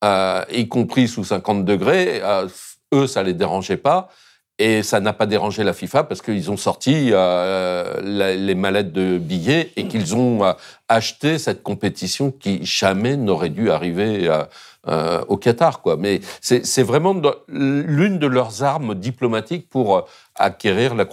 euh, 0.06 0.42
y 0.54 0.68
compris 0.68 1.08
sous 1.10 1.26
50 1.26 1.66
degrés, 1.66 2.22
euh, 2.24 2.48
eux, 2.94 3.08
ça 3.08 3.24
les 3.24 3.34
dérangeait 3.34 3.78
pas. 3.78 4.10
Et 4.60 4.82
ça 4.82 5.00
n'a 5.00 5.14
pas 5.14 5.28
dérangé 5.28 5.64
la 5.64 5.74
FIFA 5.74 6.06
parce 6.06 6.24
qu'ils 6.24 6.50
ont 6.50 6.58
sorti 6.58 7.10
euh, 7.12 8.02
les 8.02 8.56
mallettes 8.56 8.92
de 8.92 9.20
billets 9.20 9.72
et 9.76 9.88
qu'ils 9.88 10.16
ont 10.16 10.44
euh, 10.44 10.54
acheté 10.88 11.38
cette 11.38 11.62
compétition 11.62 12.32
qui 12.32 12.66
jamais 12.66 13.18
n'aurait 13.18 13.50
dû 13.50 13.70
arriver 13.70 14.28
euh, 14.88 15.24
au 15.28 15.38
Qatar. 15.38 15.82
Quoi. 15.82 15.98
Mais 15.98 16.22
c'est 16.42 16.82
vraiment 16.82 17.14
l'une 17.50 18.18
de 18.18 18.26
leurs 18.26 18.64
armes 18.64 18.96
diplomatiques 18.96 19.70
pour 19.70 20.08
acquérir 20.34 20.96
la 20.96 21.06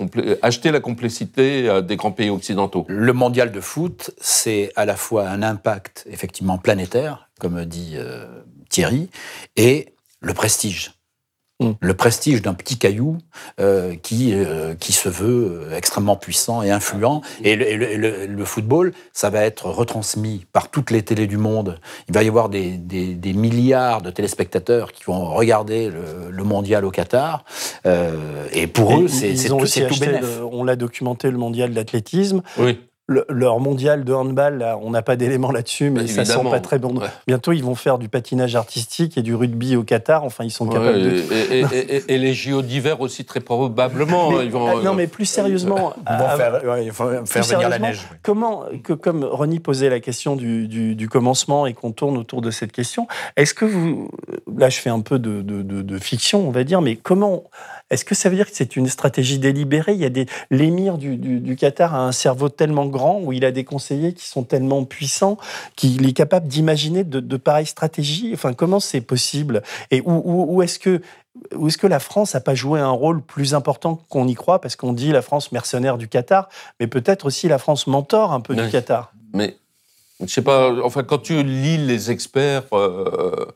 acheter 0.43 0.71
la 0.71 0.81
complexité 0.81 1.69
euh, 1.69 1.81
des 1.83 1.97
grands 1.97 2.13
pays 2.13 2.31
occidentaux. 2.31 2.87
Le 2.89 3.13
mondial 3.13 3.53
de 3.53 3.61
foot, 3.61 4.13
c'est 4.19 4.73
à 4.77 4.87
la 4.87 4.97
fois 4.97 5.29
un 5.29 5.43
impact 5.43 6.07
effectivement 6.09 6.57
planétaire, 6.57 7.29
comme 7.41 7.65
dit 7.67 7.97
Thierry, 8.71 9.11
et 9.57 9.95
le 10.21 10.33
prestige. 10.33 10.94
Mm. 11.65 11.75
Le 11.81 11.95
prestige 11.95 12.43
d'un 12.43 12.55
petit 12.55 12.79
caillou 12.79 13.19
euh, 13.61 13.95
qui, 14.03 14.33
euh, 14.35 14.75
qui 14.75 14.93
se 14.93 15.09
veut 15.09 15.69
euh, 15.71 15.77
extrêmement 15.77 16.17
puissant 16.17 16.63
et 16.63 16.71
influent. 16.71 17.23
Et, 17.43 17.57
le, 17.57 17.69
et 17.69 17.97
le, 17.97 18.27
le, 18.27 18.45
football, 18.45 18.93
ça 19.13 19.31
va 19.31 19.43
être 19.43 19.67
retransmis 19.67 20.47
par 20.53 20.71
toutes 20.71 20.91
les 20.91 21.03
télés 21.03 21.27
du 21.27 21.39
monde. 21.39 21.79
Il 22.09 22.15
va 22.15 22.23
y 22.23 22.29
avoir 22.29 22.49
des, 22.49 22.73
des, 22.73 23.15
des 23.15 23.33
milliards 23.33 24.03
de 24.03 24.11
téléspectateurs 24.11 24.93
qui 24.93 25.05
vont 25.05 25.25
regarder 25.27 25.91
le, 25.91 26.31
le 26.31 26.45
mondial 26.45 26.85
au 26.85 26.91
Qatar. 26.91 27.45
Euh, 27.87 28.47
et 28.53 28.67
pour 28.67 28.93
et 28.93 29.03
eux, 29.03 29.09
c'est 29.09 29.35
tout, 29.49 29.59
tout 29.59 30.01
bénéf. 30.01 30.41
On 30.51 30.65
l'a 30.65 30.77
documenté, 30.77 31.31
le 31.31 31.39
mondial 31.39 31.73
d'athlétisme. 31.73 32.43
Oui 32.59 32.79
le, 33.07 33.27
leur 33.29 33.61
mondial 33.61 34.05
de 34.05 34.13
handball, 34.13 34.59
là, 34.59 34.79
on 34.81 34.91
n'a 34.91 35.03
pas 35.03 35.17
d'éléments 35.17 35.51
là-dessus, 35.51 35.91
mais 35.91 36.07
ça 36.07 36.25
sent 36.25 36.41
pas 36.51 36.61
très 36.61 36.79
bon. 36.79 36.97
Ouais. 36.97 37.09
Bientôt, 37.27 37.53
ils 37.53 37.63
vont 37.63 37.75
faire 37.75 37.99
du 37.99 38.09
patinage 38.09 38.57
artistique 38.57 39.19
et 39.19 39.23
du 39.23 39.35
rugby 39.35 39.77
au 39.77 39.83
Qatar. 39.83 40.25
Enfin, 40.25 40.45
ils 40.45 40.51
sont 40.51 40.67
capables 40.67 41.03
de. 41.03 41.11
Et, 41.33 41.61
et, 41.61 41.97
et, 41.97 42.15
et 42.15 42.19
les 42.19 42.33
JO 42.33 42.63
d'hiver 42.63 43.01
aussi, 43.01 43.25
très 43.25 43.41
probablement. 43.41 44.31
Mais, 44.31 44.47
ils 44.47 44.51
vont, 44.51 44.83
non, 44.83 44.95
mais 44.95 45.07
plus 45.07 45.27
sérieusement. 45.27 45.95
Ils 46.09 46.17
vont 46.17 46.37
faire, 46.37 46.65
ouais, 46.65 46.91
faut 46.91 47.27
faire 47.27 47.45
venir 47.45 47.69
la 47.69 47.79
neige. 47.79 48.01
Comment, 48.23 48.65
que, 48.83 48.95
comme 48.95 49.25
Ronnie 49.25 49.61
posait 49.61 49.91
la 49.91 50.01
question 50.01 50.37
du, 50.37 50.67
du, 50.67 50.95
du 50.95 51.09
commencement 51.09 51.67
et 51.67 51.75
qu'on 51.75 51.93
tourne 51.93 52.17
autour 52.17 52.41
de 52.41 52.51
cette 52.51 52.73
question, 52.73 53.07
est-ce 53.37 53.55
que 53.55 53.65
vous. 53.65 54.11
Là, 54.57 54.71
je 54.71 54.79
fais 54.79 54.91
un 54.91 55.01
peu 55.01 55.19
de, 55.19 55.43
de, 55.43 55.63
de, 55.63 55.83
de 55.83 55.99
fiction, 55.99 56.47
on 56.47 56.51
va 56.51 56.65
dire, 56.65 56.81
mais 56.81 56.97
comment 56.97 57.45
est-ce 57.91 58.05
que 58.05 58.15
ça 58.15 58.31
veut 58.31 58.37
dire 58.37 58.51
que 58.51 58.57
c'est 58.57 58.77
une 58.77 58.89
stratégie 58.89 59.39
délibérée? 59.39 59.93
Il 59.93 60.01
y 60.01 60.07
a 60.07 60.11
des 60.11 60.27
l'émir 60.51 60.97
du, 60.97 61.17
du, 61.17 61.41
du, 61.41 61.55
Qatar 61.55 61.95
a 61.95 62.01
un 62.01 62.13
cerveau 62.13 62.49
tellement 62.49 62.87
grand 62.87 63.21
où 63.21 63.33
il 63.33 63.45
a 63.45 63.53
des 63.53 63.65
conseillers 63.65 64.15
qui 64.15 64.27
sont 64.27 64.43
tellement 64.43 64.85
puissants 64.85 65.37
qu'il 65.77 66.07
est 66.09 66.13
capable 66.13 66.49
d'imaginer 66.49 67.05
de, 67.05 67.21
de, 67.21 67.37
pareilles 67.37 67.67
stratégies? 67.67 68.31
Enfin, 68.33 68.55
comment 68.55 68.81
c'est 68.81 69.03
possible? 69.03 69.63
Et 69.91 70.01
où, 70.01 70.23
où, 70.25 70.57
où 70.57 70.63
est-ce 70.63 70.79
que 70.79 71.03
où 71.55 71.67
est-ce 71.67 71.79
que 71.79 71.87
la 71.87 71.99
France 71.99 72.35
n'a 72.35 72.41
pas 72.41 72.55
joué 72.55 72.81
un 72.81 72.91
rôle 72.91 73.21
plus 73.21 73.55
important 73.55 74.01
qu'on 74.09 74.29
y 74.29 74.35
croit? 74.35 74.61
Parce 74.61 74.77
qu'on 74.77 74.93
dit 74.93 75.13
la 75.13 75.21
France 75.21 75.53
mercenaire 75.53 75.99
du 75.99 76.09
Qatar, 76.09 76.49
mais 76.81 76.87
peut-être 76.87 77.27
aussi 77.27 77.49
la 77.49 77.59
France 77.59 77.87
mentor 77.87 78.33
un 78.33 78.41
peu 78.41 78.55
du 78.55 78.69
Qatar. 78.71 79.13
Mais 79.35 79.57
je 80.21 80.33
sais 80.33 80.43
pas. 80.43 80.73
Enfin, 80.85 81.03
quand 81.03 81.19
tu 81.19 81.43
lis 81.43 81.77
les 81.77 82.11
experts. 82.11 82.65
Euh, 82.73 83.47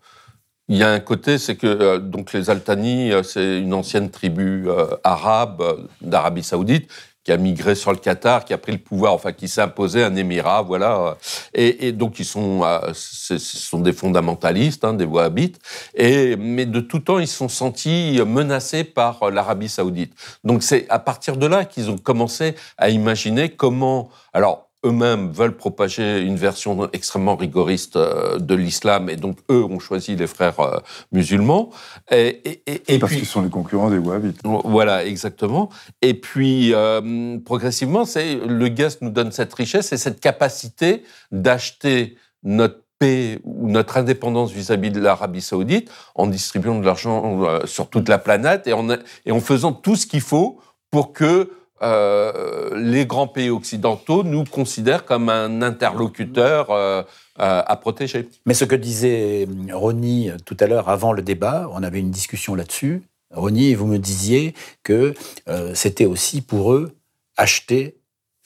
il 0.69 0.77
y 0.77 0.83
a 0.83 0.91
un 0.91 1.01
côté, 1.01 1.39
c'est 1.39 1.57
que 1.57 1.67
euh, 1.67 1.99
donc 1.99 2.33
les 2.33 2.51
Altani, 2.51 3.11
euh, 3.11 3.23
c'est 3.23 3.61
une 3.61 3.73
ancienne 3.73 4.11
tribu 4.11 4.69
euh, 4.69 4.87
arabe 5.03 5.89
d'Arabie 6.03 6.43
Saoudite 6.43 6.91
qui 7.25 7.33
a 7.33 7.37
migré 7.37 7.75
sur 7.75 7.91
le 7.91 7.99
Qatar, 7.99 8.45
qui 8.45 8.55
a 8.55 8.59
pris 8.59 8.73
le 8.73 8.79
pouvoir, 8.79 9.13
enfin 9.13 9.33
qui 9.33 9.49
s'est 9.49 9.61
imposé 9.61 10.03
un 10.03 10.17
émirat, 10.17 10.63
voilà. 10.63 11.19
Et, 11.53 11.89
et 11.89 11.93
donc 11.93 12.19
ils 12.19 12.25
sont, 12.25 12.63
ce 12.95 13.37
sont 13.37 13.81
des 13.81 13.93
fondamentalistes, 13.93 14.83
hein, 14.83 14.95
des 14.95 15.05
wahhabites. 15.05 15.59
Et 15.95 16.37
mais 16.37 16.65
de 16.65 16.81
tout 16.81 17.01
temps, 17.01 17.19
ils 17.19 17.29
se 17.29 17.37
sont 17.37 17.51
sentis 17.51 18.19
menacés 18.27 18.83
par 18.83 19.31
l'Arabie 19.31 19.69
Saoudite. 19.69 20.15
Donc 20.43 20.63
c'est 20.63 20.89
à 20.89 20.99
partir 20.99 21.37
de 21.37 21.47
là 21.47 21.67
qu'ils 21.67 21.91
ont 21.91 21.99
commencé 21.99 22.55
à 22.79 22.89
imaginer 22.89 23.51
comment, 23.51 24.09
alors 24.33 24.68
eux-mêmes 24.85 25.31
veulent 25.31 25.57
propager 25.57 26.21
une 26.21 26.37
version 26.37 26.89
extrêmement 26.93 27.37
rigoriste 27.37 27.97
euh, 27.97 28.39
de 28.39 28.55
l'islam 28.55 29.09
et 29.09 29.17
donc 29.17 29.39
eux 29.51 29.65
ont 29.65 29.81
choisi 29.81 30.15
les 30.15 30.27
frères 30.27 30.61
euh, 30.61 30.79
musulmans. 31.11 31.71
Et, 32.11 32.41
et, 32.45 32.63
et, 32.67 32.95
et 32.95 32.99
parce 32.99 33.15
qu'ils 33.15 33.27
sont 33.27 33.43
les 33.43 33.51
concurrents 33.51 33.91
des 33.91 33.99
wahhabites. 33.99 34.41
Voilà, 34.45 35.05
exactement. 35.05 35.69
Et 36.01 36.15
puis 36.15 36.73
euh, 36.75 37.39
progressivement, 37.45 38.05
c'est 38.05 38.37
le 38.37 38.69
guest 38.69 39.03
nous 39.03 39.11
donne 39.11 39.33
cette 39.33 39.53
richesse 39.53 39.93
et 39.93 39.97
cette 39.97 40.21
capacité 40.21 41.03
d'acheter 41.33 42.17
notre 42.45 42.83
paix 43.01 43.41
ou 43.45 43.69
notre 43.69 43.97
indépendance 43.97 44.53
vis-à-vis 44.53 44.91
-vis 44.91 44.93
de 44.93 45.01
l'Arabie 45.01 45.41
saoudite 45.41 45.91
en 46.15 46.27
distribuant 46.27 46.79
de 46.79 46.85
l'argent 46.85 47.47
sur 47.65 47.89
toute 47.91 48.09
la 48.09 48.19
planète 48.19 48.67
et 48.67 48.73
en, 48.73 48.89
et 48.91 49.33
en 49.33 49.41
faisant 49.41 49.73
tout 49.73 49.97
ce 49.97 50.07
qu'il 50.07 50.21
faut 50.21 50.61
pour 50.91 51.13
que 51.13 51.51
euh, 51.83 52.71
les 52.75 53.07
grands 53.07 53.29
pays 53.29 53.51
occidentaux 53.51 54.25
nous 54.25 54.45
considèrent 54.45 55.05
comme 55.05 55.29
un 55.29 55.63
interlocuteur 55.63 56.71
euh, 56.71 57.03
euh, 57.41 57.63
à 57.67 57.77
protéger. 57.77 58.29
Mais 58.47 58.55
ce 58.55 58.65
que 58.65 58.75
disait 58.75 59.47
Ronnie 59.73 60.31
tout 60.45 60.57
à 60.61 60.67
l'heure 60.67 60.89
avant 60.89 61.13
le 61.13 61.23
débat, 61.23 61.69
on 61.73 61.83
avait 61.83 62.01
une 62.01 62.11
discussion 62.11 62.55
là-dessus. 62.55 63.03
Ronnie, 63.31 63.75
vous 63.75 63.87
me 63.87 63.99
disiez 63.99 64.55
que 64.83 65.15
euh, 65.49 65.75
c'était 65.75 66.07
aussi 66.07 66.41
pour 66.41 66.73
eux 66.73 66.97
acheter 67.37 67.97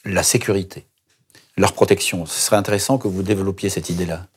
la 0.05 0.23
sécurité, 0.23 0.85
leur 1.57 1.73
protection. 1.73 2.25
Ce 2.25 2.39
serait 2.39 2.57
intéressant 2.57 2.97
que 2.97 3.07
vous 3.07 3.23
développiez 3.23 3.69
cette 3.69 3.89
idée-là. 3.89 4.27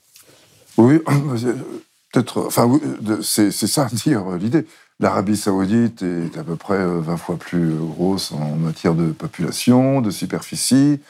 Oui, 0.76 0.99
peut-être. 2.12 2.47
Enfin, 2.47 2.80
c'est 3.22 3.51
ça 3.51 3.88
dire 3.92 4.24
l'idée. 4.36 4.66
L'Arabie 4.99 5.36
saoudite 5.36 6.03
est 6.03 6.38
à 6.38 6.42
peu 6.42 6.57
près 6.57 6.82
20 6.86 7.16
fois 7.18 7.36
plus 7.36 7.74
grosse 7.74 8.32
en 8.32 8.57
matière 8.57 8.94
de 8.94 9.12
population, 9.12 10.01
de 10.01 10.11
superficie, 10.11 11.01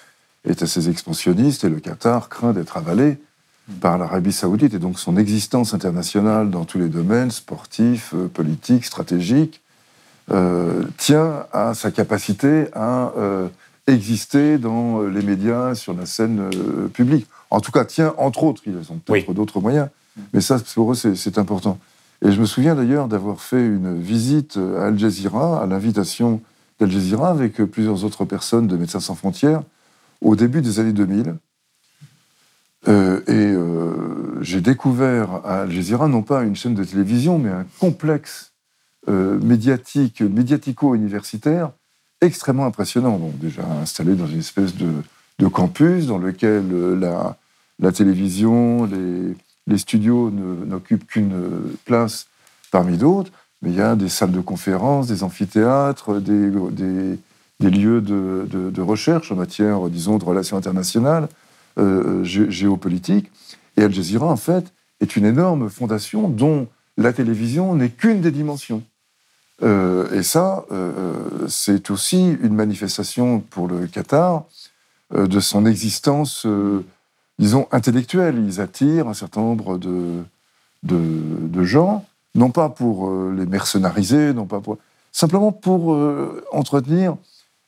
est 0.45 0.62
assez 0.62 0.89
expansionniste, 0.89 1.62
et 1.64 1.68
le 1.68 1.78
Qatar 1.78 2.28
craint 2.28 2.53
d'être 2.53 2.76
avalé 2.76 3.18
par 3.80 3.99
l'Arabie 3.99 4.32
saoudite 4.32 4.74
et 4.74 4.78
donc 4.78 4.99
son 4.99 5.16
existence 5.16 5.74
internationale 5.74 6.51
dans 6.51 6.64
tous 6.64 6.78
les 6.78 6.89
domaines, 6.89 7.30
sportifs, 7.30 8.12
euh, 8.14 8.28
politiques, 8.28 8.84
stratégiques, 8.84 9.61
euh, 10.30 10.84
tient 10.97 11.47
à 11.53 11.74
sa 11.74 11.91
capacité 11.91 12.66
à 12.74 13.12
euh, 13.16 13.49
exister 13.87 14.59
dans 14.59 15.03
les 15.03 15.22
médias, 15.22 15.74
sur 15.76 15.95
la 15.95 16.07
scène 16.07 16.51
publique. 16.93 17.26
En 17.51 17.61
tout 17.61 17.70
cas, 17.70 17.84
tient, 17.84 18.14
entre 18.18 18.43
autres, 18.43 18.62
ils 18.66 18.76
ont 18.91 18.99
peut-être 18.99 19.32
d'autres 19.32 19.61
moyens, 19.61 19.89
mais 20.32 20.41
ça, 20.41 20.59
pour 20.74 20.91
eux, 20.91 20.95
c'est 20.97 21.39
important. 21.39 21.78
Et 22.23 22.33
je 22.33 22.41
me 22.41 22.47
souviens 22.47 22.75
d'ailleurs 22.75 23.09
d'avoir 23.09 23.41
fait 23.41 23.64
une 23.64 24.01
visite 24.01 24.57
à 24.57 24.87
Al 24.87 24.99
Jazeera, 24.99 25.62
à 25.62 25.67
l'invitation 25.67 26.41
d'Al 26.81 26.91
Jazeera, 26.91 27.31
avec 27.31 27.57
plusieurs 27.64 28.05
autres 28.05 28.25
personnes 28.25 28.67
de 28.67 28.77
Médecins 28.77 29.01
sans 29.01 29.14
frontières, 29.14 29.62
au 30.23 30.35
début 30.37 30.62
des 30.62 30.81
années 30.81 30.93
2000. 30.93 31.37
Euh, 32.89 33.21
et 33.27 33.33
euh, 33.33 34.43
j'ai 34.43 34.61
découvert 34.61 35.41
à 35.45 35.62
Al 35.62 35.71
Jazeera 35.71 36.09
non 36.09 36.23
pas 36.23 36.43
une 36.43 36.57
chaîne 36.57 36.75
de 36.75 36.85
télévision, 36.85 37.39
mais 37.39 37.51
un 37.51 37.67
complexe 37.81 38.53
euh, 39.09 39.39
médiatique, 39.41 40.23
médiatico-universitaire 40.23 41.73
extrêmement 42.21 42.64
impressionnant. 42.64 43.19
Donc 43.19 43.39
déjà 43.39 43.62
installé 43.83 44.14
dans 44.14 44.27
une 44.27 44.39
espèce 44.39 44.75
de, 44.75 45.49
campus 45.49 46.07
dans 46.07 46.19
lequel 46.19 46.99
la 47.79 47.93
télévision, 47.93 48.87
les, 48.87 49.35
les 49.67 49.79
studios 49.79 50.31
n'occupent 50.31 51.07
qu'une 51.07 51.35
place 51.85 52.27
parmi 52.71 52.97
d'autres, 52.97 53.33
mais 53.62 53.71
il 53.71 53.77
y 53.77 53.81
a 53.81 53.97
des 53.97 54.09
salles 54.09 54.33
de 54.33 54.41
conférences, 54.41 55.07
des 55.07 55.23
amphithéâtres, 55.23 56.21
des, 56.21 56.51
lieux 57.61 58.01
de, 58.01 58.81
recherche 58.81 59.33
en 59.33 59.37
matière, 59.37 59.89
disons, 59.89 60.19
de 60.19 60.25
relations 60.25 60.57
internationales, 60.57 61.29
euh, 61.79 62.23
géopolitiques. 62.25 63.31
Et 63.77 63.83
Al 63.83 63.93
Jazeera, 63.93 64.27
en 64.27 64.37
fait, 64.37 64.73
est 65.01 65.17
une 65.17 65.25
énorme 65.25 65.69
fondation 65.69 66.29
dont 66.29 66.69
la 66.97 67.12
télévision 67.12 67.75
n'est 67.75 67.91
qu'une 67.91 68.21
des 68.21 68.31
dimensions. 68.31 68.83
Euh, 69.62 70.11
et 70.12 70.23
ça, 70.23 70.64
euh, 70.71 71.14
c'est 71.49 71.91
aussi 71.91 72.37
une 72.43 72.55
manifestation 72.55 73.41
pour 73.41 73.69
le 73.69 73.87
Qatar 73.87 74.45
euh, 75.14 75.27
de 75.27 75.41
son 75.41 75.67
existence 75.67 76.45
euh, 76.47 76.85
disons, 77.39 77.66
intellectuels. 77.72 78.43
Ils 78.47 78.61
attirent 78.61 79.09
un 79.09 79.14
certain 79.14 79.41
nombre 79.41 79.78
de, 79.78 80.22
de, 80.82 81.64
gens, 81.64 82.05
non 82.34 82.51
pas 82.51 82.68
pour 82.68 83.09
euh, 83.09 83.34
les 83.37 83.47
mercenariser, 83.47 84.32
non 84.32 84.47
pas 84.47 84.61
pour, 84.61 84.78
simplement 85.12 85.53
pour 85.53 85.95
euh, 85.95 86.45
entretenir 86.53 87.16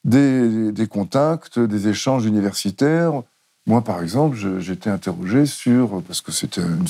des, 0.04 0.72
des, 0.72 0.86
contacts, 0.86 1.58
des 1.58 1.88
échanges 1.88 2.24
universitaires. 2.26 3.22
Moi, 3.66 3.82
par 3.82 4.02
exemple, 4.02 4.36
j'étais 4.60 4.90
interrogé 4.90 5.44
sur, 5.44 6.02
parce 6.02 6.20
que 6.20 6.32
c'était 6.32 6.62
une, 6.62 6.86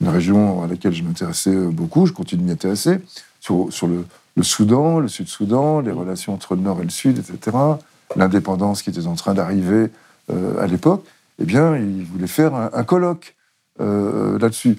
une, 0.00 0.08
région 0.08 0.62
à 0.62 0.66
laquelle 0.66 0.92
je 0.92 1.02
m'intéressais 1.02 1.54
beaucoup, 1.54 2.06
je 2.06 2.12
continue 2.12 2.42
de 2.42 2.46
m'y 2.46 2.52
intéresser, 2.52 3.00
sur, 3.40 3.72
sur 3.72 3.86
le, 3.86 4.04
le, 4.36 4.42
Soudan, 4.42 4.98
le 4.98 5.08
Sud-Soudan, 5.08 5.80
les 5.80 5.92
relations 5.92 6.34
entre 6.34 6.56
le 6.56 6.62
Nord 6.62 6.80
et 6.80 6.84
le 6.84 6.90
Sud, 6.90 7.18
etc., 7.18 7.56
l'indépendance 8.16 8.82
qui 8.82 8.90
était 8.90 9.06
en 9.06 9.14
train 9.14 9.34
d'arriver 9.34 9.90
euh, 10.30 10.60
à 10.60 10.66
l'époque 10.66 11.04
eh 11.38 11.44
bien, 11.44 11.76
il 11.76 12.04
voulait 12.04 12.26
faire 12.26 12.54
un, 12.54 12.84
colloque 12.84 13.34
euh, 13.80 14.38
là-dessus, 14.38 14.78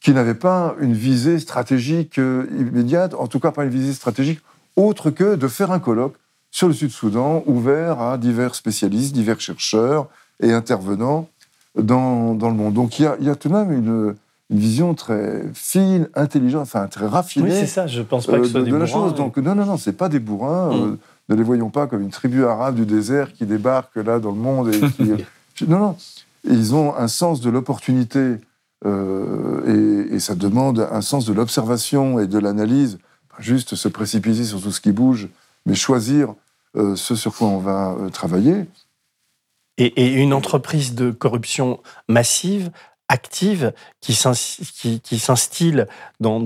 qui 0.00 0.12
n'avait 0.12 0.34
pas 0.34 0.74
une 0.80 0.94
visée 0.94 1.38
stratégique 1.38 2.18
euh, 2.18 2.46
immédiate, 2.58 3.14
en 3.14 3.28
tout 3.28 3.38
cas 3.38 3.52
pas 3.52 3.64
une 3.64 3.70
visée 3.70 3.92
stratégique 3.92 4.40
autre 4.76 5.10
que 5.10 5.36
de 5.36 5.48
faire 5.48 5.70
un 5.70 5.78
colloque 5.78 6.14
sur 6.50 6.66
le 6.68 6.74
Sud-Soudan, 6.74 7.44
ouvert 7.46 8.00
à 8.00 8.18
divers 8.18 8.54
spécialistes, 8.54 9.14
divers 9.14 9.40
chercheurs 9.40 10.08
et 10.40 10.52
intervenants 10.52 11.28
dans, 11.76 12.34
dans 12.34 12.48
le 12.48 12.54
monde. 12.54 12.74
Donc 12.74 12.98
il 12.98 13.02
y, 13.02 13.06
a, 13.06 13.16
il 13.20 13.26
y 13.26 13.30
a, 13.30 13.36
tout 13.36 13.48
de 13.48 13.54
même 13.54 13.72
une, 13.72 14.14
une, 14.50 14.58
vision 14.58 14.94
très 14.94 15.44
fine, 15.54 16.08
intelligente, 16.14 16.62
enfin 16.62 16.88
très 16.88 17.06
raffinée. 17.06 17.50
Oui, 17.50 17.56
c'est 17.60 17.66
ça, 17.66 17.86
je 17.86 18.02
pense 18.02 18.26
pas 18.26 18.38
que 18.38 18.44
ce 18.44 18.50
soit 18.50 18.60
de, 18.60 18.64
des 18.66 18.70
de 18.70 18.76
bourrins, 18.76 18.86
la 18.86 18.92
chose. 18.92 19.14
Donc 19.14 19.36
non, 19.38 19.54
non, 19.54 19.64
non, 19.64 19.76
c'est 19.76 19.92
pas 19.92 20.08
des 20.08 20.18
bourrins. 20.18 20.70
Mm. 20.70 20.82
Euh, 20.82 20.98
ne 21.28 21.36
les 21.36 21.42
voyons 21.42 21.70
pas 21.70 21.86
comme 21.86 22.02
une 22.02 22.10
tribu 22.10 22.44
arabe 22.44 22.74
du 22.74 22.84
désert 22.84 23.32
qui 23.32 23.46
débarque 23.46 23.96
là 23.96 24.18
dans 24.18 24.32
le 24.32 24.36
monde 24.36 24.74
et 24.74 24.80
qui 24.80 25.12
Non, 25.66 25.78
non. 25.78 25.96
Ils 26.44 26.74
ont 26.74 26.94
un 26.96 27.08
sens 27.08 27.40
de 27.40 27.50
l'opportunité 27.50 28.36
euh, 28.84 30.08
et, 30.12 30.18
ça 30.18 30.34
demande 30.34 30.88
un 30.90 31.00
sens 31.00 31.24
de 31.24 31.32
l'observation 31.32 32.18
et 32.18 32.26
de 32.26 32.38
l'analyse. 32.38 32.98
Juste 33.38 33.74
se 33.74 33.88
précipiter 33.88 34.44
sur 34.44 34.60
tout 34.60 34.72
ce 34.72 34.80
qui 34.80 34.92
bouge, 34.92 35.28
mais 35.66 35.74
choisir 35.74 36.34
euh, 36.76 36.96
ce 36.96 37.14
sur 37.14 37.34
quoi 37.34 37.48
on 37.48 37.58
va 37.58 37.92
euh, 37.92 38.08
travailler. 38.08 38.66
Et, 39.78 40.12
une 40.12 40.34
entreprise 40.34 40.94
de 40.94 41.10
corruption 41.10 41.80
massive 42.08 42.70
active 43.12 43.72
qui 44.00 44.14
s'instille 44.14 45.86
dans, 46.18 46.38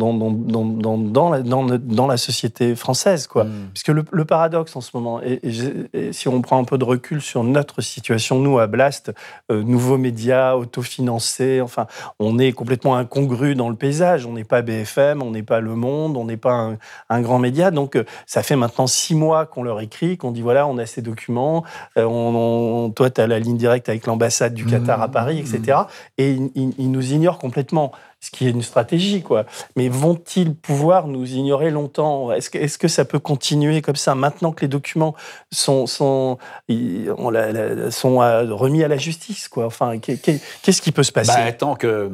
la, 1.31 1.43
dans, 1.43 1.65
dans 1.65 2.07
la 2.07 2.17
société 2.17 2.75
française. 2.75 3.27
Quoi. 3.27 3.45
Mm. 3.45 3.69
Puisque 3.73 3.89
le, 3.89 4.05
le, 4.11 4.25
paradoxe 4.25 4.75
en 4.77 4.81
ce 4.81 4.91
moment, 4.93 5.23
et, 5.23 5.41
et, 5.43 5.99
et, 5.99 6.13
si 6.13 6.29
on 6.29 6.43
prend 6.43 6.59
un 6.59 6.65
peu 6.65 6.77
de 6.77 6.85
recul 6.85 7.23
sur 7.23 7.45
notre 7.45 7.81
situation, 7.81 8.41
nous, 8.41 8.59
à 8.59 8.67
Blast, 8.67 9.13
euh, 9.51 9.63
nouveaux 9.63 9.97
médias, 9.97 10.55
autofinancés, 10.55 11.61
enfin, 11.61 11.87
on 12.19 12.39
est 12.39 12.53
complètement 12.53 12.97
incongru 12.97 13.55
dans 13.55 13.69
le 13.69 13.77
paysage. 13.77 14.27
On 14.27 14.33
n'est 14.33 14.45
pas 14.45 14.61
BFM, 14.63 15.23
on 15.23 15.31
n'est 15.31 15.45
pas 15.45 15.61
Le 15.61 15.77
Monde, 15.77 16.17
on 16.17 16.25
n'est 16.25 16.37
pas 16.37 16.53
un, 16.53 16.79
un, 17.09 17.21
grand 17.21 17.39
média. 17.39 17.71
Donc, 17.71 17.97
euh, 17.97 18.05
ça 18.27 18.43
fait 18.43 18.57
maintenant 18.57 18.89
six 18.89 19.15
mois 19.15 19.47
qu'on 19.47 19.63
leur 19.63 19.81
écrit, 19.81 20.19
qu'on 20.19 20.33
dit 20.33 20.43
voilà, 20.43 20.67
on 20.67 20.79
a 20.79 20.85
ces 20.85 21.01
documents, 21.01 21.65
euh, 21.97 22.05
on, 22.05 22.87
on, 22.87 22.91
toi, 22.91 23.09
tu 23.09 23.21
as 23.21 23.27
la 23.27 23.39
ligne 23.39 23.57
directe 23.57 23.89
avec 23.89 24.07
l'ambassade 24.07 24.53
du 24.53 24.67
Qatar 24.67 24.99
mmh. 24.99 25.03
à 25.03 25.09
Paris, 25.09 25.39
etc. 25.39 25.79
Et 26.19 26.37
ils, 26.57 26.91
nous 26.91 27.13
ignorent 27.13 27.39
complètement, 27.39 27.93
ce 28.21 28.31
qui 28.31 28.47
est 28.47 28.51
une 28.51 28.63
stratégie, 28.63 29.23
quoi. 29.23 29.45
Mais 29.77 29.89
vont-ils 29.89 30.55
pouvoir 30.55 31.07
nous 31.07 31.35
ignorer 31.35 31.71
longtemps? 31.71 32.33
Est-ce 32.33 32.79
que, 32.79 32.89
ça 32.89 33.05
peut 33.05 33.19
continuer 33.19 33.83
comme 33.83 33.97
ça 33.97 34.15
maintenant 34.15 34.53
que 34.53 34.63
les 34.63 34.69
documents 34.69 35.15
sont, 35.53 35.87
sont, 35.87 36.39
sont 36.69 38.17
remis 38.17 38.83
à 38.83 38.89
la 38.89 38.97
justice, 38.97 39.49
quoi? 39.49 39.67
Enfin, 39.67 39.99
qu'est-ce 39.99 40.83
qui 40.83 40.93
peut 40.93 41.03
se 41.03 41.13
passer? 41.13 41.33
Bah, 41.33 41.53
tant, 41.53 41.75
que, 41.75 42.11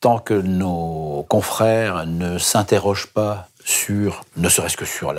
tant 0.00 0.18
que 0.18 0.34
nos 0.34 1.24
confrères 1.28 2.06
ne 2.06 2.38
s'interrogent 2.38 3.12
pas 3.12 3.48
sur, 3.64 4.22
ne 4.36 4.48
serait-ce 4.48 4.76
que 4.76 4.84
sur 4.84 5.14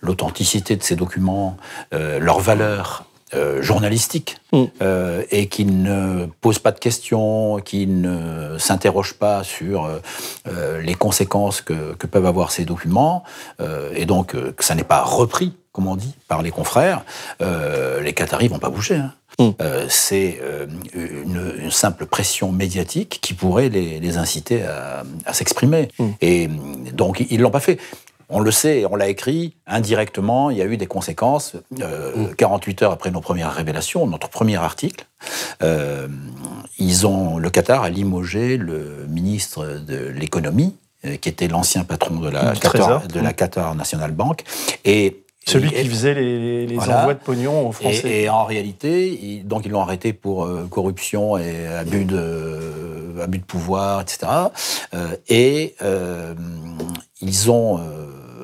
l'authenticité 0.00 0.76
de 0.76 0.82
ces 0.82 0.94
documents, 0.94 1.56
euh, 1.94 2.18
leur 2.18 2.38
valeur 2.38 3.04
euh, 3.34 3.62
journalistique 3.62 4.36
mm. 4.52 4.64
euh, 4.82 5.22
et 5.30 5.46
qui 5.46 5.64
ne 5.64 6.26
pose 6.40 6.58
pas 6.58 6.70
de 6.70 6.78
questions, 6.78 7.60
qui 7.64 7.86
ne 7.86 8.58
s'interroge 8.58 9.14
pas 9.14 9.42
sur 9.42 9.88
euh, 10.48 10.80
les 10.82 10.94
conséquences 10.94 11.62
que, 11.62 11.94
que, 11.94 12.06
peuvent 12.06 12.26
avoir 12.26 12.50
ces 12.50 12.64
documents, 12.64 13.24
euh, 13.60 13.90
et 13.96 14.04
donc 14.04 14.34
euh, 14.34 14.52
que 14.52 14.64
ça 14.64 14.74
n'est 14.74 14.84
pas 14.84 15.02
repris, 15.02 15.54
comme 15.72 15.86
on 15.86 15.96
dit, 15.96 16.14
par 16.28 16.42
les 16.42 16.50
confrères, 16.50 17.04
euh, 17.40 18.02
les 18.02 18.12
Qataris 18.12 18.48
vont 18.48 18.58
pas 18.58 18.70
bouger. 18.70 18.96
Hein. 18.96 19.14
Mm. 19.38 19.50
C'est 19.88 20.38
une, 20.94 21.54
une, 21.62 21.70
simple 21.70 22.04
pression 22.04 22.52
médiatique 22.52 23.18
qui 23.22 23.32
pourrait 23.32 23.70
les, 23.70 23.98
les 23.98 24.18
inciter 24.18 24.62
à, 24.62 25.04
à 25.24 25.32
s'exprimer. 25.32 25.88
Mm. 25.98 26.08
Et 26.20 26.48
donc, 26.92 27.24
ils 27.30 27.40
l'ont 27.40 27.50
pas 27.50 27.60
fait 27.60 27.78
on 28.32 28.40
le 28.40 28.50
sait, 28.50 28.84
on 28.90 28.96
l'a 28.96 29.08
écrit, 29.08 29.54
indirectement, 29.66 30.50
il 30.50 30.58
y 30.58 30.62
a 30.62 30.64
eu 30.64 30.76
des 30.76 30.86
conséquences. 30.86 31.54
Euh, 31.80 32.32
48 32.36 32.82
heures 32.82 32.92
après 32.92 33.10
nos 33.10 33.20
premières 33.20 33.52
révélations, 33.52 34.06
notre 34.06 34.28
premier 34.28 34.56
article, 34.56 35.04
euh, 35.62 36.08
ils 36.78 37.06
ont, 37.06 37.38
le 37.38 37.50
Qatar 37.50 37.82
a 37.82 37.90
limogé 37.90 38.56
le 38.56 39.06
ministre 39.08 39.80
de 39.86 40.08
l'économie, 40.08 40.74
euh, 41.04 41.16
qui 41.16 41.28
était 41.28 41.48
l'ancien 41.48 41.84
patron 41.84 42.16
de 42.16 42.30
la, 42.30 42.54
Qatar, 42.54 43.06
de 43.06 43.20
la 43.20 43.32
Qatar 43.32 43.74
National 43.74 44.12
Bank, 44.12 44.44
et 44.84 45.22
celui 45.44 45.70
qui 45.70 45.88
faisait 45.88 46.14
les, 46.14 46.66
les 46.66 46.74
voilà. 46.76 47.00
envois 47.00 47.14
de 47.14 47.18
pognon 47.18 47.68
aux 47.68 47.72
Français. 47.72 48.08
Et, 48.08 48.22
et 48.22 48.28
en 48.28 48.44
réalité, 48.44 49.08
il, 49.10 49.46
donc 49.46 49.66
ils 49.66 49.72
l'ont 49.72 49.80
arrêté 49.80 50.12
pour 50.12 50.44
euh, 50.44 50.66
corruption 50.70 51.36
et 51.36 51.66
abus 51.66 52.04
de, 52.04 52.16
euh, 52.16 53.22
abus 53.24 53.38
de 53.38 53.44
pouvoir, 53.44 54.00
etc. 54.00 54.26
Euh, 54.94 55.16
et 55.28 55.74
ils 57.20 57.50
ont 57.50 57.80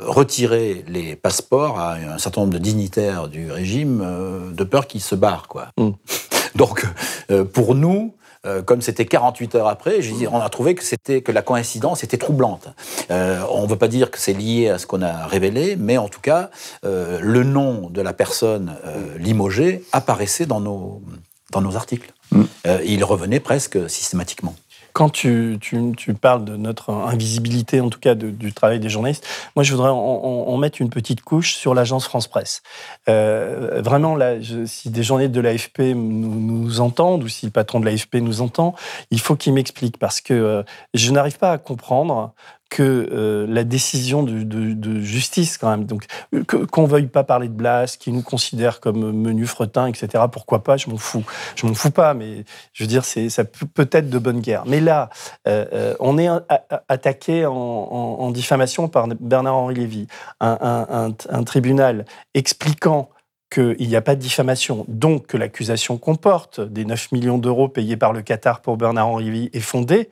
retirer 0.04 0.84
les 0.88 1.16
passeports 1.16 1.78
à 1.78 1.94
un 1.94 2.18
certain 2.18 2.42
nombre 2.42 2.52
de 2.52 2.58
dignitaires 2.58 3.28
du 3.28 3.50
régime 3.50 4.02
euh, 4.04 4.50
de 4.50 4.64
peur 4.64 4.86
qu'ils 4.86 5.00
se 5.00 5.14
barrent. 5.14 5.48
Quoi. 5.48 5.68
Mm. 5.76 5.90
Donc, 6.54 6.86
euh, 7.30 7.44
pour 7.44 7.74
nous, 7.74 8.14
euh, 8.46 8.62
comme 8.62 8.80
c'était 8.80 9.04
48 9.04 9.54
heures 9.56 9.68
après, 9.68 10.00
on 10.30 10.40
a 10.40 10.48
trouvé 10.48 10.74
que, 10.74 10.84
c'était, 10.84 11.22
que 11.22 11.32
la 11.32 11.42
coïncidence 11.42 12.04
était 12.04 12.18
troublante. 12.18 12.68
On 13.10 13.62
ne 13.62 13.68
veut 13.68 13.76
pas 13.76 13.88
dire 13.88 14.10
que 14.10 14.18
c'est 14.18 14.32
lié 14.32 14.68
à 14.68 14.78
ce 14.78 14.86
qu'on 14.86 15.02
a 15.02 15.26
révélé, 15.26 15.76
mais 15.76 15.98
en 15.98 16.08
tout 16.08 16.20
cas, 16.20 16.50
le 16.82 17.42
nom 17.42 17.90
de 17.90 18.00
la 18.00 18.12
personne 18.12 18.76
limogée 19.18 19.84
apparaissait 19.92 20.46
dans 20.46 20.60
nos, 20.60 21.02
dans 21.50 21.60
nos 21.60 21.76
articles. 21.76 22.12
Mm. 22.30 22.42
il 22.84 23.02
revenait 23.04 23.40
presque 23.40 23.90
systématiquement. 23.90 24.54
Quand 24.98 25.10
tu, 25.10 25.58
tu, 25.60 25.92
tu, 25.96 26.12
parles 26.14 26.44
de 26.44 26.56
notre 26.56 26.90
invisibilité, 26.90 27.80
en 27.80 27.88
tout 27.88 28.00
cas 28.00 28.16
du 28.16 28.52
travail 28.52 28.80
des 28.80 28.88
journalistes, 28.88 29.24
moi 29.54 29.62
je 29.62 29.72
voudrais 29.72 29.90
en, 29.92 30.56
mettre 30.56 30.80
une 30.80 30.90
petite 30.90 31.20
couche 31.20 31.54
sur 31.54 31.72
l'agence 31.72 32.04
France-Presse. 32.04 32.64
Euh, 33.08 33.80
vraiment, 33.80 34.16
là, 34.16 34.34
si 34.66 34.90
des 34.90 35.04
journalistes 35.04 35.36
de 35.36 35.40
l'AFP 35.40 35.94
nous, 35.94 36.40
nous, 36.40 36.80
entendent 36.80 37.22
ou 37.22 37.28
si 37.28 37.46
le 37.46 37.52
patron 37.52 37.78
de 37.78 37.84
l'AFP 37.84 38.16
nous 38.16 38.40
entend, 38.40 38.74
il 39.12 39.20
faut 39.20 39.36
qu'il 39.36 39.52
m'explique 39.52 39.98
parce 39.98 40.20
que 40.20 40.34
euh, 40.34 40.62
je 40.94 41.12
n'arrive 41.12 41.38
pas 41.38 41.52
à 41.52 41.58
comprendre 41.58 42.32
que 42.68 43.08
euh, 43.12 43.46
la 43.48 43.64
décision 43.64 44.22
de, 44.22 45.00
justice, 45.00 45.58
quand 45.58 45.70
même, 45.70 45.84
donc 45.84 46.04
qu'on 46.46 46.84
veuille 46.84 47.06
pas 47.06 47.24
parler 47.24 47.48
de 47.48 47.52
Blas, 47.52 47.96
qui 47.98 48.12
nous 48.12 48.22
considère 48.22 48.80
comme 48.80 49.12
menu 49.12 49.46
fretin, 49.46 49.86
etc. 49.86 50.24
Pourquoi 50.30 50.62
pas 50.62 50.76
Je 50.76 50.90
m'en 50.90 50.96
fous. 50.96 51.24
Je 51.56 51.66
m'en 51.66 51.74
fous 51.74 51.90
pas, 51.90 52.14
mais 52.14 52.44
je 52.72 52.84
veux 52.84 52.88
dire, 52.88 53.04
c'est 53.04 53.28
ça 53.30 53.44
peut 53.44 53.88
être 53.92 54.10
de 54.10 54.18
bonne 54.18 54.40
guerre. 54.40 54.64
Mais 54.66 54.80
là, 54.80 55.08
euh, 55.46 55.64
euh, 55.72 55.94
on 56.00 56.18
est 56.18 56.28
attaqué 56.88 57.46
en, 57.46 58.30
diffamation 58.30 58.88
par 58.88 59.08
Bernard-Henri 59.08 59.74
Lévy, 59.74 60.06
un, 60.40 60.58
un, 60.60 61.06
un, 61.06 61.14
un 61.30 61.44
tribunal 61.44 62.04
expliquant 62.34 63.08
qu'il 63.50 63.88
n'y 63.88 63.96
a 63.96 64.02
pas 64.02 64.14
de 64.14 64.20
diffamation, 64.20 64.84
donc 64.88 65.26
que 65.28 65.36
l'accusation 65.36 65.96
comporte 65.96 66.60
des 66.60 66.84
9 66.84 67.12
millions 67.12 67.38
d'euros 67.38 67.68
payés 67.68 67.96
par 67.96 68.12
le 68.12 68.20
Qatar 68.22 68.60
pour 68.60 68.76
Bernard-Henri 68.76 69.24
Lévy 69.24 69.50
est 69.52 69.60
fondée, 69.60 70.10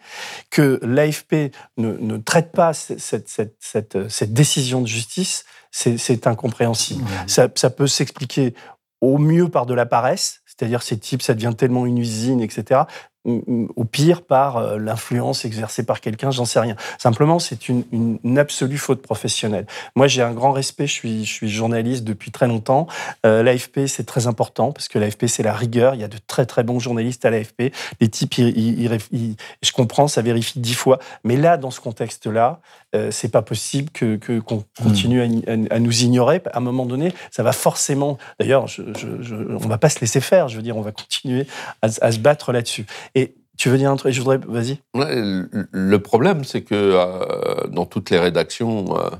que 0.50 0.80
l'AFP 0.82 1.52
ne, 1.76 1.92
ne, 1.98 2.16
traite 2.16 2.52
pas 2.52 2.72
cette, 2.72 3.28
cette, 3.28 3.54
cette, 3.60 4.08
cette, 4.08 4.32
décision 4.32 4.80
de 4.80 4.86
justice, 4.86 5.44
c'est 5.70 6.26
incompréhensible. 6.26 7.02
Mmh. 7.02 7.28
Ça, 7.28 7.48
ça, 7.54 7.68
peut 7.68 7.86
s'expliquer 7.86 8.54
au 9.02 9.18
mieux 9.18 9.50
par 9.50 9.66
de 9.66 9.74
la 9.74 9.84
paresse, 9.84 10.40
c'est-à-dire 10.46 10.82
ces 10.82 10.98
types, 10.98 11.20
ça 11.20 11.34
devient 11.34 11.52
tellement 11.54 11.84
une 11.84 11.98
usine, 11.98 12.40
etc 12.40 12.84
au 13.26 13.84
pire 13.84 14.22
par 14.22 14.56
euh, 14.56 14.78
l'influence 14.78 15.44
exercée 15.44 15.84
par 15.84 16.00
quelqu'un, 16.00 16.30
j'en 16.30 16.44
sais 16.44 16.60
rien. 16.60 16.76
Simplement, 16.98 17.38
c'est 17.38 17.68
une, 17.68 17.84
une, 17.92 18.38
absolue 18.38 18.78
faute 18.78 19.02
professionnelle. 19.02 19.66
Moi, 19.96 20.06
j'ai 20.06 20.22
un 20.22 20.32
grand 20.32 20.52
respect, 20.52 20.86
je 20.86 20.92
suis, 20.92 21.24
je 21.24 21.32
suis 21.32 21.48
journaliste 21.48 22.04
depuis 22.04 22.30
très 22.30 22.46
longtemps. 22.46 22.86
Euh, 23.24 23.42
L'AFP, 23.42 23.86
c'est 23.86 24.04
très 24.04 24.26
important 24.26 24.72
parce 24.72 24.88
que 24.88 24.98
l'AFP, 24.98 25.26
c'est 25.26 25.42
la 25.42 25.54
rigueur. 25.54 25.94
Il 25.94 26.00
y 26.00 26.04
a 26.04 26.08
de 26.08 26.18
très 26.26 26.46
très 26.46 26.62
bons 26.62 26.78
journalistes 26.78 27.24
à 27.24 27.30
l'AFP. 27.30 27.72
Les 28.00 28.08
types, 28.08 28.38
ils, 28.38 28.82
ils, 29.12 29.36
je 29.62 29.72
comprends, 29.72 30.06
ça 30.06 30.22
vérifie 30.22 30.60
dix 30.60 30.74
fois. 30.74 30.98
Mais 31.24 31.36
là, 31.36 31.56
dans 31.56 31.70
ce 31.70 31.80
contexte-là, 31.80 32.60
euh, 32.94 33.10
c'est 33.10 33.28
pas 33.28 33.42
possible 33.42 33.90
que 33.90 34.16
qu'on 34.38 34.64
continue 34.80 35.20
à, 35.20 35.74
à, 35.74 35.78
nous 35.78 36.02
ignorer. 36.02 36.40
À 36.52 36.58
un 36.58 36.60
moment 36.60 36.86
donné, 36.86 37.12
ça 37.30 37.42
va 37.42 37.52
forcément. 37.52 38.16
D'ailleurs, 38.38 38.68
je, 38.68 38.82
je, 38.96 39.22
je, 39.22 39.34
on 39.34 39.68
va 39.68 39.78
pas 39.78 39.88
se 39.88 40.00
laisser 40.00 40.20
faire. 40.20 40.48
Je 40.48 40.56
veux 40.56 40.62
dire, 40.62 40.76
on 40.76 40.82
va 40.82 40.92
continuer 40.92 41.46
à, 41.82 41.88
à 42.00 42.12
se 42.12 42.18
battre 42.18 42.52
là-dessus. 42.52 42.86
Et 43.16 43.34
tu 43.56 43.70
veux 43.70 43.78
dire 43.78 43.90
un 43.90 43.96
truc 43.96 44.12
Je 44.12 44.20
voudrais. 44.20 44.38
Vas-y. 44.46 44.78
le 44.94 45.96
problème, 45.98 46.44
c'est 46.44 46.62
que 46.62 46.74
euh, 46.74 47.66
dans 47.68 47.86
toutes 47.86 48.10
les 48.10 48.18
rédactions, 48.18 48.96
euh, 48.96 49.10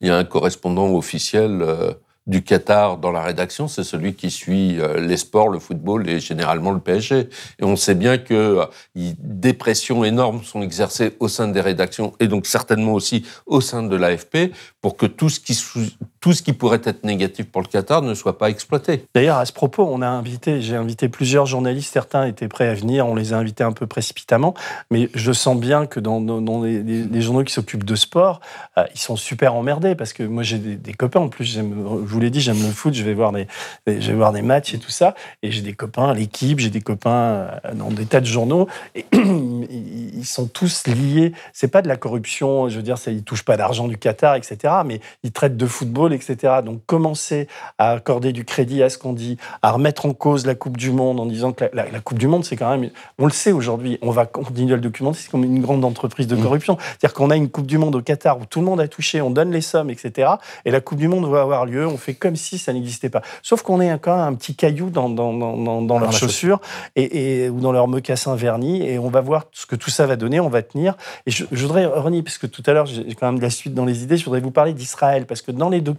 il 0.00 0.08
y 0.08 0.10
a 0.10 0.16
un 0.16 0.24
correspondant 0.24 0.94
officiel 0.94 1.62
euh, 1.62 1.92
du 2.26 2.44
Qatar 2.44 2.98
dans 2.98 3.10
la 3.10 3.22
rédaction, 3.22 3.68
c'est 3.68 3.84
celui 3.84 4.12
qui 4.12 4.30
suit 4.30 4.78
les 4.98 5.16
sports, 5.16 5.48
le 5.48 5.58
football 5.58 6.06
et 6.10 6.20
généralement 6.20 6.72
le 6.72 6.78
PSG. 6.78 7.30
Et 7.58 7.64
on 7.64 7.74
sait 7.74 7.94
bien 7.94 8.18
que 8.18 8.68
des 8.94 9.54
pressions 9.54 10.04
énormes 10.04 10.42
sont 10.44 10.60
exercées 10.60 11.16
au 11.20 11.28
sein 11.28 11.48
des 11.48 11.62
rédactions 11.62 12.12
et 12.20 12.28
donc 12.28 12.44
certainement 12.44 12.92
aussi 12.92 13.24
au 13.46 13.62
sein 13.62 13.82
de 13.82 13.96
l'AFP 13.96 14.52
pour 14.82 14.98
que 14.98 15.06
tout 15.06 15.30
ce 15.30 15.40
qui 15.40 15.54
tout 16.20 16.32
ce 16.32 16.42
qui 16.42 16.52
pourrait 16.52 16.80
être 16.84 17.04
négatif 17.04 17.46
pour 17.46 17.62
le 17.62 17.66
Qatar 17.66 18.02
ne 18.02 18.14
soit 18.14 18.38
pas 18.38 18.50
exploité. 18.50 19.04
D'ailleurs, 19.14 19.38
à 19.38 19.44
ce 19.44 19.52
propos, 19.52 19.88
on 19.90 20.02
a 20.02 20.08
invité, 20.08 20.60
j'ai 20.60 20.76
invité 20.76 21.08
plusieurs 21.08 21.46
journalistes, 21.46 21.92
certains 21.92 22.26
étaient 22.26 22.48
prêts 22.48 22.68
à 22.68 22.74
venir, 22.74 23.06
on 23.06 23.14
les 23.14 23.32
a 23.32 23.38
invités 23.38 23.64
un 23.64 23.72
peu 23.72 23.86
précipitamment, 23.86 24.54
mais 24.90 25.10
je 25.14 25.32
sens 25.32 25.58
bien 25.58 25.86
que 25.86 26.00
dans, 26.00 26.20
dans, 26.20 26.62
les, 26.62 27.20
journaux 27.20 27.44
qui 27.44 27.52
s'occupent 27.52 27.84
de 27.84 27.94
sport, 27.94 28.40
euh, 28.76 28.84
ils 28.94 29.00
sont 29.00 29.16
super 29.16 29.54
emmerdés 29.54 29.94
parce 29.94 30.12
que 30.12 30.22
moi 30.22 30.42
j'ai 30.42 30.58
des, 30.58 30.92
copains 30.94 31.20
en 31.20 31.28
plus, 31.28 31.44
j'aime 31.44 31.72
vous 31.72 32.20
l'ai 32.20 32.30
dit, 32.30 32.40
j'aime 32.40 32.62
le 32.62 32.70
foot, 32.70 32.94
je 32.94 33.02
vais 33.02 33.14
voir 33.14 33.32
des, 33.32 33.46
je 33.86 34.10
vais 34.10 34.14
voir 34.14 34.32
des 34.32 34.42
matchs 34.42 34.74
et 34.74 34.78
tout 34.78 34.90
ça. 34.90 35.14
Et 35.42 35.50
j'ai 35.50 35.62
des 35.62 35.72
copains 35.72 36.10
à 36.10 36.14
l'équipe, 36.14 36.58
j'ai 36.58 36.70
des 36.70 36.80
copains 36.80 37.10
euh, 37.10 37.74
dans 37.74 37.90
des 37.90 38.06
tas 38.06 38.20
de 38.20 38.26
journaux. 38.26 38.68
Ils 39.12 40.26
sont 40.26 40.46
tous 40.46 40.86
liés. 40.86 41.32
C'est 41.52 41.68
pas 41.68 41.82
de 41.82 41.88
la 41.88 41.96
corruption, 41.96 42.68
je 42.68 42.76
veux 42.76 42.82
dire, 42.82 42.96
ils 43.06 43.22
touchent 43.22 43.44
pas 43.44 43.56
d'argent 43.56 43.88
du 43.88 43.96
Qatar, 43.98 44.34
etc. 44.36 44.74
Mais 44.84 45.00
ils 45.22 45.32
traitent 45.32 45.56
de 45.56 45.66
football, 45.66 46.07
etc. 46.12 46.54
Donc 46.64 46.80
commencer 46.86 47.48
à 47.78 47.92
accorder 47.92 48.32
du 48.32 48.44
crédit 48.44 48.82
à 48.82 48.90
ce 48.90 48.98
qu'on 48.98 49.12
dit, 49.12 49.36
à 49.62 49.72
remettre 49.72 50.06
en 50.06 50.12
cause 50.12 50.46
la 50.46 50.54
Coupe 50.54 50.76
du 50.76 50.90
Monde 50.90 51.20
en 51.20 51.26
disant 51.26 51.52
que 51.52 51.64
la, 51.72 51.90
la, 51.90 52.00
Coupe 52.00 52.18
du 52.18 52.26
Monde, 52.26 52.44
c'est 52.44 52.56
quand 52.56 52.70
même, 52.70 52.90
on 53.18 53.26
le 53.26 53.32
sait 53.32 53.52
aujourd'hui, 53.52 53.98
on 54.02 54.10
va 54.10 54.26
continuer 54.26 54.72
à 54.72 54.76
le 54.76 54.82
documenter, 54.82 55.18
c'est 55.22 55.30
comme 55.30 55.44
une 55.44 55.60
grande 55.60 55.84
entreprise 55.84 56.26
de 56.26 56.36
mmh. 56.36 56.42
corruption. 56.42 56.78
C'est-à-dire 56.80 57.14
qu'on 57.14 57.30
a 57.30 57.36
une 57.36 57.48
Coupe 57.48 57.66
du 57.66 57.78
Monde 57.78 57.96
au 57.96 58.02
Qatar 58.02 58.38
où 58.38 58.44
tout 58.44 58.60
le 58.60 58.66
monde 58.66 58.80
a 58.80 58.88
touché, 58.88 59.20
on 59.20 59.30
donne 59.30 59.50
les 59.50 59.60
sommes, 59.60 59.90
etc. 59.90 60.30
Et 60.64 60.70
la 60.70 60.80
Coupe 60.80 60.98
du 60.98 61.08
Monde 61.08 61.28
va 61.30 61.42
avoir 61.42 61.66
lieu, 61.66 61.86
on 61.86 61.96
fait 61.96 62.14
comme 62.14 62.36
si 62.36 62.58
ça 62.58 62.72
n'existait 62.72 63.10
pas. 63.10 63.22
Sauf 63.42 63.62
qu'on 63.62 63.80
est 63.80 63.98
quand 63.98 64.16
même 64.16 64.26
un 64.26 64.34
petit 64.34 64.54
caillou 64.54 64.90
dans, 64.90 65.08
dans, 65.08 65.32
dans, 65.32 65.82
dans 65.82 65.98
leurs 65.98 66.12
chaussures 66.12 66.60
et, 66.96 67.44
et, 67.44 67.48
ou 67.48 67.60
dans 67.60 67.72
leurs 67.72 67.88
mocassins 67.88 68.36
vernis 68.36 68.82
et 68.82 68.98
on 68.98 69.08
va 69.08 69.20
voir 69.20 69.44
ce 69.52 69.66
que 69.66 69.76
tout 69.76 69.90
ça 69.90 70.06
va 70.06 70.16
donner, 70.16 70.40
on 70.40 70.48
va 70.48 70.62
tenir. 70.62 70.96
Et 71.26 71.30
je, 71.30 71.44
je 71.50 71.62
voudrais, 71.62 71.86
Ronnie, 71.86 72.22
puisque 72.22 72.50
tout 72.50 72.62
à 72.66 72.72
l'heure 72.72 72.86
j'ai 72.86 73.14
quand 73.14 73.26
même 73.26 73.38
de 73.38 73.42
la 73.42 73.50
suite 73.50 73.74
dans 73.74 73.84
les 73.84 74.02
idées, 74.02 74.16
je 74.16 74.24
voudrais 74.24 74.40
vous 74.40 74.50
parler 74.50 74.72
d'Israël 74.72 75.26
parce 75.26 75.42
que 75.42 75.52
dans 75.52 75.68
les 75.68 75.80
documents 75.80 75.97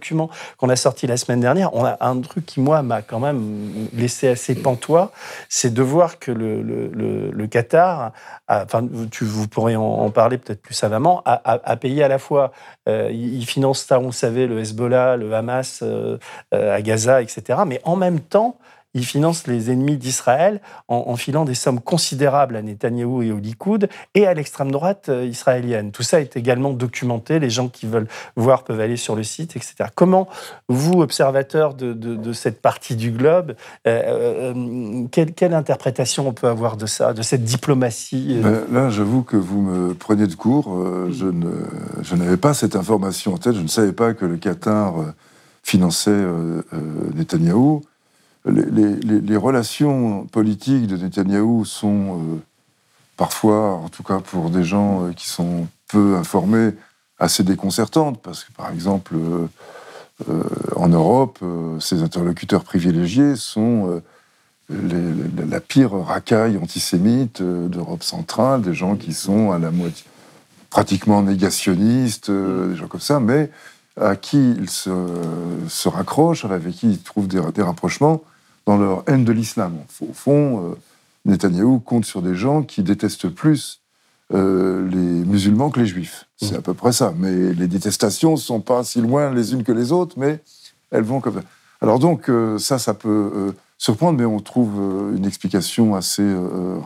qu'on 0.56 0.68
a 0.68 0.76
sortis 0.76 1.06
la 1.06 1.16
semaine 1.16 1.40
dernière, 1.40 1.74
on 1.74 1.84
a 1.84 1.96
un 2.00 2.20
truc 2.20 2.46
qui, 2.46 2.60
moi, 2.60 2.82
m'a 2.82 3.02
quand 3.02 3.20
même 3.20 3.88
laissé 3.92 4.28
assez 4.28 4.54
pantois, 4.54 5.12
c'est 5.48 5.72
de 5.72 5.82
voir 5.82 6.18
que 6.18 6.32
le, 6.32 6.62
le, 6.62 6.88
le, 6.88 7.30
le 7.30 7.46
Qatar, 7.46 8.12
enfin, 8.48 8.86
tu, 9.10 9.24
vous 9.24 9.48
pourrez 9.48 9.76
en, 9.76 10.10
parler 10.10 10.38
peut-être 10.38 10.62
plus 10.62 10.74
savamment, 10.74 11.22
a, 11.24 11.76
payé 11.76 12.02
à 12.02 12.08
la 12.08 12.18
fois, 12.18 12.52
euh, 12.88 13.10
il 13.12 13.44
finance, 13.46 13.86
on 13.90 14.12
savait, 14.12 14.46
le 14.46 14.60
Hezbollah, 14.60 15.16
le 15.16 15.32
Hamas, 15.34 15.80
euh, 15.82 16.18
euh, 16.54 16.74
à 16.74 16.82
Gaza, 16.82 17.22
etc. 17.22 17.60
Mais 17.66 17.80
en 17.84 17.96
même 17.96 18.20
temps, 18.20 18.56
il 18.94 19.04
finance 19.04 19.46
les 19.46 19.70
ennemis 19.70 19.96
d'Israël 19.96 20.60
en, 20.88 21.14
filant 21.16 21.44
des 21.44 21.54
sommes 21.54 21.80
considérables 21.80 22.56
à 22.56 22.62
Netanyahou 22.62 23.22
et 23.22 23.32
au 23.32 23.38
Likoud 23.38 23.88
et 24.14 24.26
à 24.26 24.34
l'extrême 24.34 24.70
droite 24.70 25.08
euh, 25.08 25.24
israélienne. 25.24 25.92
Tout 25.92 26.02
ça 26.02 26.20
est 26.20 26.36
également 26.36 26.72
documenté. 26.72 27.38
Les 27.38 27.50
gens 27.50 27.68
qui 27.68 27.86
veulent 27.86 28.08
voir 28.36 28.64
peuvent 28.64 28.80
aller 28.80 28.96
sur 28.96 29.16
le 29.16 29.22
site, 29.22 29.56
etc. 29.56 29.90
Comment, 29.94 30.28
vous, 30.68 31.00
observateur 31.00 31.74
de, 31.74 32.32
cette 32.32 32.60
partie 32.60 32.96
du 32.96 33.10
globe, 33.10 33.54
euh, 33.86 34.54
euh, 34.54 35.06
quelle, 35.10 35.54
interprétation 35.54 36.28
on 36.28 36.32
peut 36.32 36.48
avoir 36.48 36.76
de 36.76 36.86
ça, 36.86 37.12
de 37.12 37.22
cette 37.22 37.44
diplomatie 37.44 38.38
ben, 38.42 38.62
Là, 38.72 38.90
j'avoue 38.90 39.22
que 39.22 39.36
vous 39.36 39.60
me 39.60 39.94
prenez 39.94 40.26
de 40.26 40.34
court. 40.34 40.76
je, 41.10 41.26
ne, 41.26 41.50
je 42.02 42.14
n'avais 42.14 42.36
pas 42.36 42.54
cette 42.54 42.76
information 42.76 43.34
en 43.34 43.38
tête. 43.38 43.54
Je 43.54 43.62
ne 43.62 43.68
savais 43.68 43.92
pas 43.92 44.14
que 44.14 44.24
le 44.24 44.36
Qatar 44.36 44.94
finançait 45.62 46.10
euh, 46.10 46.62
Netanyahou. 47.14 47.82
Les, 48.46 49.36
relations 49.36 50.26
politiques 50.26 50.86
de 50.86 50.96
Netanyahou 50.96 51.64
sont 51.66 52.18
euh, 52.18 52.36
parfois, 53.16 53.74
en 53.74 53.88
tout 53.90 54.02
cas 54.02 54.20
pour 54.20 54.48
des 54.48 54.64
gens 54.64 55.04
euh, 55.04 55.12
qui 55.12 55.28
sont 55.28 55.66
peu 55.88 56.16
informés, 56.16 56.70
assez 57.18 57.42
déconcertantes, 57.42 58.20
parce 58.22 58.44
que 58.44 58.52
par 58.52 58.70
exemple, 58.72 59.14
euh, 60.28 60.42
en 60.74 60.88
Europe, 60.88 61.38
ses 61.80 62.02
interlocuteurs 62.02 62.64
privilégiés 62.64 63.36
sont 63.36 64.02
la 64.68 65.60
pire 65.60 65.92
racaille 65.92 66.56
antisémite 66.56 67.42
d'Europe 67.42 68.02
centrale, 68.02 68.62
des 68.62 68.74
gens 68.74 68.96
qui 68.96 69.12
sont 69.12 69.50
à 69.50 69.58
la 69.58 69.70
moitié 69.70 70.04
pratiquement 70.70 71.22
négationnistes, 71.22 72.30
des 72.30 72.76
gens 72.76 72.86
comme 72.86 73.00
ça, 73.00 73.18
mais 73.20 73.50
à 73.98 74.16
qui 74.16 74.52
ils 74.52 74.70
se, 74.70 74.90
se 75.68 75.88
raccrochent, 75.88 76.44
avec 76.44 76.74
qui 76.74 76.90
ils 76.90 77.02
trouvent 77.02 77.28
des, 77.28 77.40
des 77.54 77.62
rapprochements 77.62 78.22
dans 78.66 78.76
leur 78.76 79.04
haine 79.06 79.24
de 79.24 79.32
l'islam. 79.32 79.74
Au 80.00 80.12
fond, 80.12 80.70
euh, 80.70 80.74
Netanyahou 81.24 81.80
compte 81.80 82.04
sur 82.04 82.22
des 82.22 82.34
gens 82.34 82.62
qui 82.62 82.82
détestent 82.82 83.28
plus 83.28 83.80
euh, 84.32 84.88
les 84.88 85.24
musulmans 85.26 85.70
que 85.70 85.80
les 85.80 85.86
juifs. 85.86 86.26
C'est 86.36 86.52
mmh. 86.52 86.58
à 86.58 86.60
peu 86.60 86.74
près 86.74 86.92
ça. 86.92 87.12
Mais 87.16 87.52
les 87.52 87.66
détestations 87.66 88.32
ne 88.32 88.36
sont 88.36 88.60
pas 88.60 88.84
si 88.84 89.00
loin 89.00 89.34
les 89.34 89.52
unes 89.52 89.64
que 89.64 89.72
les 89.72 89.92
autres, 89.92 90.16
mais 90.18 90.40
elles 90.90 91.02
vont 91.02 91.20
comme 91.20 91.34
ça. 91.34 91.42
Alors 91.80 91.98
donc, 91.98 92.28
euh, 92.28 92.58
ça, 92.58 92.78
ça 92.78 92.94
peut 92.94 93.32
euh, 93.34 93.52
surprendre, 93.78 94.18
mais 94.18 94.24
on 94.24 94.38
trouve 94.40 95.14
une 95.16 95.24
explication 95.24 95.96
assez 95.96 96.26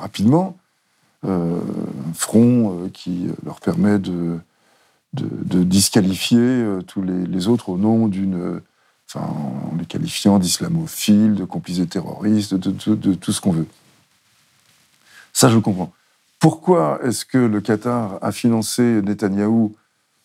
rapidement. 0.01 0.57
un 1.27 1.59
front 2.15 2.89
qui 2.93 3.27
leur 3.45 3.61
permet 3.61 3.99
de 3.99 4.39
de, 5.15 5.63
disqualifier 5.63 6.39
euh, 6.39 6.83
tous 6.83 7.03
les, 7.03 7.49
autres 7.49 7.69
au 7.69 7.79
nom 7.79 8.09
d'une. 8.09 8.61
Enfin, 9.09 9.27
en 9.27 9.77
les 9.77 9.85
qualifiant 9.85 10.39
d'islamophiles, 10.39 11.35
de 11.35 11.45
complices 11.45 11.79
de 11.79 11.85
terroristes, 11.85 12.55
de, 12.55 13.15
tout 13.15 13.33
ce 13.33 13.41
qu'on 13.41 13.53
veut. 13.53 13.67
Ça, 15.33 15.51
je 15.51 15.59
comprends. 15.59 15.93
Pourquoi 16.41 17.01
est-ce 17.05 17.25
que 17.25 17.39
le 17.39 17.61
Qatar 17.61 18.19
a 18.23 18.33
financé 18.33 19.03
Netanyahou, 19.03 19.77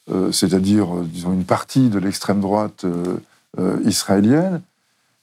euh, 0.09 0.31
c'est-à-dire, 0.31 0.95
euh, 0.95 1.03
disons, 1.03 1.33
une 1.33 1.45
partie 1.45 1.89
de 1.89 1.99
l'extrême 1.99 2.39
droite 2.39 2.85
euh, 2.85 3.17
euh 3.59 3.79
israélienne? 3.83 4.61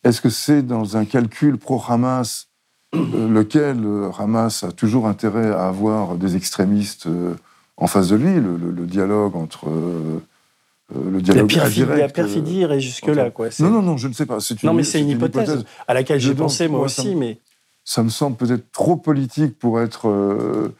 Est-ce 0.04 0.20
que 0.20 0.30
c'est 0.30 0.62
dans 0.62 0.96
un 0.96 1.04
calcul 1.04 1.56
pro-Hamas 1.56 2.46
euh, 2.94 3.28
lequel 3.28 3.84
euh, 3.84 4.10
Hamas 4.18 4.62
a 4.62 4.72
toujours 4.72 5.08
intérêt 5.08 5.50
à 5.50 5.66
avoir 5.66 6.16
des 6.16 6.36
extrémistes 6.36 7.06
euh, 7.06 7.34
en 7.76 7.86
face 7.86 8.08
de 8.08 8.16
lui, 8.16 8.34
le, 8.34 8.56
le- 8.56 8.70
le 8.70 8.86
dialogue 8.86 9.36
entre 9.36 9.68
euh, 9.68 10.22
euh, 10.94 11.04
le 11.10 11.16
La 11.18 11.20
dialogue 11.22 11.52
perfidie, 11.52 11.82
indirect, 11.82 12.00
la 12.00 12.08
perfidie 12.08 12.56
irait 12.58 12.80
jusque-là. 12.80 13.30
Quoi. 13.30 13.48
Non, 13.60 13.70
non, 13.70 13.82
non, 13.82 13.96
je 13.96 14.08
ne 14.08 14.12
sais 14.12 14.26
pas. 14.26 14.38
Non, 14.62 14.72
mais 14.74 14.82
c'est 14.84 15.00
une 15.00 15.10
hypothèse 15.10 15.64
à 15.88 15.94
laquelle 15.94 16.20
j'ai 16.20 16.34
pensé 16.34 16.68
moi 16.68 16.80
aussi, 16.80 17.14
me- 17.14 17.20
mais 17.20 17.40
Ça 17.84 18.02
me 18.02 18.08
semble 18.08 18.36
peut-être 18.36 18.70
trop 18.72 18.96
politique 18.96 19.58
pour 19.58 19.80
être, 19.80 20.08
euh, 20.08 20.74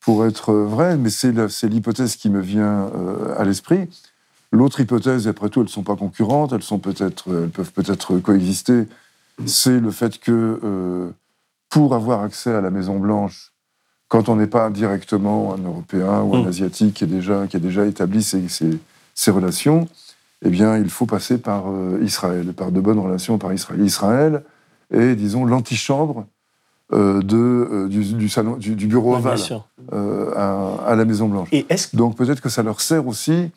pour 0.00 0.26
être 0.26 0.52
vrai, 0.52 0.96
mais 0.96 1.10
c'est 1.10 1.32
la- 1.32 1.46
l'hypothèse 1.68 2.16
qui 2.16 2.30
me 2.30 2.40
vient 2.40 2.90
euh, 2.94 3.34
à 3.38 3.44
l'esprit. 3.44 3.88
L'autre 4.52 4.80
hypothèse, 4.80 5.26
et 5.26 5.30
après 5.30 5.48
tout, 5.48 5.60
elles 5.60 5.66
ne 5.66 5.70
sont 5.70 5.84
pas 5.84 5.94
concurrentes, 5.96 6.52
elles, 6.52 6.62
sont 6.62 6.78
peut-être, 6.80 7.24
elles 7.28 7.50
peuvent 7.50 7.72
peut-être 7.72 8.18
coexister, 8.18 8.86
c'est 9.46 9.78
le 9.78 9.90
fait 9.92 10.18
que 10.18 10.58
euh, 10.64 11.10
pour 11.68 11.94
avoir 11.94 12.22
accès 12.22 12.52
à 12.52 12.60
la 12.60 12.70
Maison-Blanche, 12.70 13.49
quand 14.10 14.28
on 14.28 14.36
n'est 14.36 14.46
pas 14.58 14.68
directement 14.70 15.54
un 15.54 15.62
Européen 15.66 16.20
ou 16.22 16.34
un 16.36 16.42
Mm. 16.42 16.48
Asiatique 16.48 16.94
qui, 16.96 17.04
est 17.04 17.06
déjà, 17.18 17.46
qui 17.48 17.56
a 17.56 17.60
déjà 17.60 17.86
établi 17.86 18.22
ses, 18.22 18.48
ses- 18.48 18.78
ses 19.14 19.30
relations, 19.30 19.88
eh 20.44 20.50
bien, 20.50 20.76
il 20.76 20.90
faut 20.90 21.06
passer 21.06 21.38
par 21.38 21.64
euh, 21.70 21.98
Israël, 22.02 22.52
par 22.52 22.72
de 22.72 22.80
bonnes 22.80 22.98
relations 22.98 23.38
par 23.38 23.52
Israël. 23.52 23.80
Israël 23.82 24.42
est, 24.92 25.14
disons, 25.14 25.44
l'antichambre 25.46 26.26
euh, 26.92 27.22
de, 27.22 27.36
euh, 27.36 27.88
du, 27.88 28.02
du 28.14 28.28
salon, 28.28 28.56
du, 28.56 28.74
du 28.74 28.86
bureau 28.88 29.14
sûr. 29.36 29.68
euh, 29.92 30.32
à, 30.36 30.90
à 30.90 30.96
la 30.96 31.04
Maison-Blanche. 31.04 31.48
Et 31.52 31.64
est-ce 31.68 31.94
Donc 31.96 32.16
peut-être 32.16 32.40
que 32.40 32.48
ça 32.48 32.62
leur 32.64 32.80
sert 32.80 33.06
aussi 33.06 33.50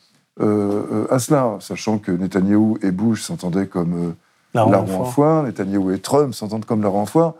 à 1.11 1.19
cela, 1.19 1.57
sachant 1.59 1.97
que 1.99 2.11
Netanyahou 2.11 2.77
et 2.81 2.91
Bush 2.91 3.21
s'entendaient 3.21 3.67
comme 3.67 4.13
La 4.53 4.65
la 4.65 4.65
roue 4.65 4.73
en 4.73 4.85
roue 4.85 4.93
en 4.93 4.97
foire. 5.05 5.13
foire, 5.13 5.43
Netanyahou 5.43 5.91
et 5.91 5.99
Trump 5.99 6.33
s'entendent 6.33 6.65
comme 6.65 6.81
la 6.81 6.89
roue 6.89 6.99
en 6.99 7.05
foire. 7.05 7.33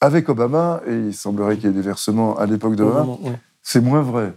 Avec 0.00 0.28
Obama, 0.28 0.80
et 0.86 0.92
il 1.08 1.14
semblerait 1.14 1.56
qu'il 1.56 1.66
y 1.66 1.72
ait 1.72 1.74
des 1.74 1.80
versements 1.80 2.36
à 2.38 2.46
l'époque 2.46 2.76
d'Obama, 2.76 3.12
ouais. 3.22 3.32
c'est 3.62 3.80
moins 3.80 4.02
vrai. 4.02 4.34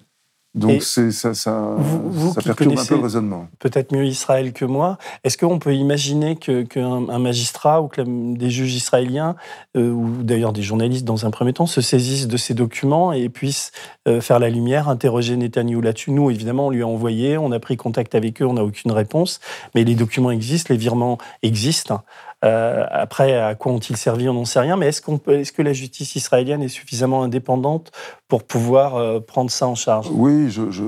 Donc 0.55 0.82
ça, 0.82 1.36
ça, 1.36 1.76
vous- 1.78 2.10
vous 2.12 2.34
ça 2.34 2.41
perturbe 2.41 2.80
un 2.80 2.84
peu 2.84 2.95
le 2.95 3.01
raisonnement. 3.03 3.47
peut-être 3.60 3.91
mieux 3.93 4.05
Israël 4.05 4.51
que 4.51 4.66
moi. 4.66 4.97
Est-ce 5.24 5.38
qu'on 5.38 5.60
peut 5.60 5.76
imaginer 5.76 6.38
que- 6.38 6.64
qu'un 6.64 7.07
un 7.07 7.20
magistrat 7.20 7.84
ou 7.84 7.88
que 7.88 8.01
la- 8.01 8.07
des 8.07 8.49
juges 8.49 8.74
israéliens, 8.74 9.36
euh, 9.78 9.91
ou 9.91 10.24
d'ailleurs 10.24 10.51
des 10.51 10.64
journalistes 10.64 11.05
dans 11.05 11.28
un 11.28 11.30
premier 11.30 11.53
temps, 11.53 11.68
se 11.68 11.82
saisissent 11.82 12.28
de 12.28 12.36
ces 12.36 12.55
documents 12.55 13.14
et 13.14 13.30
puissent 13.30 13.72
euh, 14.07 14.22
faire 14.22 14.39
la 14.39 14.49
lumière, 14.49 14.89
interroger 14.89 15.38
Netanyahou 15.38 15.82
là-dessus? 15.82 16.10
Nous, 16.10 16.32
évidemment, 16.32 16.68
on 16.68 16.72
lui 16.72 16.82
a 16.82 16.88
envoyé, 16.88 17.38
on 17.38 17.51
a 17.51 17.60
pris 17.60 17.78
contact 17.78 18.16
avec 18.16 18.41
eux, 18.41 18.45
on 18.47 18.53
n'a 18.53 18.64
aucune 18.64 18.91
réponse, 18.91 19.39
mais 19.76 19.84
les 19.84 19.93
documents 19.93 20.32
existent, 20.32 20.74
les 20.74 20.80
virements 20.80 21.20
existent. 21.43 22.01
Euh, 22.45 22.85
après, 22.89 23.37
à 23.37 23.55
quoi 23.55 23.71
ont-ils 23.73 23.97
servi 23.97 24.29
On 24.29 24.33
n'en 24.33 24.45
sait 24.45 24.59
rien. 24.59 24.77
Mais 24.77 24.87
est-ce 24.87 25.01
qu'on 25.01 25.17
peut, 25.17 25.39
est-ce 25.39 25.51
que 25.51 25.61
la 25.61 25.73
justice 25.73 26.15
israélienne 26.15 26.61
est 26.61 26.69
suffisamment 26.69 27.23
indépendante 27.23 27.91
pour 28.27 28.43
pouvoir 28.43 28.95
euh, 28.95 29.19
prendre 29.19 29.51
ça 29.51 29.67
en 29.67 29.75
charge? 29.75 30.07
Oui, 30.11 30.49
je, 30.49 30.71
je, 30.71 30.83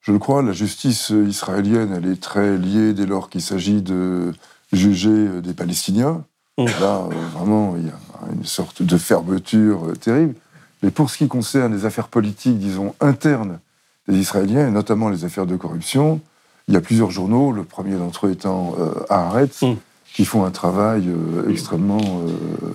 je 0.00 0.12
le 0.12 0.18
crois. 0.18 0.42
La 0.42 0.52
justice 0.52 1.10
israélienne, 1.10 1.94
elle 1.96 2.10
est 2.10 2.20
très 2.20 2.56
liée 2.56 2.92
dès 2.92 3.06
lors 3.06 3.30
qu'il 3.30 3.42
s'agit 3.42 3.82
de 3.82 4.32
juger 4.72 5.10
euh, 5.10 5.40
des 5.40 5.54
Palestiniens. 5.54 6.24
Mm. 6.58 6.64
Là, 6.80 7.02
euh, 7.04 7.14
vraiment, 7.38 7.74
il 7.76 7.86
y 7.86 7.90
a 7.90 8.32
une 8.34 8.44
sorte 8.44 8.82
de 8.82 8.96
fermeture 8.96 9.86
euh, 9.86 9.92
terrible. 9.94 10.34
Mais 10.82 10.90
pour 10.90 11.10
ce 11.10 11.18
qui 11.18 11.28
concerne 11.28 11.74
les 11.74 11.84
affaires 11.84 12.08
politiques, 12.08 12.58
disons, 12.58 12.94
internes 13.00 13.60
des 14.08 14.18
Israéliens, 14.18 14.68
et 14.68 14.70
notamment 14.70 15.08
les 15.08 15.24
affaires 15.24 15.46
de 15.46 15.56
corruption, 15.56 16.20
il 16.68 16.74
y 16.74 16.76
a 16.76 16.80
plusieurs 16.80 17.10
journaux, 17.10 17.52
le 17.52 17.64
premier 17.64 17.96
d'entre 17.96 18.26
eux 18.26 18.32
étant 18.32 18.74
euh, 18.78 18.92
Haaretz, 19.08 19.62
Mm. 19.62 19.74
Qui 20.14 20.24
font 20.24 20.44
un 20.44 20.50
travail 20.50 21.04
euh, 21.08 21.48
extrêmement 21.50 22.00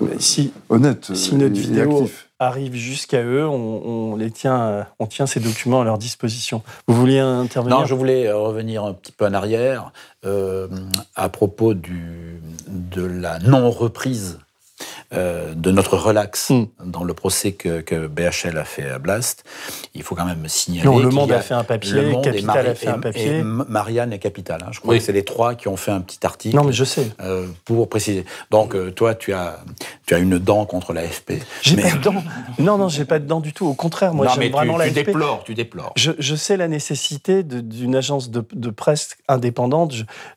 euh, 0.02 0.08
Si, 0.20 0.52
honnête 0.70 1.12
si 1.14 1.36
et- 1.36 1.38
notre 1.38 1.56
et 1.56 1.60
vidéo 1.60 2.10
arrive 2.40 2.74
jusqu'à 2.76 3.24
eux, 3.24 3.48
on, 3.48 4.12
on 4.12 4.16
les 4.18 4.30
tient, 4.32 4.62
euh, 4.62 4.84
on 5.00 5.06
tient 5.08 5.26
ces 5.26 5.40
documents 5.40 5.82
à 5.82 5.84
leur 5.86 5.98
disposition. 5.98 6.64
Vous 6.88 6.96
vouliez 6.96 7.20
intervenir? 7.20 7.80
Non, 7.80 7.86
je 7.86 7.96
voulais 7.96 8.28
euh, 8.28 8.38
revenir 8.38 8.84
un 8.84 8.94
petit 8.94 9.12
peu 9.14 9.26
en 9.26 9.34
arrière 9.34 9.92
euh, 10.26 10.68
à 11.16 11.30
propos 11.30 11.74
du, 11.74 12.42
de 12.68 13.04
la 13.06 13.40
non-reprise 13.40 14.40
euh, 15.13 15.53
de 15.55 15.71
notre 15.71 15.97
relax 15.97 16.49
Hmm. 16.49 16.65
dans 16.84 17.03
le 17.03 17.13
procès 17.13 17.53
que, 17.53 17.82
que 17.82 18.07
BHL 18.07 18.57
a 18.57 18.65
fait 18.65 18.89
à 18.89 18.99
Blast. 18.99 19.43
Il 19.93 20.03
faut 20.03 20.15
quand 20.15 20.26
même 20.26 20.47
signaler. 20.47 20.86
Non, 20.86 20.99
Le 20.99 21.09
Monde 21.09 21.32
a 21.32 21.41
fait 21.41 21.53
un 21.53 21.63
papier, 21.63 21.93
Le 21.93 22.09
Monde 22.09 22.26
et 22.28 22.32
Capital 22.32 22.67
a 22.67 22.76
fait 22.76 22.88
un 22.88 22.99
papier. 22.99 23.38
et 23.38 23.43
Marianne 23.43 24.11
et 24.13 24.19
Capital. 24.19 24.61
hein. 24.63 24.69
Je 24.71 24.80
crois 24.80 24.93
Oui. 24.93 24.99
que 24.99 25.05
c'est 25.05 25.11
les 25.13 25.23
trois 25.23 25.55
qui 25.55 25.67
ont 25.67 25.78
fait 25.78 25.91
un 25.91 26.01
petit 26.01 26.26
article. 26.26 26.55
Non, 26.55 26.63
mais 26.63 26.73
je 26.73 26.84
sais. 26.84 27.11
euh, 27.21 27.47
pour 27.63 27.88
préciser. 27.89 28.26
Donc, 28.51 28.76
euh, 28.76 28.91
toi, 28.91 29.15
tu 29.15 29.34
as, 29.34 29.59
tu 30.05 30.13
as 30.13 30.17
une 30.19 30.38
dent 30.39 30.65
contre 30.65 30.91
l'AFP. 30.93 31.41
J'ai 31.61 31.76
Mais- 31.78 31.84
pas 31.84 31.91
de 31.97 32.01
dents. 32.03 32.23
Non, 32.59 32.78
non, 32.78 32.89
j'ai 32.89 33.05
pas 33.05 33.19
de 33.19 33.26
dents 33.26 33.39
du 33.41 33.53
tout. 33.53 33.65
Au 33.67 33.73
contraire, 33.73 34.13
moi, 34.13 34.28
j'aime 34.34 34.43
tu, 34.43 34.49
vraiment 34.49 34.73
tu 34.73 34.80
l'AFP. 34.80 34.93
déplores, 35.05 35.43
tu 35.45 35.53
déplores. 35.55 35.93
Je, 35.95 36.11
je 36.19 36.36
sais 36.36 36.57
la 36.57 36.67
nécessité 36.67 37.43
d'une 37.43 37.95
agence 37.95 38.30
de, 38.30 38.43
de 38.53 38.69
presse 38.69 39.15
indépendante. 39.28 39.93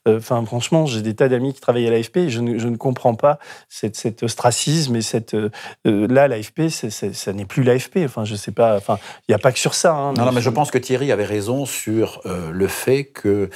Enfin, 0.07 0.45
franchement, 0.47 0.87
j'ai 0.87 1.03
des 1.03 1.15
tas 1.15 1.29
d'amis 1.29 1.55
qui 1.55 1.61
travaillent 1.61 1.87
à 1.89 1.91
l'AFP 1.91 2.17
et 2.19 2.31
je 2.31 2.41
ne, 2.41 2.59
je 2.59 2.69
ne 2.69 2.77
comprends 2.77 3.15
pas 3.15 3.39
cette, 3.69 3.97
cet 3.97 4.23
ostracisme 4.29 4.95
et 4.97 5.03
cette. 5.03 5.35
euh, 5.35 5.51
euh, 5.87 6.07
là, 6.09 6.29
l'AFP, 6.29 6.69
ça 6.69 7.33
n'est 7.33 7.45
plus 7.45 7.63
l'AFP. 7.65 7.99
Enfin, 8.05 8.25
je 8.25 8.37
sais 8.37 8.53
pas. 8.53 8.77
Enfin, 8.77 8.99
il 9.27 9.33
n'y 9.33 9.35
a 9.35 9.39
pas 9.39 9.51
que 9.53 9.59
sur 9.59 9.75
ça. 9.75 9.93
hein, 9.95 10.13
Non, 10.13 10.27
non, 10.27 10.33
mais 10.33 10.41
je 10.41 10.51
pense 10.51 10.71
que 10.71 10.79
Thierry 10.79 11.11
avait 11.13 11.25
raison 11.25 11.67
sur 11.67 12.21
euh, 12.27 12.51
le 12.51 12.69
fait 12.69 13.05
que, 13.05 13.51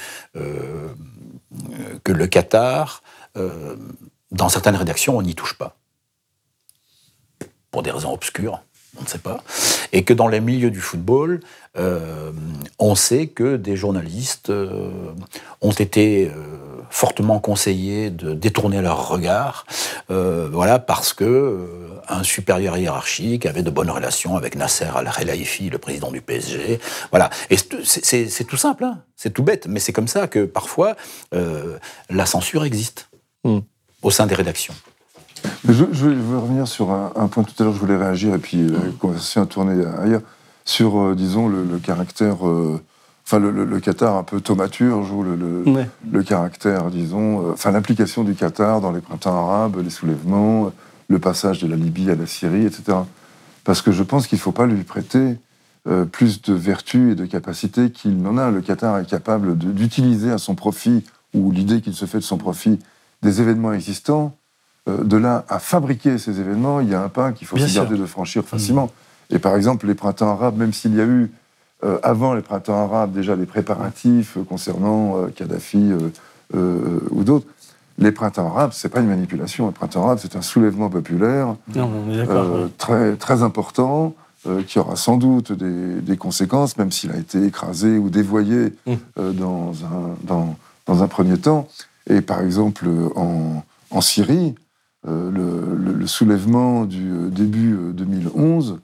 que 2.03 2.11
le 2.11 2.27
Qatar, 2.27 3.01
dans 4.31 4.49
certaines 4.49 4.75
rédactions, 4.75 5.17
on 5.17 5.21
n'y 5.21 5.35
touche 5.35 5.57
pas. 5.57 5.77
Pour 7.71 7.81
des 7.83 7.91
raisons 7.91 8.13
obscures, 8.13 8.61
on 8.99 9.03
ne 9.03 9.07
sait 9.07 9.17
pas. 9.17 9.43
Et 9.91 10.03
que 10.03 10.13
dans 10.13 10.27
les 10.27 10.39
milieux 10.39 10.71
du 10.71 10.79
football, 10.81 11.41
euh, 11.77 12.31
on 12.79 12.95
sait 12.95 13.27
que 13.27 13.55
des 13.57 13.75
journalistes 13.75 14.49
euh, 14.49 14.89
ont 15.61 15.71
été 15.71 16.27
euh, 16.27 16.31
fortement 16.89 17.39
conseillés 17.39 18.09
de 18.11 18.33
détourner 18.33 18.81
leur 18.81 19.07
regard, 19.09 19.65
voilà, 20.09 20.77
parce 20.77 21.11
que 21.13 21.67
un 22.07 22.21
supérieur 22.21 22.77
hiérarchique 22.77 23.45
avait 23.47 23.63
de 23.63 23.71
bonnes 23.71 23.89
relations 23.89 24.35
avec 24.35 24.55
Nasser 24.55 24.85
Al-Khelaifi, 24.93 25.69
le 25.71 25.77
président 25.79 26.11
du 26.11 26.21
PSG. 26.21 26.79
Voilà. 27.09 27.29
Et 27.49 27.57
c'est- 27.83 28.43
tout 28.47 28.57
simple, 28.57 28.83
hein. 28.83 28.99
c'est 29.15 29.33
tout 29.33 29.41
bête, 29.41 29.65
mais 29.67 29.79
c'est 29.79 29.93
comme 29.93 30.07
ça 30.09 30.27
que 30.27 30.45
parfois 30.45 30.95
la 31.31 32.25
censure 32.27 32.63
existe 32.65 33.09
Hmm. 33.45 33.59
au 34.03 34.11
sein 34.11 34.27
des 34.27 34.35
rédactions. 34.35 34.73
Je, 35.67 35.85
je 35.91 36.05
veux 36.07 36.37
revenir 36.37 36.67
sur 36.67 36.91
un, 36.91 37.11
un 37.15 37.27
point 37.27 37.43
tout 37.43 37.53
à 37.59 37.63
l'heure, 37.63 37.73
je 37.73 37.79
voulais 37.79 37.97
réagir, 37.97 38.33
et 38.35 38.37
puis 38.39 38.61
euh, 38.61 38.71
la 38.71 38.91
conversation 38.99 39.41
a 39.41 39.45
tourné 39.45 39.83
ailleurs, 40.01 40.21
sur, 40.65 40.99
euh, 40.99 41.15
disons, 41.15 41.47
le, 41.47 41.63
le 41.63 41.77
caractère, 41.77 42.47
euh, 42.47 42.79
enfin, 43.25 43.39
le, 43.39 43.51
le- 43.51 43.65
le 43.65 43.79
Qatar 43.79 44.15
un 44.17 44.23
peu 44.23 44.39
thaumaturge, 44.41 45.11
ou 45.11 45.23
le, 45.23 45.35
le, 45.35 45.63
Ouais. 45.71 45.89
le 46.11 46.23
caractère, 46.23 46.89
disons, 46.91 47.41
euh, 47.47 47.51
enfin, 47.53 47.71
l'implication 47.71 48.23
du 48.23 48.35
Qatar 48.35 48.81
dans 48.81 48.91
les 48.91 49.01
printemps 49.01 49.35
arabes, 49.49 49.77
les 49.83 49.89
soulèvements, 49.89 50.71
le 51.09 51.19
passage 51.19 51.59
de 51.61 51.67
la 51.67 51.75
Libye 51.75 52.09
à 52.09 52.15
la 52.15 52.25
Syrie, 52.25 52.65
etc. 52.65 52.97
Parce 53.63 53.81
que 53.81 53.91
je 53.91 54.03
pense 54.03 54.27
qu'il 54.27 54.37
ne 54.37 54.41
faut 54.41 54.51
pas 54.51 54.65
lui 54.65 54.83
prêter 54.83 55.37
euh, 55.87 56.05
plus 56.05 56.41
de 56.41 56.53
vertu 56.53 57.11
et 57.11 57.15
de 57.15 57.25
capacité 57.25 57.91
qu'il 57.91 58.21
n'en 58.21 58.37
a. 58.37 58.49
Le 58.51 58.61
Qatar 58.61 58.99
est 58.99 59.09
capable 59.09 59.57
d'utiliser 59.57 60.31
à 60.31 60.37
son 60.37 60.55
profit, 60.55 61.03
ou 61.33 61.51
l'idée 61.51 61.81
qu'il 61.81 61.93
se 61.93 62.05
fait 62.05 62.19
de 62.19 62.23
son 62.23 62.37
profit, 62.37 62.79
des 63.21 63.41
événements 63.41 63.73
existants. 63.73 64.35
Euh, 64.89 65.03
de 65.03 65.15
là 65.17 65.45
à 65.47 65.59
fabriquer 65.59 66.17
ces 66.17 66.39
événements, 66.41 66.81
il 66.81 66.89
y 66.89 66.93
a 66.93 67.01
un 67.01 67.07
pas 67.09 67.31
qu'il 67.31 67.47
faut 67.47 67.55
Bien 67.55 67.67
se 67.67 67.71
sûr. 67.73 67.83
garder 67.83 67.97
de 67.97 68.05
franchir 68.05 68.43
facilement. 68.43 68.91
Et 69.29 69.39
par 69.39 69.55
exemple, 69.55 69.87
les 69.87 69.95
printemps 69.95 70.29
arabes, 70.29 70.57
même 70.57 70.73
s'il 70.73 70.93
y 70.95 70.99
a 71.01 71.05
eu, 71.05 71.31
euh, 71.85 71.97
avant 72.03 72.33
les 72.33 72.41
printemps 72.41 72.83
arabes, 72.83 73.13
déjà 73.13 73.35
des 73.37 73.45
préparatifs 73.45 74.37
euh, 74.37 74.43
concernant 74.43 75.17
euh, 75.17 75.27
Kadhafi 75.27 75.91
ou 76.53 77.23
d'autres, 77.23 77.47
les 77.97 78.11
printemps 78.11 78.47
arabes, 78.47 78.71
c'est 78.73 78.89
pas 78.89 78.99
une 78.99 79.07
manipulation. 79.07 79.67
Les 79.67 79.73
printemps 79.73 80.03
arabes, 80.05 80.19
c'est 80.21 80.35
un 80.35 80.41
soulèvement 80.41 80.89
populaire 80.89 81.55
Non, 81.75 82.69
très, 82.77 83.15
très 83.15 83.41
important, 83.43 84.13
qui 84.67 84.77
aura 84.79 84.95
sans 84.97 85.17
doute 85.17 85.51
des, 85.53 86.01
des 86.01 86.17
conséquences, 86.17 86.77
même 86.77 86.91
s'il 86.91 87.11
a 87.11 87.17
été 87.17 87.43
écrasé 87.45 87.97
ou 87.97 88.09
dévoyé 88.09 88.73
Mm. 88.85 88.93
euh, 89.19 89.31
dans, 89.31 89.71
un, 89.85 90.15
dans, 90.23 90.55
dans 90.85 91.01
un 91.03 91.07
premier 91.07 91.37
temps. 91.37 91.67
Et 92.09 92.19
par 92.21 92.41
exemple, 92.41 92.85
en, 93.15 93.63
en 93.91 94.01
Syrie, 94.01 94.53
le, 95.07 95.75
le- 95.75 95.93
le 95.93 96.07
soulèvement 96.07 96.85
du 96.85 97.11
euh, 97.11 97.29
début 97.29 97.73
euh, 97.73 97.91
2011 97.93 98.79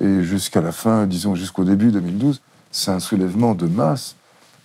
et 0.00 0.22
jusqu'à 0.22 0.60
la 0.60 0.72
fin, 0.72 1.06
disons 1.06 1.34
jusqu'au 1.34 1.64
début 1.64 1.90
2012, 1.92 2.40
c'est 2.70 2.90
un 2.90 3.00
soulèvement 3.00 3.54
de 3.54 3.66
masse 3.66 4.16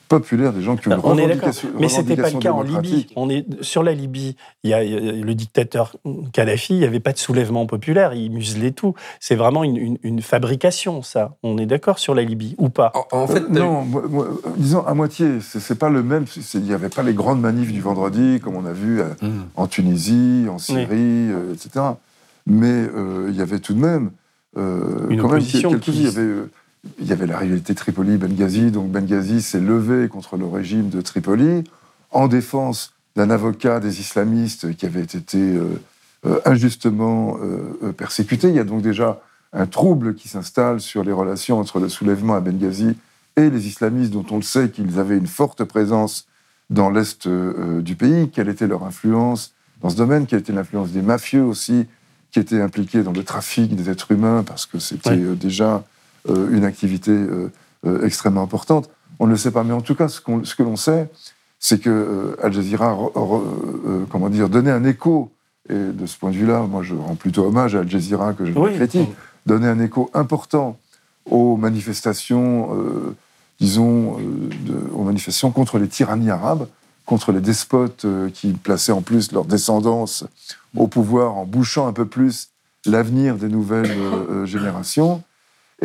populaire 0.08 0.53
des 0.53 0.62
gens 0.62 0.76
qui 0.76 0.88
ont 0.88 0.91
une 0.91 0.99
On 1.03 1.18
est 1.18 1.28
d'accord. 1.28 1.49
revendication, 1.49 1.70
Mais 1.80 1.89
c'était 1.89 2.16
pas 2.16 2.30
le 2.30 2.39
cas 2.39 2.51
en 2.51 2.62
Libye. 2.62 3.08
On 3.16 3.30
est 3.30 3.45
sur 3.64 3.84
la 3.84 3.93
Libye. 3.93 4.36
Il 4.64 4.70
y 4.70 4.74
a, 4.74 4.84
le 4.84 5.34
dictateur 5.36 5.95
Kadhafi. 6.34 6.74
Il 6.74 6.80
n'y 6.80 6.86
avait 6.86 6.99
pas 6.99 7.12
de 7.14 7.18
soulèvement 7.18 7.66
populaire. 7.66 8.14
Il 8.14 8.32
muselait 8.32 8.72
tout. 8.72 8.93
C'est 9.20 9.36
vraiment 9.36 9.64
une, 9.64 9.78
une- 9.78 9.97
une 10.03 10.22
fabrication, 10.22 11.01
ça. 11.01 11.36
On 11.43 11.58
est 11.58 11.66
d'accord 11.66 11.99
sur 11.99 12.16
la 12.16 12.24
Libye 12.24 12.56
ou 12.58 12.70
pas? 12.70 12.91
En, 13.12 13.18
en 13.24 13.28
fait, 13.28 13.43
Euh, 13.43 13.49
non, 13.49 13.82
moi- 13.84 14.03
moi, 14.10 14.28
disons 14.58 14.86
à 14.86 14.93
moitié. 14.93 15.39
C'est 15.41 15.78
pas 15.80 15.89
le 15.89 16.03
même. 16.03 16.26
Il 16.53 16.62
n'y 16.62 16.74
avait 16.74 16.89
pas 16.89 17.03
les 17.03 17.14
grandes 17.14 17.41
manifs 17.41 17.72
du 17.74 17.82
vendredi 17.82 18.39
comme 18.43 18.56
on 18.56 18.66
a 18.66 18.74
vu 18.74 19.01
euh, 19.01 19.06
Mm. 19.22 19.41
en 19.56 19.68
Tunisie, 19.68 20.45
en 20.49 20.58
Syrie, 20.58 20.88
euh, 21.32 21.53
etc. 21.53 21.84
mais 22.45 22.68
euh, 22.68 23.28
il 23.30 23.36
y 23.36 23.41
avait 23.41 23.60
tout 23.60 23.74
de 23.74 23.80
même 23.80 24.12
euh, 24.58 25.08
Une 25.10 25.22
quand 25.22 25.30
même 25.30 25.41
qui- 25.41 25.58
il 25.60 26.01
y 26.03 26.08
avait 26.08 26.22
euh, 26.22 26.49
il 26.99 27.07
y 27.07 27.11
avait 27.11 27.27
la 27.27 27.38
rivalité 27.38 27.75
Tripoli-Benghazi, 27.75 28.71
donc 28.71 28.91
Benghazi 28.91 29.41
s'est 29.41 29.59
levé 29.59 30.07
contre 30.07 30.38
le 30.38 30.45
régime 30.45 30.89
de 30.89 31.01
Tripoli 31.01 31.63
en 32.11 32.27
défense 32.27 32.93
d'un 33.15 33.29
avocat 33.29 33.79
des 33.79 33.99
islamistes 33.99 34.75
qui 34.75 34.86
avait 34.86 35.01
été 35.01 35.38
euh, 35.38 35.81
euh, 36.25 36.39
injustement 36.45 37.38
euh, 37.41 37.91
persécuté. 37.91 38.49
Il 38.49 38.55
y 38.55 38.59
a 38.59 38.63
donc 38.63 38.81
déjà 38.81 39.21
un 39.53 39.67
trouble 39.67 40.15
qui 40.15 40.27
s'installe 40.27 40.81
sur 40.81 41.03
les 41.03 41.11
relations 41.11 41.59
entre 41.59 41.79
le 41.79 41.89
soulèvement 41.89 42.36
à 42.36 42.41
Benghazi 42.41 42.95
et 43.38 43.49
les 43.49 43.67
islamistes, 43.67 44.11
dont 44.11 44.25
on 44.31 44.38
le 44.38 44.41
sait 44.41 44.69
qu'ils 44.69 44.99
avaient 44.99 45.17
une 45.17 45.27
forte 45.27 45.63
présence 45.63 46.27
dans 46.69 46.89
l'est 46.89 47.27
du 47.27 47.95
pays. 47.95 48.29
Quelle 48.29 48.49
était 48.49 48.67
leur 48.67 48.83
influence 48.83 49.53
dans 49.81 49.89
ce 49.89 49.95
domaine 49.95 50.25
Quelle 50.25 50.39
était 50.39 50.53
l'influence 50.53 50.91
des 50.91 51.01
mafieux 51.01 51.43
aussi, 51.43 51.86
qui 52.31 52.39
étaient 52.39 52.61
impliqués 52.61 53.03
dans 53.03 53.11
le 53.11 53.23
trafic 53.23 53.75
des 53.75 53.89
êtres 53.89 54.11
humains, 54.11 54.43
parce 54.43 54.65
que 54.65 54.79
c'était 54.79 55.17
déjà 55.36 55.83
une 56.28 56.63
activité 56.65 57.11
euh, 57.11 57.51
euh, 57.86 58.05
extrêmement 58.05 58.41
importante. 58.41 58.89
On 59.19 59.28
ne 59.28 59.32
le 59.32 59.38
sait 59.38 59.51
pas, 59.51 59.63
mais 59.63 59.73
en 59.73 59.82
tout 59.82 59.95
cas, 59.95 60.07
ce, 60.07 60.19
que 60.21 60.63
l'on 60.63 60.76
sait, 60.76 61.09
c'est 61.59 61.80
que 61.80 61.89
euh, 61.89 62.36
Al 62.43 62.51
Jazeera, 62.53 62.93
re- 62.93 63.13
re- 63.13 63.41
euh, 63.88 64.05
comment 64.11 64.30
dire, 64.30 64.49
donnait 64.49 64.71
un 64.71 64.84
écho. 64.84 65.32
Et 65.69 65.73
de 65.73 66.05
ce 66.05 66.17
point 66.17 66.30
de 66.32 66.36
vue-là, 66.36 66.61
moi, 66.61 66.84
je 66.84 66.93
rends 66.93 67.15
plutôt 67.15 67.45
hommage 67.45 67.76
à 67.76 67.80
Al 67.80 67.89
Jazeera 67.89 68.34
que 68.34 68.45
je 68.45 68.53
Oui. 68.57 68.76
critique, 68.76 69.09
donnait 69.45 69.67
un 69.67 69.80
écho 69.80 70.09
important 70.13 70.78
aux 71.30 71.57
manifestations, 71.57 72.69
euh, 72.76 73.15
disons, 73.59 74.17
euh, 74.19 74.49
de- 74.67 74.93
aux 74.93 75.03
manifestations 75.03 75.51
contre 75.51 75.80
les 75.80 75.88
tyrannies 75.88 76.30
arabes, 76.30 76.67
contre 77.05 77.32
les 77.32 77.39
despotes 77.41 78.05
euh, 78.05 78.30
qui 78.30 78.53
plaçaient 78.53 78.91
en 78.91 79.01
plus 79.01 79.32
leur 79.32 79.45
descendance 79.45 80.26
au 80.76 80.88
pouvoir 80.88 81.36
en 81.36 81.45
bouchant 81.45 81.88
un 81.88 81.93
peu 81.93 82.05
plus 82.05 82.49
l'avenir 82.86 83.36
des 83.36 83.47
nouvelles 83.47 83.89
euh, 83.91 84.41
euh, 84.41 84.45
générations. 84.45 85.23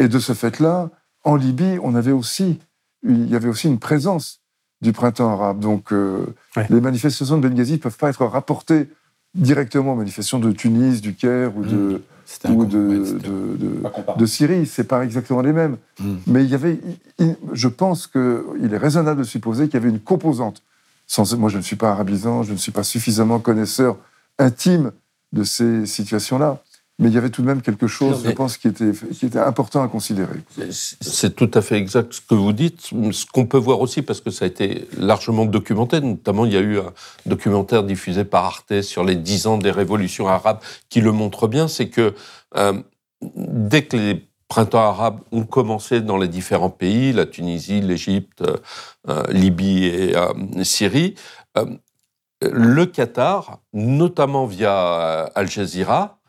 Et 0.00 0.08
de 0.08 0.18
ce 0.18 0.32
fait-là, 0.32 0.90
en 1.24 1.36
Libye, 1.36 1.78
on 1.82 1.94
avait 1.94 2.10
aussi, 2.12 2.58
il 3.06 3.28
y 3.30 3.36
avait 3.36 3.48
aussi 3.48 3.68
une 3.68 3.78
présence 3.78 4.40
du 4.80 4.92
printemps 4.92 5.28
arabe. 5.30 5.60
Donc, 5.60 5.92
euh, 5.92 6.24
Ouais. 6.56 6.66
les 6.70 6.80
manifestations 6.80 7.36
de 7.38 7.46
Benghazi 7.46 7.72
ne 7.74 7.76
peuvent 7.76 7.98
pas 7.98 8.08
être 8.08 8.24
rapportées 8.24 8.88
directement 9.34 9.92
aux 9.92 9.96
manifestations 9.96 10.38
de 10.38 10.50
Tunis, 10.52 11.02
du 11.02 11.14
Caire 11.14 11.54
ou 11.56 11.62
de, 11.64 12.02
C'était 12.24 12.48
un 12.48 12.52
ou 12.54 12.64
de, 12.64 12.78
ouais, 12.78 13.12
de- 13.12 13.56
de- 13.58 14.18
de 14.18 14.26
Syrie. 14.26 14.66
C'est 14.66 14.84
pas 14.84 15.04
exactement 15.04 15.42
les 15.42 15.52
mêmes. 15.52 15.76
Mm. 16.00 16.14
Mais 16.28 16.44
il 16.44 16.50
y 16.50 16.54
avait, 16.54 16.80
il- 17.18 17.36
je 17.52 17.68
pense 17.68 18.06
qu'il 18.06 18.70
est 18.72 18.76
raisonnable 18.78 19.20
de 19.20 19.24
supposer 19.26 19.66
qu'il 19.66 19.74
y 19.74 19.82
avait 19.82 19.90
une 19.90 20.00
composante. 20.00 20.62
Sans, 21.06 21.36
moi, 21.36 21.50
je 21.50 21.58
ne 21.58 21.62
suis 21.62 21.76
pas 21.76 21.90
arabisant, 21.90 22.42
je 22.42 22.52
ne 22.52 22.56
suis 22.56 22.72
pas 22.72 22.84
suffisamment 22.84 23.38
connaisseur 23.38 23.98
intime 24.38 24.92
de 25.32 25.42
ces 25.44 25.84
situations-là. 25.86 26.62
Mais 27.00 27.08
il 27.08 27.14
y 27.14 27.18
avait 27.18 27.30
tout 27.30 27.40
de 27.40 27.46
même 27.46 27.62
quelque 27.62 27.86
chose, 27.86 28.22
Non, 28.22 28.30
je 28.30 28.34
pense, 28.36 28.58
qui 28.58 28.68
était, 28.68 28.92
qui 28.92 29.26
était 29.26 29.38
important 29.38 29.82
à 29.82 29.88
considérer. 29.88 30.38
C'est 30.70 31.34
tout 31.34 31.50
à 31.54 31.62
fait 31.62 31.76
exact 31.76 32.12
ce 32.12 32.20
que 32.20 32.34
vous 32.34 32.52
dites. 32.52 32.90
Ce 33.10 33.24
qu'on 33.24 33.46
peut 33.46 33.58
voir 33.58 33.80
aussi, 33.80 34.02
parce 34.02 34.20
que 34.20 34.30
ça 34.30 34.44
a 34.44 34.48
été 34.48 34.86
largement 34.98 35.46
documenté, 35.46 36.00
notamment 36.02 36.44
il 36.44 36.52
y 36.52 36.58
a 36.58 36.60
eu 36.60 36.78
un 36.78 36.92
documentaire 37.24 37.84
diffusé 37.84 38.24
par 38.24 38.44
Arte 38.44 38.82
sur 38.82 39.02
les 39.02 39.16
dix 39.16 39.46
ans 39.46 39.56
des 39.56 39.70
révolutions 39.70 40.28
arabes 40.28 40.60
qui 40.90 41.00
le 41.00 41.10
montre 41.10 41.48
bien, 41.48 41.68
c'est 41.68 41.88
que 41.88 42.14
euh, 42.56 42.74
dès 43.22 43.82
que 43.86 43.96
les 43.96 44.30
printemps 44.50 44.90
arabes 44.90 45.20
ont 45.32 45.44
commencé 45.44 46.02
dans 46.02 46.18
les 46.18 46.28
différents 46.28 46.70
pays, 46.70 47.12
la 47.14 47.24
Tunisie, 47.24 47.80
l'Égypte, 47.80 48.42
euh, 48.42 48.56
euh, 49.08 49.22
Libye 49.30 49.86
et 49.86 50.16
euh, 50.16 50.64
Syrie, 50.64 51.14
le 52.42 52.84
Qatar, 52.86 53.60
notamment 53.72 54.46
via 54.46 55.30
Al 55.34 55.48
Jazeera, 55.48 56.19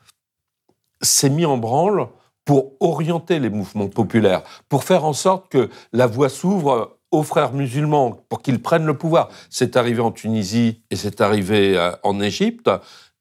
s'est 1.02 1.30
mis 1.30 1.46
en 1.46 1.58
branle 1.58 2.08
pour 2.46 2.74
orienter 2.80 3.40
les 3.40 3.50
mouvements 3.50 3.88
populaires, 3.88 4.44
pour 4.68 4.84
faire 4.84 5.06
en 5.06 5.14
sorte 5.14 5.50
que 5.50 5.70
la 5.94 6.08
voie 6.08 6.30
s'ouvre 6.30 6.98
aux 7.12 7.24
frères 7.24 7.54
musulmans, 7.54 8.24
pour 8.30 8.42
qu'ils 8.42 8.62
prennent 8.62 8.86
le 8.86 8.98
pouvoir. 8.98 9.30
C'est 9.50 9.76
arrivé 9.76 10.02
en 10.02 10.12
Tunisie 10.12 10.82
et 10.90 10.96
c'est 10.96 11.22
arrivé 11.22 11.78
euh, 11.78 11.92
en 12.04 12.22
Égypte. 12.22 12.70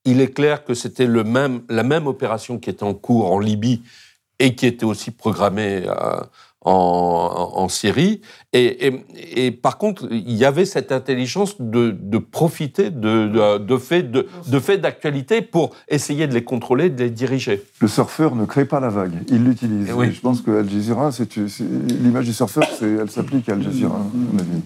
Il 0.04 0.20
est 0.20 0.32
clair 0.32 0.64
que 0.64 0.74
c'était 0.74 1.06
même, 1.06 1.62
la 1.68 1.82
même 1.82 2.06
opération 2.06 2.58
qui 2.58 2.70
était 2.70 2.84
en 2.84 2.94
cours 2.94 3.30
en 3.30 3.38
Libye 3.38 3.82
et 4.38 4.54
qui 4.54 4.66
était 4.66 4.86
aussi 4.86 5.10
programmée 5.10 5.82
euh, 5.86 6.20
en, 6.62 7.52
en 7.54 7.68
Syrie. 7.68 8.20
Et, 8.52 8.86
et- 8.88 9.04
et 9.46 9.50
par 9.50 9.78
contre, 9.78 10.08
il 10.10 10.32
y 10.32 10.44
avait 10.44 10.64
cette 10.64 10.92
intelligence 10.92 11.60
de, 11.60 11.96
de 11.98 12.18
profiter 12.18 12.90
de, 12.90 13.28
de, 13.28 13.58
de 13.58 13.76
faits 13.78 14.10
de, 14.10 14.26
de 14.48 14.58
faits 14.58 14.80
d'actualité 14.80 15.40
pour 15.42 15.70
essayer 15.88 16.26
de 16.26 16.34
les 16.34 16.44
contrôler, 16.44 16.90
de 16.90 17.04
les 17.04 17.10
diriger. 17.10 17.62
Le 17.80 17.88
surfeur 17.88 18.34
ne 18.34 18.44
crée 18.44 18.64
pas 18.64 18.80
la 18.80 18.88
vague, 18.88 19.22
il 19.28 19.44
l'utilise. 19.44 19.86
Eh 19.88 19.92
oui. 19.92 20.12
Je 20.12 20.20
pense 20.20 20.40
que 20.42 20.50
Al 20.50 20.68
Jazeera, 20.68 21.10
l'image 22.02 22.26
du 22.26 22.32
surfeur, 22.32 22.64
c'est, 22.78 22.90
elle 22.90 23.10
s'applique 23.10 23.48
à 23.48 23.52
Al 23.52 23.62
Jazeera, 23.62 23.96
à 23.96 24.04
mon 24.14 24.38
avis. 24.38 24.62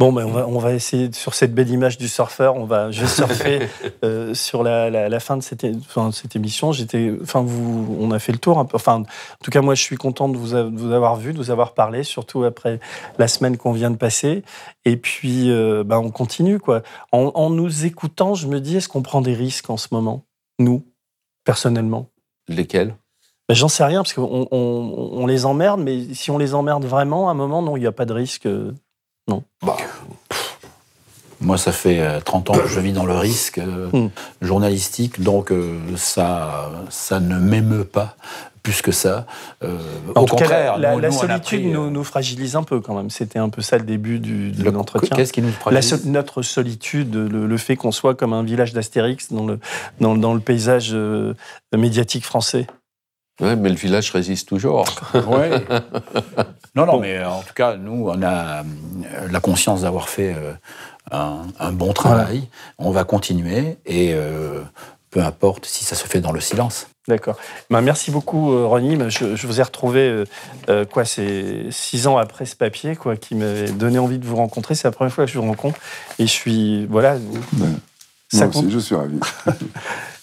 Bon, 0.00 0.12
ben 0.12 0.26
on, 0.26 0.30
va, 0.30 0.46
on 0.46 0.58
va 0.60 0.74
essayer, 0.74 1.10
sur 1.12 1.34
cette 1.34 1.52
belle 1.52 1.70
image 1.70 1.98
du 1.98 2.06
surfeur, 2.06 2.54
on 2.54 2.66
va, 2.66 2.92
je 2.92 3.00
vais 3.00 3.08
surfer 3.08 3.68
euh, 4.04 4.32
sur 4.32 4.62
la, 4.62 4.90
la- 4.90 5.08
la 5.08 5.18
fin 5.20 5.36
de 5.36 5.42
cette, 5.42 5.64
enfin, 5.80 6.10
de 6.10 6.14
cette 6.14 6.36
émission. 6.36 6.70
J'étais, 6.70 7.12
enfin, 7.20 7.42
vous, 7.42 7.96
on 7.98 8.12
a 8.12 8.20
fait 8.20 8.30
le 8.30 8.38
tour 8.38 8.60
un 8.60 8.64
peu. 8.64 8.76
Enfin, 8.76 9.00
en 9.00 9.44
tout 9.44 9.50
cas, 9.50 9.60
moi, 9.60 9.74
je 9.74 9.82
suis 9.82 9.96
content 9.96 10.28
de 10.28 10.36
vous, 10.36 10.54
a- 10.54 10.62
de 10.70 10.78
vous 10.78 10.92
avoir 10.92 11.16
vu, 11.16 11.32
de 11.32 11.38
vous 11.38 11.50
avoir 11.50 11.74
parlé, 11.74 12.04
surtout 12.04 12.44
après 12.44 12.78
la 13.18 13.26
semaine 13.26 13.56
qu'on 13.56 13.72
vient 13.72 13.90
de 13.90 13.96
passer. 13.96 14.44
Et 14.84 14.96
puis, 14.96 15.50
euh, 15.50 15.82
ben, 15.84 15.98
on 15.98 16.10
continue, 16.10 16.60
quoi. 16.60 16.82
En, 17.10 17.32
en 17.34 17.50
nous 17.50 17.84
écoutant, 17.84 18.34
je 18.34 18.46
me 18.46 18.60
dis, 18.60 18.76
est-ce 18.76 18.88
qu'on 18.88 19.02
prend 19.02 19.20
des 19.20 19.34
risques 19.34 19.68
en 19.68 19.76
ce 19.76 19.88
moment, 19.90 20.22
nous, 20.60 20.84
personnellement? 21.44 22.06
Lesquels? 22.46 22.94
Ben, 23.48 23.54
J'en 23.56 23.68
sais 23.68 23.82
rien, 23.84 24.02
parce 24.02 24.12
qu'on 24.12 24.46
on, 24.52 25.10
on 25.12 25.26
les 25.26 25.44
emmerde, 25.44 25.80
mais 25.80 26.14
si 26.14 26.30
on 26.30 26.38
les 26.38 26.54
emmerde 26.54 26.84
vraiment, 26.84 27.28
à 27.28 27.32
un 27.32 27.34
moment, 27.34 27.62
non, 27.62 27.76
il 27.76 27.80
n'y 27.80 27.86
a 27.86 27.92
pas 27.92 28.04
de 28.04 28.12
risque. 28.12 28.46
Euh, 29.28 29.32
Non. 29.32 29.42
Moi, 31.40 31.56
ça 31.56 31.70
fait 31.70 32.00
euh, 32.00 32.18
30 32.20 32.50
ans 32.50 32.54
que 32.54 32.66
je 32.66 32.80
vis 32.80 32.92
dans 32.92 33.06
le 33.06 33.14
risque 33.16 33.58
euh, 33.58 33.88
Mm. 33.92 34.10
journalistique, 34.42 35.22
donc 35.22 35.52
euh, 35.52 35.78
ça, 35.96 36.70
ça 36.90 37.20
ne 37.20 37.38
m'émeut 37.38 37.84
pas 37.84 38.16
plus 38.64 38.82
que 38.82 38.90
ça. 38.90 39.24
Euh, 39.62 39.78
En 40.16 40.22
au 40.22 40.24
tout 40.26 40.34
cas, 40.34 40.42
contraire, 40.44 40.78
la, 40.78 40.94
nous- 40.94 40.98
la 41.00 41.08
nous, 41.10 41.14
on 41.14 41.18
a 41.18 41.20
solitude 41.20 41.60
pris, 41.62 41.70
euh, 41.70 41.74
nous, 41.74 41.90
nous 41.90 42.02
fragilise 42.04 42.56
un 42.56 42.64
peu 42.64 42.80
quand 42.80 42.94
même. 42.96 43.08
C'était 43.08 43.38
un 43.38 43.50
peu 43.50 43.62
ça 43.62 43.78
le 43.78 43.84
début 43.84 44.18
du, 44.18 44.50
de 44.50 44.64
le- 44.64 44.70
l'entretien. 44.72 45.16
Qu'est-ce 45.16 45.32
qui 45.32 45.40
nous 45.40 45.48
La 45.48 45.80
fragilise 45.80 46.02
so- 46.02 46.08
notre 46.08 46.42
solitude, 46.42 47.14
le, 47.14 47.46
le 47.46 47.56
fait 47.56 47.76
qu'on 47.76 47.92
soit 47.92 48.16
comme 48.16 48.32
un 48.32 48.42
village 48.42 48.72
d'Astérix 48.72 49.32
dans 49.32 49.46
le, 49.46 49.60
dans, 50.00 50.16
dans 50.16 50.34
le 50.34 50.40
paysage 50.40 50.90
euh, 50.92 51.34
médiatique 51.72 52.24
français. 52.24 52.66
Ouais, 53.40 53.54
mais 53.56 53.68
le 53.68 53.76
village 53.76 54.10
résiste 54.10 54.48
toujours. 54.48 54.84
Ouais. 55.14 55.50
Non, 56.74 56.86
non, 56.86 56.92
Bon. 56.94 57.00
mais 57.00 57.18
euh, 57.18 57.28
en 57.28 57.40
tout 57.42 57.54
cas, 57.54 57.76
nous, 57.76 58.08
on 58.08 58.22
a 58.22 58.60
euh, 58.60 58.62
la 59.30 59.40
conscience 59.40 59.82
d'avoir 59.82 60.08
fait 60.08 60.34
euh, 60.36 60.52
un, 61.10 61.42
un 61.58 61.72
bon 61.72 61.92
travail. 61.92 62.48
On 62.78 62.90
va 62.90 63.04
continuer 63.04 63.78
et 63.86 64.12
euh, 64.14 64.60
peu 65.10 65.20
importe 65.20 65.66
si 65.66 65.84
ça 65.84 65.94
se 65.94 66.06
fait 66.06 66.20
dans 66.20 66.32
le 66.32 66.40
silence. 66.40 66.88
D'accord. 67.08 67.36
Ben, 67.70 67.80
merci 67.80 68.10
beaucoup, 68.10 68.66
Ronnie. 68.68 68.96
Ben, 68.96 69.08
Je, 69.08 69.34
je 69.34 69.46
vous 69.46 69.60
ai 69.60 69.62
retrouvé, 69.62 70.24
euh, 70.68 70.84
quoi, 70.84 71.04
c'est 71.06 71.66
six 71.70 72.06
ans 72.06 72.18
après 72.18 72.44
ce 72.44 72.54
papier, 72.54 72.96
quoi, 72.96 73.16
qui 73.16 73.34
m'avait 73.34 73.70
donné 73.70 73.98
envie 73.98 74.18
de 74.18 74.26
vous 74.26 74.36
rencontrer. 74.36 74.74
C'est 74.74 74.86
la 74.86 74.92
première 74.92 75.12
fois 75.12 75.24
que 75.24 75.30
je 75.30 75.38
vous 75.38 75.46
rencontre. 75.46 75.78
Et 76.18 76.26
je 76.26 76.32
suis, 76.32 76.86
voilà. 76.86 77.16
Moi 77.52 77.68
Ça 78.30 78.46
aussi, 78.48 78.60
compte. 78.62 78.70
je 78.70 78.78
suis 78.78 78.94
ravi. 78.94 79.18